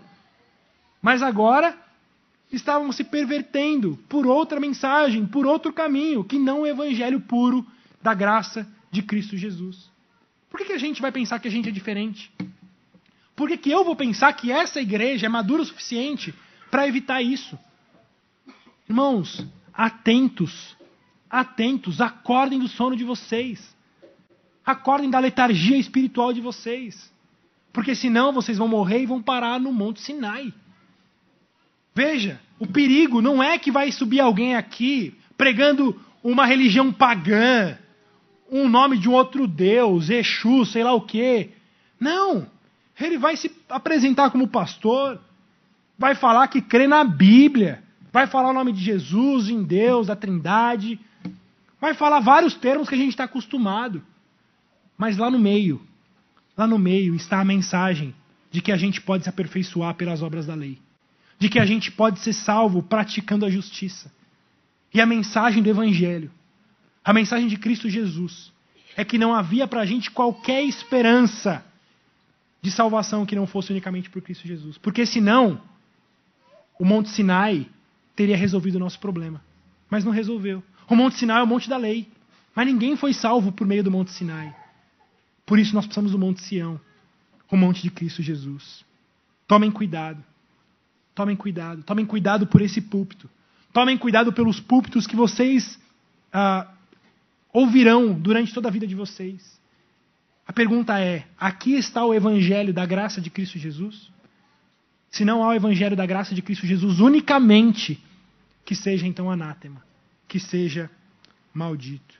Mas 1.01 1.21
agora 1.21 1.77
estavam 2.49 2.91
se 2.93 3.03
pervertendo 3.03 3.99
por 4.07 4.25
outra 4.25 4.59
mensagem, 4.59 5.25
por 5.25 5.45
outro 5.45 5.73
caminho, 5.73 6.23
que 6.23 6.39
não 6.39 6.61
o 6.61 6.67
evangelho 6.67 7.19
puro 7.19 7.65
da 8.01 8.13
graça 8.13 8.65
de 8.93 9.01
Cristo 9.01 9.35
Jesus. 9.35 9.91
Por 10.49 10.59
que, 10.59 10.65
que 10.65 10.73
a 10.73 10.77
gente 10.77 11.01
vai 11.01 11.11
pensar 11.11 11.39
que 11.39 11.47
a 11.47 11.51
gente 11.51 11.67
é 11.67 11.71
diferente? 11.71 12.31
Por 13.35 13.49
que, 13.49 13.57
que 13.57 13.71
eu 13.71 13.83
vou 13.83 13.95
pensar 13.95 14.31
que 14.33 14.51
essa 14.51 14.79
igreja 14.79 15.25
é 15.25 15.29
madura 15.29 15.63
o 15.63 15.65
suficiente 15.65 16.33
para 16.69 16.87
evitar 16.87 17.19
isso? 17.21 17.57
Irmãos, 18.87 19.43
atentos, 19.73 20.77
atentos, 21.27 21.99
acordem 21.99 22.59
do 22.59 22.67
sono 22.67 22.95
de 22.95 23.03
vocês. 23.03 23.75
Acordem 24.63 25.09
da 25.09 25.17
letargia 25.17 25.75
espiritual 25.75 26.31
de 26.31 26.39
vocês. 26.39 27.11
Porque 27.73 27.95
senão 27.95 28.31
vocês 28.31 28.59
vão 28.59 28.67
morrer 28.67 29.01
e 29.01 29.07
vão 29.07 29.23
parar 29.23 29.59
no 29.59 29.73
Monte 29.73 30.01
Sinai. 30.01 30.53
Veja, 31.95 32.39
o 32.59 32.67
perigo 32.67 33.23
não 33.23 33.41
é 33.41 33.57
que 33.57 33.71
vai 33.71 33.91
subir 33.91 34.19
alguém 34.19 34.55
aqui 34.55 35.15
pregando 35.35 35.99
uma 36.23 36.45
religião 36.45 36.93
pagã, 36.93 37.77
um 38.53 38.69
nome 38.69 38.99
de 38.99 39.09
um 39.09 39.13
outro 39.13 39.47
Deus, 39.47 40.09
Exu, 40.09 40.63
sei 40.65 40.83
lá 40.83 40.93
o 40.93 41.01
quê. 41.01 41.49
Não. 41.99 42.45
Ele 42.99 43.17
vai 43.17 43.35
se 43.35 43.51
apresentar 43.67 44.29
como 44.29 44.47
pastor, 44.47 45.19
vai 45.97 46.13
falar 46.13 46.47
que 46.47 46.61
crê 46.61 46.87
na 46.87 47.03
Bíblia, 47.03 47.83
vai 48.11 48.27
falar 48.27 48.51
o 48.51 48.53
nome 48.53 48.71
de 48.71 48.83
Jesus, 48.83 49.49
em 49.49 49.63
Deus, 49.63 50.07
da 50.07 50.15
Trindade, 50.15 50.99
vai 51.81 51.95
falar 51.95 52.19
vários 52.19 52.53
termos 52.53 52.87
que 52.87 52.93
a 52.93 52.97
gente 52.97 53.09
está 53.09 53.23
acostumado. 53.23 54.03
Mas 54.95 55.17
lá 55.17 55.31
no 55.31 55.39
meio, 55.39 55.81
lá 56.55 56.67
no 56.67 56.77
meio 56.77 57.15
está 57.15 57.41
a 57.41 57.45
mensagem 57.45 58.13
de 58.51 58.61
que 58.61 58.71
a 58.71 58.77
gente 58.77 59.01
pode 59.01 59.23
se 59.23 59.29
aperfeiçoar 59.29 59.95
pelas 59.95 60.21
obras 60.21 60.45
da 60.45 60.53
lei, 60.53 60.77
de 61.39 61.49
que 61.49 61.57
a 61.57 61.65
gente 61.65 61.91
pode 61.91 62.19
ser 62.19 62.33
salvo 62.33 62.83
praticando 62.83 63.47
a 63.47 63.49
justiça. 63.49 64.11
E 64.93 65.01
a 65.01 65.07
mensagem 65.07 65.63
do 65.63 65.69
Evangelho, 65.71 66.29
a 67.03 67.13
mensagem 67.13 67.47
de 67.47 67.57
Cristo 67.57 67.89
Jesus, 67.89 68.51
é 68.95 69.03
que 69.03 69.17
não 69.17 69.33
havia 69.33 69.67
para 69.67 69.81
a 69.81 69.85
gente 69.85 70.11
qualquer 70.11 70.63
esperança 70.63 71.63
de 72.61 72.71
salvação 72.71 73.25
que 73.25 73.35
não 73.35 73.45
fosse 73.45 73.71
unicamente 73.71 74.09
por 74.09 74.21
Cristo 74.21 74.47
Jesus. 74.47 74.77
Porque 74.77 75.05
senão, 75.05 75.61
o 76.79 76.85
Monte 76.85 77.09
Sinai 77.09 77.67
teria 78.15 78.37
resolvido 78.37 78.75
o 78.75 78.79
nosso 78.79 78.99
problema. 78.99 79.41
Mas 79.89 80.05
não 80.05 80.11
resolveu. 80.11 80.63
O 80.87 80.95
Monte 80.95 81.17
Sinai 81.17 81.39
é 81.39 81.43
o 81.43 81.47
monte 81.47 81.69
da 81.69 81.77
lei. 81.77 82.07
Mas 82.55 82.67
ninguém 82.67 82.95
foi 82.95 83.13
salvo 83.13 83.51
por 83.51 83.65
meio 83.67 83.83
do 83.83 83.91
Monte 83.91 84.11
Sinai. 84.11 84.55
Por 85.45 85.59
isso 85.59 85.73
nós 85.75 85.85
precisamos 85.85 86.11
do 86.11 86.19
Monte 86.19 86.41
Sião, 86.41 86.79
o 87.51 87.57
monte 87.57 87.81
de 87.81 87.91
Cristo 87.91 88.21
Jesus. 88.21 88.85
Tomem 89.47 89.69
cuidado. 89.69 90.23
Tomem 91.13 91.35
cuidado. 91.35 91.83
Tomem 91.83 92.05
cuidado 92.05 92.47
por 92.47 92.61
esse 92.61 92.81
púlpito. 92.81 93.29
Tomem 93.71 93.97
cuidado 93.97 94.31
pelos 94.31 94.59
púlpitos 94.59 95.05
que 95.05 95.15
vocês 95.15 95.79
ah, 96.31 96.72
ouvirão 97.53 98.13
durante 98.13 98.53
toda 98.53 98.67
a 98.67 98.71
vida 98.71 98.87
de 98.87 98.95
vocês. 98.95 99.61
A 100.45 100.51
pergunta 100.51 100.99
é: 100.99 101.25
aqui 101.39 101.75
está 101.75 102.03
o 102.03 102.13
Evangelho 102.13 102.73
da 102.73 102.85
graça 102.85 103.21
de 103.21 103.29
Cristo 103.29 103.59
Jesus? 103.59 104.11
Se 105.11 105.23
não 105.23 105.43
há 105.43 105.49
o 105.49 105.53
Evangelho 105.53 105.95
da 105.95 106.05
graça 106.05 106.33
de 106.33 106.41
Cristo 106.41 106.65
Jesus 106.65 106.99
unicamente, 106.99 108.03
que 108.65 108.75
seja 108.75 109.05
então 109.05 109.29
anátema, 109.29 109.83
que 110.27 110.39
seja 110.39 110.89
maldito. 111.53 112.15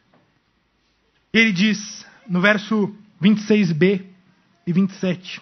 Ele 1.34 1.52
diz 1.52 2.06
no 2.30 2.40
verso 2.40 2.96
26b 3.22 4.06
e 4.68 4.72
27. 4.72 5.42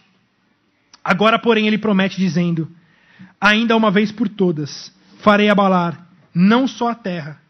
Agora, 1.04 1.38
porém, 1.38 1.68
ele 1.68 1.78
promete, 1.78 2.18
dizendo: 2.18 2.72
Ainda 3.40 3.76
uma 3.76 3.92
vez 3.92 4.12
por 4.12 4.30
todas 4.30 4.94
farei 5.20 5.50
abalar 5.50 6.08
não 6.34 6.68
só 6.68 6.88
a 6.88 6.96
terra, 6.96 7.42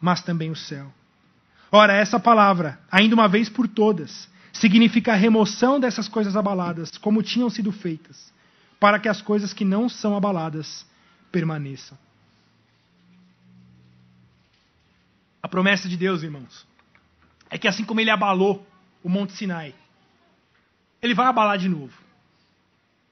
mas 0.00 0.22
também 0.22 0.50
o 0.50 0.56
céu. 0.56 0.92
Ora, 1.74 1.94
essa 1.94 2.20
palavra, 2.20 2.78
ainda 2.90 3.14
uma 3.14 3.26
vez 3.26 3.48
por 3.48 3.66
todas, 3.66 4.28
significa 4.52 5.12
a 5.12 5.16
remoção 5.16 5.80
dessas 5.80 6.06
coisas 6.06 6.36
abaladas, 6.36 6.98
como 6.98 7.22
tinham 7.22 7.48
sido 7.48 7.72
feitas, 7.72 8.30
para 8.78 8.98
que 8.98 9.08
as 9.08 9.22
coisas 9.22 9.54
que 9.54 9.64
não 9.64 9.88
são 9.88 10.14
abaladas 10.14 10.86
permaneçam. 11.32 11.96
A 15.42 15.48
promessa 15.48 15.88
de 15.88 15.96
Deus, 15.96 16.22
irmãos, 16.22 16.66
é 17.48 17.56
que 17.56 17.66
assim 17.66 17.84
como 17.84 18.00
ele 18.00 18.10
abalou 18.10 18.66
o 19.02 19.08
Monte 19.08 19.32
Sinai, 19.32 19.74
ele 21.00 21.14
vai 21.14 21.26
abalar 21.26 21.56
de 21.56 21.70
novo. 21.70 21.92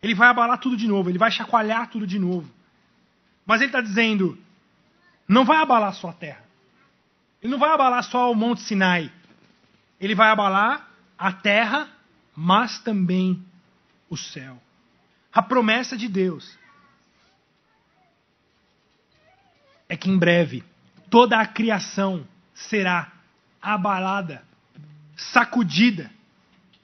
Ele 0.02 0.14
vai 0.14 0.28
abalar 0.28 0.58
tudo 0.58 0.76
de 0.76 0.86
novo, 0.86 1.08
ele 1.08 1.18
vai 1.18 1.30
chacoalhar 1.30 1.88
tudo 1.88 2.06
de 2.06 2.18
novo. 2.18 2.48
Mas 3.46 3.62
ele 3.62 3.70
está 3.70 3.80
dizendo: 3.80 4.38
não 5.26 5.44
vai 5.46 5.56
abalar 5.56 5.92
a 5.92 6.12
terra. 6.12 6.49
Ele 7.42 7.50
não 7.50 7.58
vai 7.58 7.70
abalar 7.70 8.02
só 8.04 8.30
o 8.30 8.34
Monte 8.34 8.62
Sinai. 8.62 9.10
Ele 9.98 10.14
vai 10.14 10.30
abalar 10.30 10.88
a 11.18 11.32
terra, 11.32 11.88
mas 12.34 12.78
também 12.80 13.42
o 14.08 14.16
céu. 14.16 14.60
A 15.32 15.42
promessa 15.42 15.96
de 15.96 16.08
Deus 16.08 16.58
é 19.88 19.96
que 19.96 20.10
em 20.10 20.18
breve 20.18 20.64
toda 21.08 21.38
a 21.38 21.46
criação 21.46 22.26
será 22.54 23.10
abalada, 23.60 24.44
sacudida. 25.16 26.10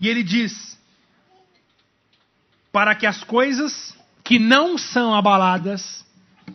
E 0.00 0.08
ele 0.08 0.22
diz: 0.22 0.78
para 2.72 2.94
que 2.94 3.06
as 3.06 3.22
coisas 3.24 3.96
que 4.22 4.38
não 4.38 4.76
são 4.76 5.14
abaladas 5.14 6.04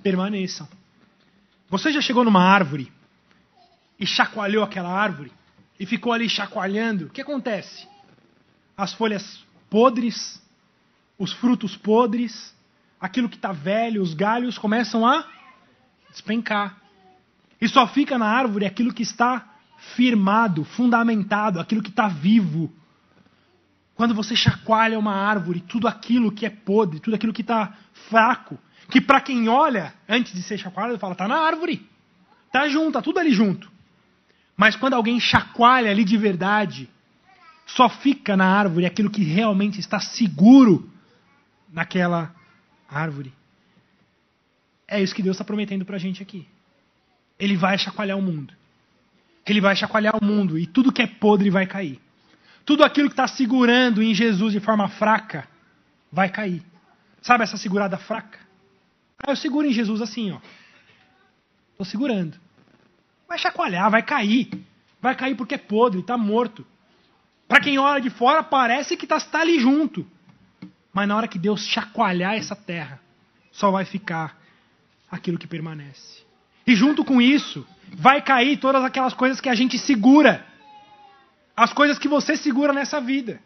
permaneçam. 0.03 0.67
Você 1.69 1.91
já 1.91 2.01
chegou 2.01 2.23
numa 2.23 2.43
árvore 2.43 2.91
e 4.01 4.05
chacoalhou 4.07 4.63
aquela 4.63 4.89
árvore 4.89 5.31
e 5.79 5.85
ficou 5.85 6.11
ali 6.11 6.27
chacoalhando? 6.27 7.05
O 7.05 7.09
que 7.11 7.21
acontece? 7.21 7.87
As 8.75 8.91
folhas 8.93 9.45
podres, 9.69 10.41
os 11.19 11.31
frutos 11.31 11.77
podres, 11.77 12.55
aquilo 12.99 13.29
que 13.29 13.35
está 13.35 13.51
velho, 13.51 14.01
os 14.01 14.15
galhos 14.15 14.57
começam 14.57 15.07
a 15.07 15.23
despencar. 16.09 16.77
E 17.61 17.67
só 17.67 17.87
fica 17.87 18.17
na 18.17 18.25
árvore 18.25 18.65
aquilo 18.65 18.91
que 18.91 19.03
está 19.03 19.47
firmado, 19.95 20.63
fundamentado, 20.63 21.59
aquilo 21.59 21.83
que 21.83 21.89
está 21.89 22.07
vivo. 22.07 22.73
Quando 23.93 24.15
você 24.15 24.35
chacoalha 24.35 24.97
uma 24.97 25.13
árvore, 25.13 25.61
tudo 25.61 25.87
aquilo 25.87 26.31
que 26.31 26.43
é 26.43 26.49
podre, 26.49 26.99
tudo 26.99 27.13
aquilo 27.15 27.33
que 27.33 27.41
está 27.41 27.77
fraco, 28.09 28.57
que 28.89 28.99
para 28.99 29.21
quem 29.21 29.47
olha 29.47 29.93
antes 30.09 30.33
de 30.33 30.41
ser 30.41 30.57
chacoalhado, 30.57 30.97
fala, 30.97 31.13
está 31.13 31.27
na 31.27 31.37
árvore, 31.37 31.87
está 32.47 32.67
junto, 32.67 32.87
está 32.87 33.01
tudo 33.03 33.19
ali 33.19 33.31
junto. 33.31 33.70
Mas 34.55 34.75
quando 34.75 34.93
alguém 34.93 35.19
chacoalha 35.19 35.89
ali 35.89 36.03
de 36.03 36.17
verdade, 36.17 36.89
só 37.65 37.89
fica 37.89 38.35
na 38.35 38.45
árvore 38.45 38.85
aquilo 38.85 39.09
que 39.09 39.23
realmente 39.23 39.79
está 39.79 39.99
seguro 39.99 40.89
naquela 41.71 42.33
árvore. 42.87 43.33
É 44.87 45.01
isso 45.01 45.15
que 45.15 45.23
Deus 45.23 45.35
está 45.35 45.45
prometendo 45.45 45.85
para 45.85 45.95
a 45.95 45.99
gente 45.99 46.21
aqui. 46.21 46.45
Ele 47.39 47.55
vai 47.55 47.77
chacoalhar 47.77 48.17
o 48.17 48.21
mundo. 48.21 48.53
Ele 49.45 49.61
vai 49.61 49.75
chacoalhar 49.75 50.15
o 50.21 50.23
mundo 50.23 50.59
e 50.59 50.67
tudo 50.67 50.91
que 50.91 51.01
é 51.01 51.07
podre 51.07 51.49
vai 51.49 51.65
cair. 51.65 51.99
Tudo 52.65 52.83
aquilo 52.83 53.07
que 53.07 53.13
está 53.13 53.27
segurando 53.27 54.03
em 54.03 54.13
Jesus 54.13 54.53
de 54.53 54.59
forma 54.59 54.87
fraca 54.89 55.47
vai 56.11 56.29
cair. 56.29 56.61
Sabe 57.21 57.43
essa 57.43 57.57
segurada 57.57 57.97
fraca? 57.97 58.37
Ah, 59.17 59.31
eu 59.31 59.35
seguro 59.35 59.67
em 59.67 59.73
Jesus 59.73 60.01
assim, 60.01 60.31
ó. 60.31 60.39
Estou 61.71 61.85
segurando. 61.85 62.37
Vai 63.31 63.37
chacoalhar, 63.37 63.89
vai 63.89 64.03
cair. 64.03 64.49
Vai 65.01 65.15
cair 65.15 65.35
porque 65.35 65.55
é 65.55 65.57
podre, 65.57 66.01
está 66.01 66.17
morto. 66.17 66.67
Para 67.47 67.61
quem 67.61 67.79
olha 67.79 68.01
de 68.01 68.09
fora, 68.09 68.43
parece 68.43 68.97
que 68.97 69.05
está 69.05 69.21
tá 69.21 69.39
ali 69.39 69.57
junto. 69.57 70.05
Mas 70.91 71.07
na 71.07 71.15
hora 71.15 71.29
que 71.29 71.39
Deus 71.39 71.65
chacoalhar 71.65 72.33
essa 72.33 72.57
terra, 72.57 72.99
só 73.49 73.71
vai 73.71 73.85
ficar 73.85 74.37
aquilo 75.09 75.37
que 75.37 75.47
permanece. 75.47 76.25
E 76.67 76.75
junto 76.75 77.05
com 77.05 77.21
isso, 77.21 77.65
vai 77.93 78.21
cair 78.21 78.57
todas 78.57 78.83
aquelas 78.83 79.13
coisas 79.13 79.39
que 79.39 79.47
a 79.47 79.55
gente 79.55 79.79
segura. 79.79 80.45
As 81.55 81.71
coisas 81.71 81.97
que 81.97 82.09
você 82.09 82.35
segura 82.35 82.73
nessa 82.73 82.99
vida. 82.99 83.39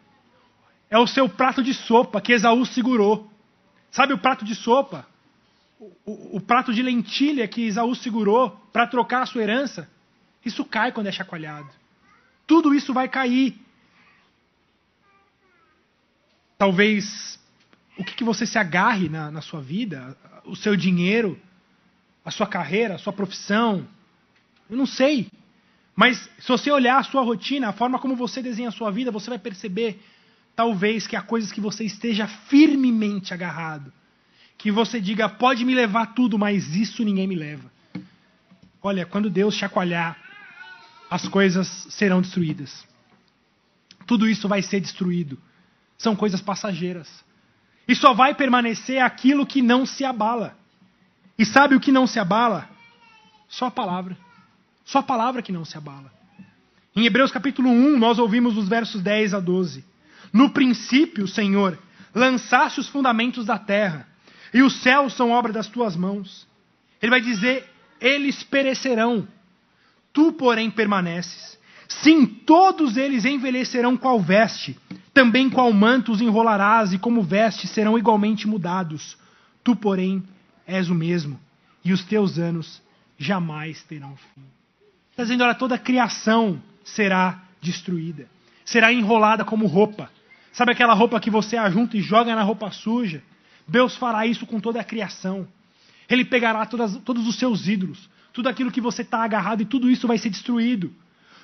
É 0.90 0.98
o 0.98 1.06
seu 1.06 1.28
prato 1.28 1.62
de 1.62 1.72
sopa 1.72 2.20
que 2.20 2.32
Esaú 2.32 2.66
segurou. 2.66 3.30
Sabe 3.92 4.12
o 4.12 4.18
prato 4.18 4.44
de 4.44 4.56
sopa? 4.56 5.06
O, 5.78 6.36
o, 6.36 6.40
prato 6.40 6.72
de 6.72 6.82
lentilha 6.82 7.46
que 7.46 7.66
Esaú 7.66 7.94
segurou 7.94 8.50
para 8.72 8.86
trocar 8.86 9.22
a 9.22 9.26
sua 9.26 9.42
herança? 9.42 9.88
Isso 10.44 10.64
cai 10.64 10.90
quando 10.90 11.08
é 11.08 11.12
chacoalhado. 11.12 11.68
Tudo 12.46 12.74
isso 12.74 12.94
vai 12.94 13.08
cair. 13.08 13.58
Talvez 16.56 17.38
o 17.98 18.04
que, 18.04 18.14
que 18.14 18.24
você 18.24 18.46
se 18.46 18.58
agarre 18.58 19.08
na, 19.08 19.30
na 19.30 19.42
sua 19.42 19.60
vida, 19.60 20.16
o 20.44 20.56
seu 20.56 20.74
dinheiro, 20.76 21.38
a 22.24 22.30
sua 22.30 22.46
carreira, 22.46 22.94
a 22.94 22.98
sua 22.98 23.12
profissão. 23.12 23.86
Eu 24.70 24.78
não 24.78 24.86
sei. 24.86 25.30
Mas 25.94 26.18
se 26.38 26.48
você 26.48 26.70
olhar 26.70 26.98
a 26.98 27.04
sua 27.04 27.22
rotina, 27.22 27.68
a 27.68 27.72
forma 27.72 27.98
como 27.98 28.16
você 28.16 28.42
desenha 28.42 28.70
a 28.70 28.72
sua 28.72 28.90
vida, 28.90 29.10
você 29.10 29.28
vai 29.28 29.38
perceber, 29.38 30.02
talvez, 30.54 31.06
que 31.06 31.16
há 31.16 31.22
coisas 31.22 31.52
que 31.52 31.60
você 31.60 31.84
esteja 31.84 32.26
firmemente 32.26 33.34
agarrado. 33.34 33.92
Que 34.58 34.70
você 34.70 35.00
diga, 35.00 35.28
pode 35.28 35.64
me 35.64 35.74
levar 35.74 36.14
tudo, 36.14 36.38
mas 36.38 36.74
isso 36.74 37.04
ninguém 37.04 37.26
me 37.26 37.34
leva. 37.34 37.70
Olha, 38.82 39.04
quando 39.04 39.28
Deus 39.28 39.54
chacoalhar, 39.54 40.16
as 41.10 41.28
coisas 41.28 41.86
serão 41.90 42.20
destruídas. 42.20 42.86
Tudo 44.06 44.28
isso 44.28 44.48
vai 44.48 44.62
ser 44.62 44.80
destruído. 44.80 45.38
São 45.98 46.14
coisas 46.14 46.40
passageiras. 46.40 47.08
E 47.88 47.94
só 47.94 48.12
vai 48.12 48.34
permanecer 48.34 49.02
aquilo 49.02 49.46
que 49.46 49.62
não 49.62 49.86
se 49.86 50.04
abala. 50.04 50.56
E 51.38 51.44
sabe 51.44 51.74
o 51.74 51.80
que 51.80 51.92
não 51.92 52.06
se 52.06 52.18
abala? 52.18 52.68
Só 53.48 53.66
a 53.66 53.70
palavra. 53.70 54.16
Só 54.84 55.00
a 55.00 55.02
palavra 55.02 55.42
que 55.42 55.52
não 55.52 55.64
se 55.64 55.76
abala. 55.76 56.12
Em 56.94 57.04
Hebreus 57.04 57.30
capítulo 57.30 57.68
1, 57.68 57.98
nós 57.98 58.18
ouvimos 58.18 58.56
os 58.56 58.68
versos 58.68 59.02
10 59.02 59.34
a 59.34 59.40
12. 59.40 59.84
No 60.32 60.50
princípio, 60.50 61.28
Senhor, 61.28 61.78
lançaste 62.14 62.80
os 62.80 62.88
fundamentos 62.88 63.44
da 63.44 63.58
terra, 63.58 64.08
e 64.56 64.62
os 64.62 64.80
céus 64.80 65.12
são 65.12 65.32
obra 65.32 65.52
das 65.52 65.68
tuas 65.68 65.94
mãos. 65.94 66.48
Ele 67.02 67.10
vai 67.10 67.20
dizer: 67.20 67.68
eles 68.00 68.42
perecerão, 68.42 69.28
tu, 70.14 70.32
porém, 70.32 70.70
permaneces. 70.70 71.58
Sim, 71.86 72.24
todos 72.24 72.96
eles 72.96 73.26
envelhecerão 73.26 73.98
qual 73.98 74.18
veste, 74.18 74.74
também 75.12 75.50
qual 75.50 75.70
manto 75.74 76.10
os 76.10 76.22
enrolarás, 76.22 76.94
e 76.94 76.98
como 76.98 77.22
veste 77.22 77.68
serão 77.68 77.98
igualmente 77.98 78.48
mudados. 78.48 79.18
Tu, 79.62 79.76
porém, 79.76 80.22
és 80.66 80.88
o 80.88 80.94
mesmo, 80.94 81.38
e 81.84 81.92
os 81.92 82.02
teus 82.02 82.38
anos 82.38 82.80
jamais 83.18 83.82
terão 83.82 84.16
fim. 84.16 84.42
Está 85.10 85.24
dizendo, 85.24 85.44
olha, 85.44 85.54
toda 85.54 85.74
a 85.74 85.78
criação 85.78 86.62
será 86.82 87.42
destruída, 87.60 88.26
será 88.64 88.90
enrolada 88.90 89.44
como 89.44 89.66
roupa. 89.66 90.10
Sabe 90.50 90.72
aquela 90.72 90.94
roupa 90.94 91.20
que 91.20 91.28
você 91.28 91.58
ajunta 91.58 91.98
e 91.98 92.00
joga 92.00 92.34
na 92.34 92.42
roupa 92.42 92.70
suja? 92.70 93.22
Deus 93.66 93.96
fará 93.96 94.26
isso 94.26 94.46
com 94.46 94.60
toda 94.60 94.80
a 94.80 94.84
criação. 94.84 95.46
Ele 96.08 96.24
pegará 96.24 96.64
todas, 96.66 96.96
todos 96.98 97.26
os 97.26 97.36
seus 97.36 97.66
ídolos, 97.66 98.08
tudo 98.32 98.48
aquilo 98.48 98.70
que 98.70 98.80
você 98.80 99.02
está 99.02 99.24
agarrado, 99.24 99.62
e 99.62 99.66
tudo 99.66 99.90
isso 99.90 100.06
vai 100.06 100.18
ser 100.18 100.30
destruído. 100.30 100.92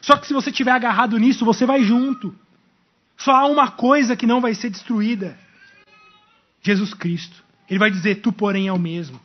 Só 0.01 0.17
que 0.17 0.27
se 0.27 0.35
você 0.35 0.51
estiver 0.51 0.73
agarrado 0.73 1.19
nisso, 1.19 1.45
você 1.45 1.67
vai 1.67 1.83
junto. 1.83 2.35
Só 3.17 3.33
há 3.33 3.47
uma 3.47 3.71
coisa 3.71 4.17
que 4.17 4.27
não 4.27 4.41
vai 4.41 4.55
ser 4.55 4.71
destruída: 4.71 5.39
Jesus 6.63 6.95
Cristo. 6.95 7.43
Ele 7.69 7.79
vai 7.79 7.91
dizer: 7.91 8.17
Tu, 8.17 8.33
porém, 8.33 8.69
é 8.69 8.73
o 8.73 8.79
mesmo, 8.79 9.21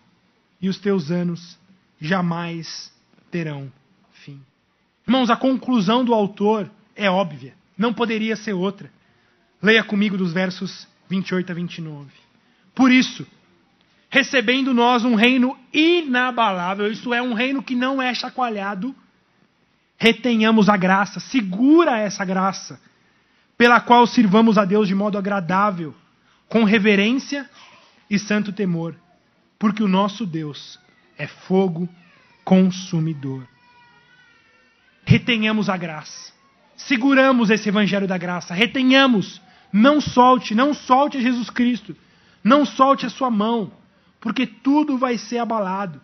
e 0.62 0.70
os 0.70 0.78
teus 0.78 1.12
anos 1.12 1.58
jamais 2.00 2.92
terão 3.32 3.72
fim. 4.12 4.40
Irmãos, 5.08 5.30
a 5.30 5.36
conclusão 5.36 6.04
do 6.04 6.14
autor 6.14 6.70
é 6.96 7.10
óbvia, 7.10 7.54
não 7.78 7.94
poderia 7.94 8.36
ser 8.36 8.54
outra. 8.54 8.92
Leia 9.62 9.84
comigo 9.84 10.18
dos 10.18 10.32
versos 10.32 10.88
28 11.10 11.52
a 11.52 11.56
29. 11.56 12.27
Por 12.78 12.92
isso, 12.92 13.26
recebendo 14.08 14.72
nós 14.72 15.04
um 15.04 15.16
reino 15.16 15.58
inabalável, 15.74 16.92
isto 16.92 17.12
é, 17.12 17.20
um 17.20 17.34
reino 17.34 17.64
que 17.64 17.74
não 17.74 18.00
é 18.00 18.14
chacoalhado, 18.14 18.96
retenhamos 19.98 20.70
a 20.70 20.78
graça, 20.78 21.20
segura 21.20 21.98
essa 21.98 22.24
graça, 22.24 22.80
pela 23.58 23.82
qual 23.82 24.06
sirvamos 24.06 24.60
a 24.60 24.64
Deus 24.64 24.88
de 24.88 24.94
modo 24.94 25.18
agradável, 25.18 25.96
com 26.48 26.64
reverência 26.64 27.50
e 28.08 28.20
santo 28.20 28.54
temor, 28.54 28.96
porque 29.58 29.82
o 29.82 29.88
nosso 29.88 30.24
Deus 30.24 30.80
é 31.18 31.26
fogo 31.26 31.90
consumidor. 32.46 33.48
Retenhamos 35.04 35.68
a 35.68 35.76
graça, 35.76 36.32
seguramos 36.76 37.50
esse 37.50 37.70
evangelho 37.70 38.08
da 38.08 38.20
graça, 38.20 38.54
retenhamos, 38.54 39.42
não 39.74 40.00
solte, 40.00 40.54
não 40.54 40.76
solte 40.76 41.20
Jesus 41.20 41.50
Cristo, 41.50 41.98
não 42.48 42.66
solte 42.66 43.06
a 43.06 43.10
sua 43.10 43.30
mão, 43.30 43.72
porque 44.22 44.48
tudo 44.48 44.98
vai 44.98 45.18
ser 45.18 45.40
abalado. 45.40 46.02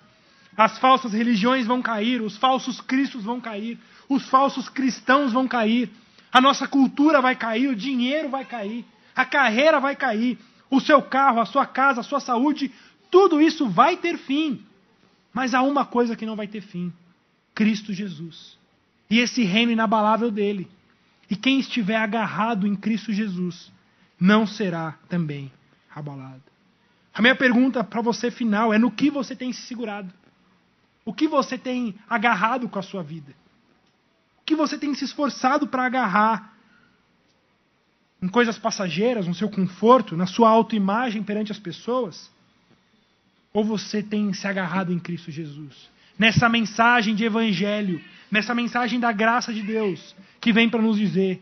As 0.56 0.78
falsas 0.78 1.14
religiões 1.14 1.66
vão 1.66 1.82
cair, 1.82 2.22
os 2.22 2.38
falsos 2.38 2.82
cristos 2.82 3.24
vão 3.24 3.39
cair, 3.39 3.80
os 4.10 4.28
falsos 4.28 4.68
cristãos 4.68 5.32
vão 5.32 5.48
cair, 5.48 5.89
a 6.32 6.41
nossa 6.41 6.68
cultura 6.68 7.22
vai 7.22 7.36
cair, 7.36 7.70
o 7.70 7.76
dinheiro 7.76 8.30
vai 8.30 8.44
cair, 8.44 8.86
a 9.16 9.26
carreira 9.26 9.80
vai 9.80 9.96
cair, 9.96 10.38
o 10.70 10.82
seu 10.82 11.02
carro, 11.02 11.39
a 11.39 11.46
sua 11.46 11.66
casa, 11.66 12.02
a 12.02 12.04
sua 12.04 12.20
saúde, 12.20 12.72
tudo 13.10 13.41
isso 13.41 13.68
vai 13.70 13.96
ter 13.96 14.18
fim. 14.18 14.62
Mas 15.34 15.54
há 15.54 15.62
uma 15.62 15.86
coisa 15.86 16.16
que 16.16 16.26
não 16.26 16.36
vai 16.36 16.48
ter 16.48 16.62
fim: 16.62 16.91
Cristo 17.56 17.94
Jesus. 17.94 18.58
E 19.10 19.20
esse 19.20 19.44
reino 19.44 19.72
inabalável 19.72 20.30
dele. 20.30 20.68
E 21.30 21.36
quem 21.36 21.60
estiver 21.60 21.96
agarrado 21.96 22.68
em 22.68 22.76
Cristo 22.76 23.14
Jesus 23.14 23.72
não 24.20 24.46
será 24.46 24.98
também 25.08 25.52
abalado. 25.96 26.41
A 27.14 27.22
minha 27.22 27.36
pergunta 27.36 27.84
para 27.84 28.02
você 28.02 28.32
final 28.32 28.74
é: 28.74 28.78
no 28.78 28.91
que 28.91 29.10
você 29.10 29.36
tem 29.36 29.54
se 29.54 29.62
segurado? 29.62 30.12
O 31.06 31.14
que 31.14 31.28
você 31.28 31.58
tem 31.58 31.96
agarrado 32.10 32.68
com 32.70 32.80
a 32.80 32.82
sua 32.82 33.04
vida? 33.04 33.34
O 34.41 34.46
que 34.46 34.56
você 34.56 34.78
tem 34.78 34.94
se 34.94 35.06
esforçado 35.06 35.68
para 35.68 35.86
agarrar? 35.86 36.54
Em 38.22 38.28
coisas 38.28 38.58
passageiras, 38.58 39.28
no 39.28 39.36
seu 39.36 39.50
conforto, 39.50 40.16
na 40.16 40.26
sua 40.26 40.50
autoimagem 40.50 41.22
perante 41.22 41.52
as 41.52 41.60
pessoas? 41.60 42.32
Ou 43.54 43.64
você 43.64 44.02
tem 44.02 44.34
se 44.34 44.48
agarrado 44.48 44.94
em 44.94 45.00
Cristo 45.00 45.30
Jesus? 45.30 45.89
Nessa 46.18 46.48
mensagem 46.48 47.16
de 47.16 47.26
evangelho, 47.26 48.02
nessa 48.32 48.56
mensagem 48.56 49.00
da 49.00 49.12
graça 49.12 49.54
de 49.54 49.62
Deus, 49.62 50.16
que 50.39 50.54
vem 50.54 50.70
para 50.70 50.82
nos 50.82 50.98
dizer 50.98 51.41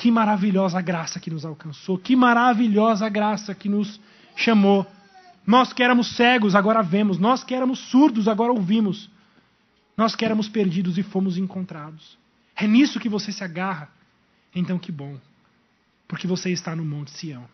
que 0.00 0.10
maravilhosa 0.10 0.80
graça 0.80 1.20
que 1.20 1.28
nos 1.28 1.44
alcançou, 1.44 1.98
que 1.98 2.16
maravilhosa 2.16 3.06
graça 3.10 3.54
que 3.54 3.68
nos 3.68 4.00
chamou. 4.34 4.86
Nós 5.46 5.74
que 5.74 5.82
éramos 5.82 6.16
cegos, 6.16 6.54
agora 6.54 6.82
vemos. 6.82 7.18
Nós 7.18 7.44
que 7.44 7.54
éramos 7.54 7.78
surdos, 7.90 8.26
agora 8.26 8.50
ouvimos. 8.50 9.10
Nós 9.98 10.16
que 10.16 10.24
éramos 10.24 10.48
perdidos 10.48 10.96
e 10.96 11.02
fomos 11.02 11.36
encontrados. 11.36 12.16
É 12.56 12.66
nisso 12.66 12.98
que 12.98 13.10
você 13.10 13.30
se 13.30 13.44
agarra. 13.44 13.90
Então 14.54 14.78
que 14.78 14.90
bom, 14.90 15.20
porque 16.08 16.26
você 16.26 16.50
está 16.50 16.74
no 16.74 16.82
Monte 16.84 17.10
Sião. 17.10 17.44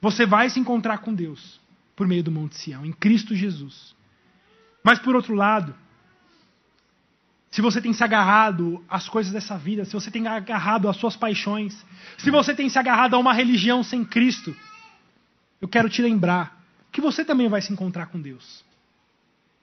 Você 0.00 0.24
vai 0.24 0.48
se 0.48 0.60
encontrar 0.60 0.98
com 0.98 1.12
Deus 1.12 1.60
por 1.96 2.06
meio 2.06 2.22
do 2.22 2.30
Monte 2.30 2.56
Sião, 2.56 2.86
em 2.86 2.92
Cristo 2.92 3.34
Jesus. 3.34 3.96
Mas 4.84 5.00
por 5.00 5.16
outro 5.16 5.34
lado, 5.34 5.74
se 7.50 7.60
você 7.60 7.80
tem 7.80 7.92
se 7.92 8.04
agarrado 8.04 8.84
às 8.88 9.08
coisas 9.08 9.32
dessa 9.32 9.58
vida, 9.58 9.84
se 9.84 9.92
você 9.92 10.10
tem 10.10 10.26
agarrado 10.28 10.88
às 10.88 10.96
suas 10.96 11.16
paixões, 11.16 11.84
se 12.16 12.30
você 12.30 12.54
tem 12.54 12.68
se 12.68 12.78
agarrado 12.78 13.14
a 13.14 13.18
uma 13.18 13.32
religião 13.32 13.82
sem 13.82 14.04
Cristo, 14.04 14.56
eu 15.60 15.66
quero 15.66 15.90
te 15.90 16.00
lembrar 16.00 16.64
que 16.92 17.00
você 17.00 17.24
também 17.24 17.48
vai 17.48 17.60
se 17.60 17.72
encontrar 17.72 18.06
com 18.06 18.20
Deus. 18.20 18.64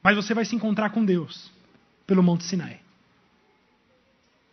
Mas 0.03 0.17
você 0.17 0.33
vai 0.33 0.43
se 0.43 0.55
encontrar 0.55 0.89
com 0.89 1.03
Deus 1.03 1.49
pelo 2.05 2.21
Monte 2.21 2.43
Sinai. 2.43 2.81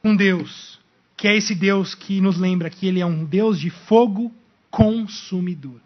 Com 0.01 0.14
Deus, 0.14 0.78
que 1.16 1.26
é 1.26 1.37
esse 1.37 1.57
Deus 1.57 1.93
que 1.95 2.20
nos 2.20 2.39
lembra 2.39 2.70
que 2.70 2.87
Ele 2.87 3.01
é 3.01 3.07
um 3.07 3.24
Deus 3.24 3.59
de 3.59 3.68
fogo 3.68 4.32
consumidor. 4.70 5.80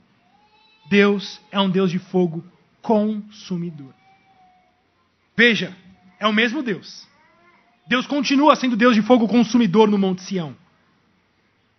Deus 0.90 1.40
é 1.50 1.58
um 1.58 1.70
Deus 1.70 1.90
de 1.90 1.98
fogo 1.98 2.44
consumidor. 2.82 3.94
Veja, 5.34 5.74
é 6.18 6.26
o 6.26 6.32
mesmo 6.32 6.62
Deus. 6.62 7.07
Deus 7.88 8.06
continua 8.06 8.54
sendo 8.54 8.76
Deus 8.76 8.94
de 8.94 9.00
fogo 9.00 9.26
consumidor 9.26 9.88
no 9.88 9.96
Monte 9.96 10.22
Sião. 10.22 10.54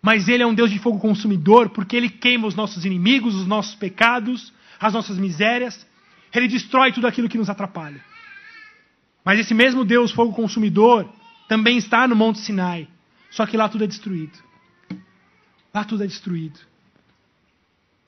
Mas 0.02 0.28
Ele 0.28 0.42
é 0.42 0.46
um 0.46 0.54
Deus 0.54 0.70
de 0.70 0.78
fogo 0.80 0.98
consumidor 0.98 1.70
porque 1.70 1.96
Ele 1.96 2.10
queima 2.10 2.48
os 2.48 2.54
nossos 2.56 2.84
inimigos, 2.84 3.36
os 3.36 3.46
nossos 3.46 3.76
pecados, 3.76 4.52
as 4.80 4.92
nossas 4.92 5.16
misérias. 5.16 5.86
Ele 6.34 6.48
destrói 6.48 6.92
tudo 6.92 7.06
aquilo 7.06 7.28
que 7.28 7.38
nos 7.38 7.48
atrapalha. 7.48 8.04
Mas 9.24 9.38
esse 9.38 9.54
mesmo 9.54 9.84
Deus, 9.84 10.10
fogo 10.10 10.32
consumidor, 10.32 11.08
também 11.48 11.78
está 11.78 12.08
no 12.08 12.16
Monte 12.16 12.40
Sinai. 12.40 12.88
Só 13.30 13.46
que 13.46 13.56
lá 13.56 13.68
tudo 13.68 13.84
é 13.84 13.86
destruído. 13.86 14.36
Lá 15.72 15.84
tudo 15.84 16.02
é 16.02 16.06
destruído. 16.08 16.58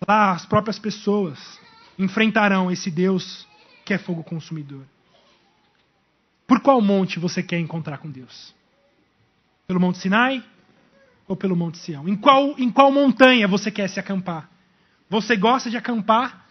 Lá 0.09 0.33
as 0.33 0.45
próprias 0.45 0.79
pessoas 0.79 1.39
enfrentarão 1.97 2.69
esse 2.69 2.91
Deus 2.91 3.47
que 3.85 3.95
é 3.95 3.99
fogo 3.99 4.25
consumidor. 4.25 4.85
Por 6.53 6.61
qual 6.61 6.83
monte 6.83 7.19
você 7.19 7.43
quer 7.43 7.59
encontrar 7.59 7.97
com 7.97 8.11
Deus? 8.11 8.55
Pelo 9.67 9.81
Monte 9.81 9.97
Sinai 9.97 10.45
ou 11.27 11.35
pelo 11.35 11.57
Monte 11.57 11.79
Sião? 11.79 12.07
Em 12.07 12.15
qual, 12.15 12.55
em 12.59 12.71
qual 12.71 12.93
montanha 12.93 13.49
você 13.49 13.71
quer 13.71 13.89
se 13.89 13.99
acampar? 13.99 14.51
Você 15.09 15.35
gosta 15.35 15.71
de 15.71 15.79
acampar? 15.79 16.47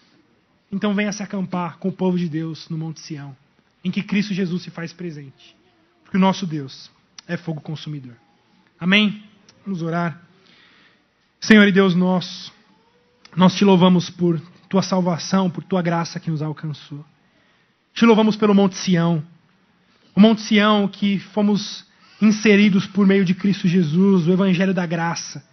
Então 0.72 0.96
venha 0.96 1.12
se 1.12 1.22
acampar 1.22 1.78
com 1.78 1.90
o 1.90 1.92
povo 1.92 2.18
de 2.18 2.28
Deus 2.28 2.68
no 2.68 2.80
Monte 2.80 3.00
Sião, 3.00 3.38
em 3.84 3.92
que 3.92 4.02
Cristo 4.02 4.34
Jesus 4.34 4.64
se 4.64 4.72
faz 4.72 4.92
presente. 4.92 5.56
Porque 6.04 6.18
o 6.18 6.20
nosso 6.20 6.48
Deus 6.48 6.90
é 7.28 7.38
fogo 7.38 7.62
consumidor. 7.62 8.16
Amém? 8.80 9.24
Vamos 9.64 9.84
orar. 9.84 10.20
Senhor 11.40 11.68
e 11.68 11.72
Deus 11.72 11.94
nosso. 11.94 12.52
Nós 13.36 13.54
te 13.54 13.64
louvamos 13.64 14.10
por 14.10 14.42
tua 14.68 14.82
salvação, 14.82 15.48
por 15.48 15.64
tua 15.64 15.84
graça 15.84 16.20
que 16.20 16.32
nos 16.32 16.42
alcançou. 16.42 17.06
Te 17.94 18.04
louvamos 18.04 18.36
pelo 18.36 18.56
Monte 18.56 18.78
Sião. 18.78 19.24
O 20.16 20.20
Monte 20.20 20.42
Sião 20.42 20.88
que 20.88 21.20
fomos 21.20 21.86
inseridos 22.22 22.86
por 22.86 23.08
meio 23.08 23.26
de 23.26 23.34
Cristo 23.34 23.68
Jesus, 23.68 24.28
o 24.28 24.32
Evangelho 24.32 24.74
da 24.74 24.86
graça. 24.86 25.44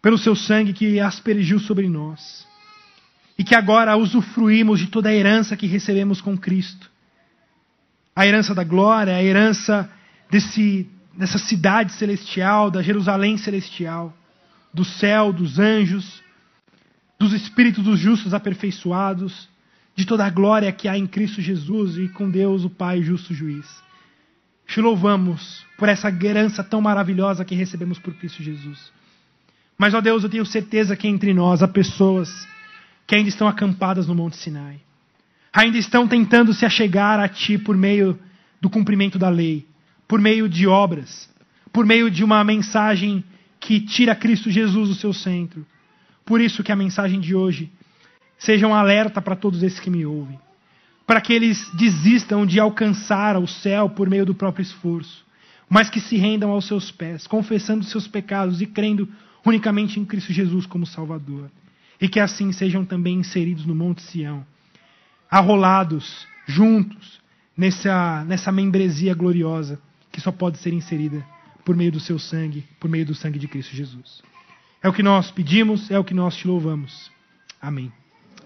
Pelo 0.00 0.18
seu 0.18 0.36
sangue 0.36 0.72
que 0.72 1.00
aspergiu 1.00 1.58
sobre 1.58 1.88
nós. 1.88 2.46
E 3.38 3.44
que 3.44 3.54
agora 3.54 3.96
usufruímos 3.96 4.78
de 4.78 4.86
toda 4.86 5.08
a 5.08 5.14
herança 5.14 5.56
que 5.56 5.66
recebemos 5.66 6.20
com 6.20 6.36
Cristo. 6.36 6.90
A 8.14 8.26
herança 8.26 8.54
da 8.54 8.64
glória, 8.64 9.14
a 9.14 9.22
herança 9.22 9.90
desse, 10.30 10.88
dessa 11.14 11.38
cidade 11.38 11.92
celestial, 11.92 12.70
da 12.70 12.82
Jerusalém 12.82 13.36
celestial, 13.36 14.16
do 14.72 14.84
céu, 14.84 15.32
dos 15.32 15.58
anjos 15.58 16.24
dos 17.18 17.32
espíritos 17.32 17.82
dos 17.82 17.98
justos 17.98 18.34
aperfeiçoados, 18.34 19.48
de 19.96 20.04
toda 20.04 20.24
a 20.24 20.30
glória 20.30 20.70
que 20.70 20.86
há 20.86 20.96
em 20.96 21.06
Cristo 21.06 21.40
Jesus 21.40 21.96
e 21.96 22.08
com 22.08 22.30
Deus, 22.30 22.64
o 22.64 22.70
Pai, 22.70 23.02
justo 23.02 23.34
juiz. 23.34 23.66
Te 24.66 24.80
louvamos 24.80 25.64
por 25.78 25.88
essa 25.88 26.08
herança 26.08 26.62
tão 26.62 26.80
maravilhosa 26.80 27.44
que 27.44 27.54
recebemos 27.54 27.98
por 27.98 28.14
Cristo 28.14 28.42
Jesus. 28.42 28.92
Mas, 29.78 29.94
ó 29.94 30.00
Deus, 30.00 30.22
eu 30.22 30.30
tenho 30.30 30.44
certeza 30.44 30.94
que 30.94 31.08
entre 31.08 31.32
nós 31.32 31.62
há 31.62 31.68
pessoas 31.68 32.46
que 33.06 33.16
ainda 33.16 33.28
estão 33.28 33.48
acampadas 33.48 34.06
no 34.06 34.14
Monte 34.14 34.36
Sinai. 34.36 34.80
Ainda 35.52 35.78
estão 35.78 36.06
tentando 36.06 36.52
se 36.52 36.66
achegar 36.66 37.18
a 37.18 37.28
Ti 37.28 37.56
por 37.56 37.76
meio 37.76 38.18
do 38.60 38.68
cumprimento 38.68 39.18
da 39.18 39.28
lei, 39.28 39.66
por 40.06 40.20
meio 40.20 40.48
de 40.48 40.66
obras, 40.66 41.28
por 41.72 41.86
meio 41.86 42.10
de 42.10 42.22
uma 42.22 42.44
mensagem 42.44 43.24
que 43.58 43.80
tira 43.80 44.14
Cristo 44.14 44.50
Jesus 44.50 44.88
do 44.88 44.94
seu 44.94 45.12
centro 45.12 45.64
por 46.26 46.40
isso 46.40 46.64
que 46.64 46.72
a 46.72 46.76
mensagem 46.76 47.20
de 47.20 47.36
hoje 47.36 47.70
seja 48.38 48.66
um 48.66 48.74
alerta 48.74 49.20
para 49.20 49.36
todos 49.36 49.62
esses 49.62 49.80
que 49.80 49.90
me 49.90 50.04
ouvem, 50.04 50.38
para 51.06 51.20
que 51.20 51.32
eles 51.32 51.70
desistam 51.74 52.44
de 52.44 52.60
alcançar 52.60 53.36
o 53.36 53.46
céu 53.46 53.88
por 53.88 54.08
meio 54.08 54.26
do 54.26 54.34
próprio 54.34 54.62
esforço, 54.62 55.24
mas 55.68 55.90
que 55.90 56.00
se 56.00 56.16
rendam 56.16 56.50
aos 56.50 56.66
seus 56.66 56.90
pés, 56.90 57.26
confessando 57.26 57.84
seus 57.84 58.06
pecados 58.06 58.60
e 58.60 58.66
crendo 58.66 59.08
unicamente 59.44 59.98
em 59.98 60.04
Cristo 60.04 60.32
Jesus 60.32 60.66
como 60.66 60.86
Salvador, 60.86 61.50
e 62.00 62.08
que 62.08 62.20
assim 62.20 62.52
sejam 62.52 62.84
também 62.84 63.18
inseridos 63.18 63.64
no 63.64 63.74
Monte 63.74 64.02
Sião, 64.02 64.44
arrolados 65.30 66.26
juntos 66.46 67.20
nessa 67.56 68.24
nessa 68.24 68.52
membresia 68.52 69.14
gloriosa 69.14 69.80
que 70.12 70.20
só 70.20 70.30
pode 70.30 70.58
ser 70.58 70.72
inserida 70.72 71.24
por 71.64 71.76
meio 71.76 71.90
do 71.90 72.00
seu 72.00 72.18
sangue, 72.18 72.64
por 72.78 72.88
meio 72.88 73.04
do 73.04 73.14
sangue 73.14 73.38
de 73.38 73.48
Cristo 73.48 73.74
Jesus. 73.74 74.22
É 74.82 74.88
o 74.88 74.92
que 74.92 75.02
nós 75.02 75.30
pedimos, 75.30 75.90
é 75.90 75.98
o 75.98 76.04
que 76.04 76.14
nós 76.14 76.36
te 76.36 76.46
louvamos. 76.46 77.10
Amém. 77.60 77.92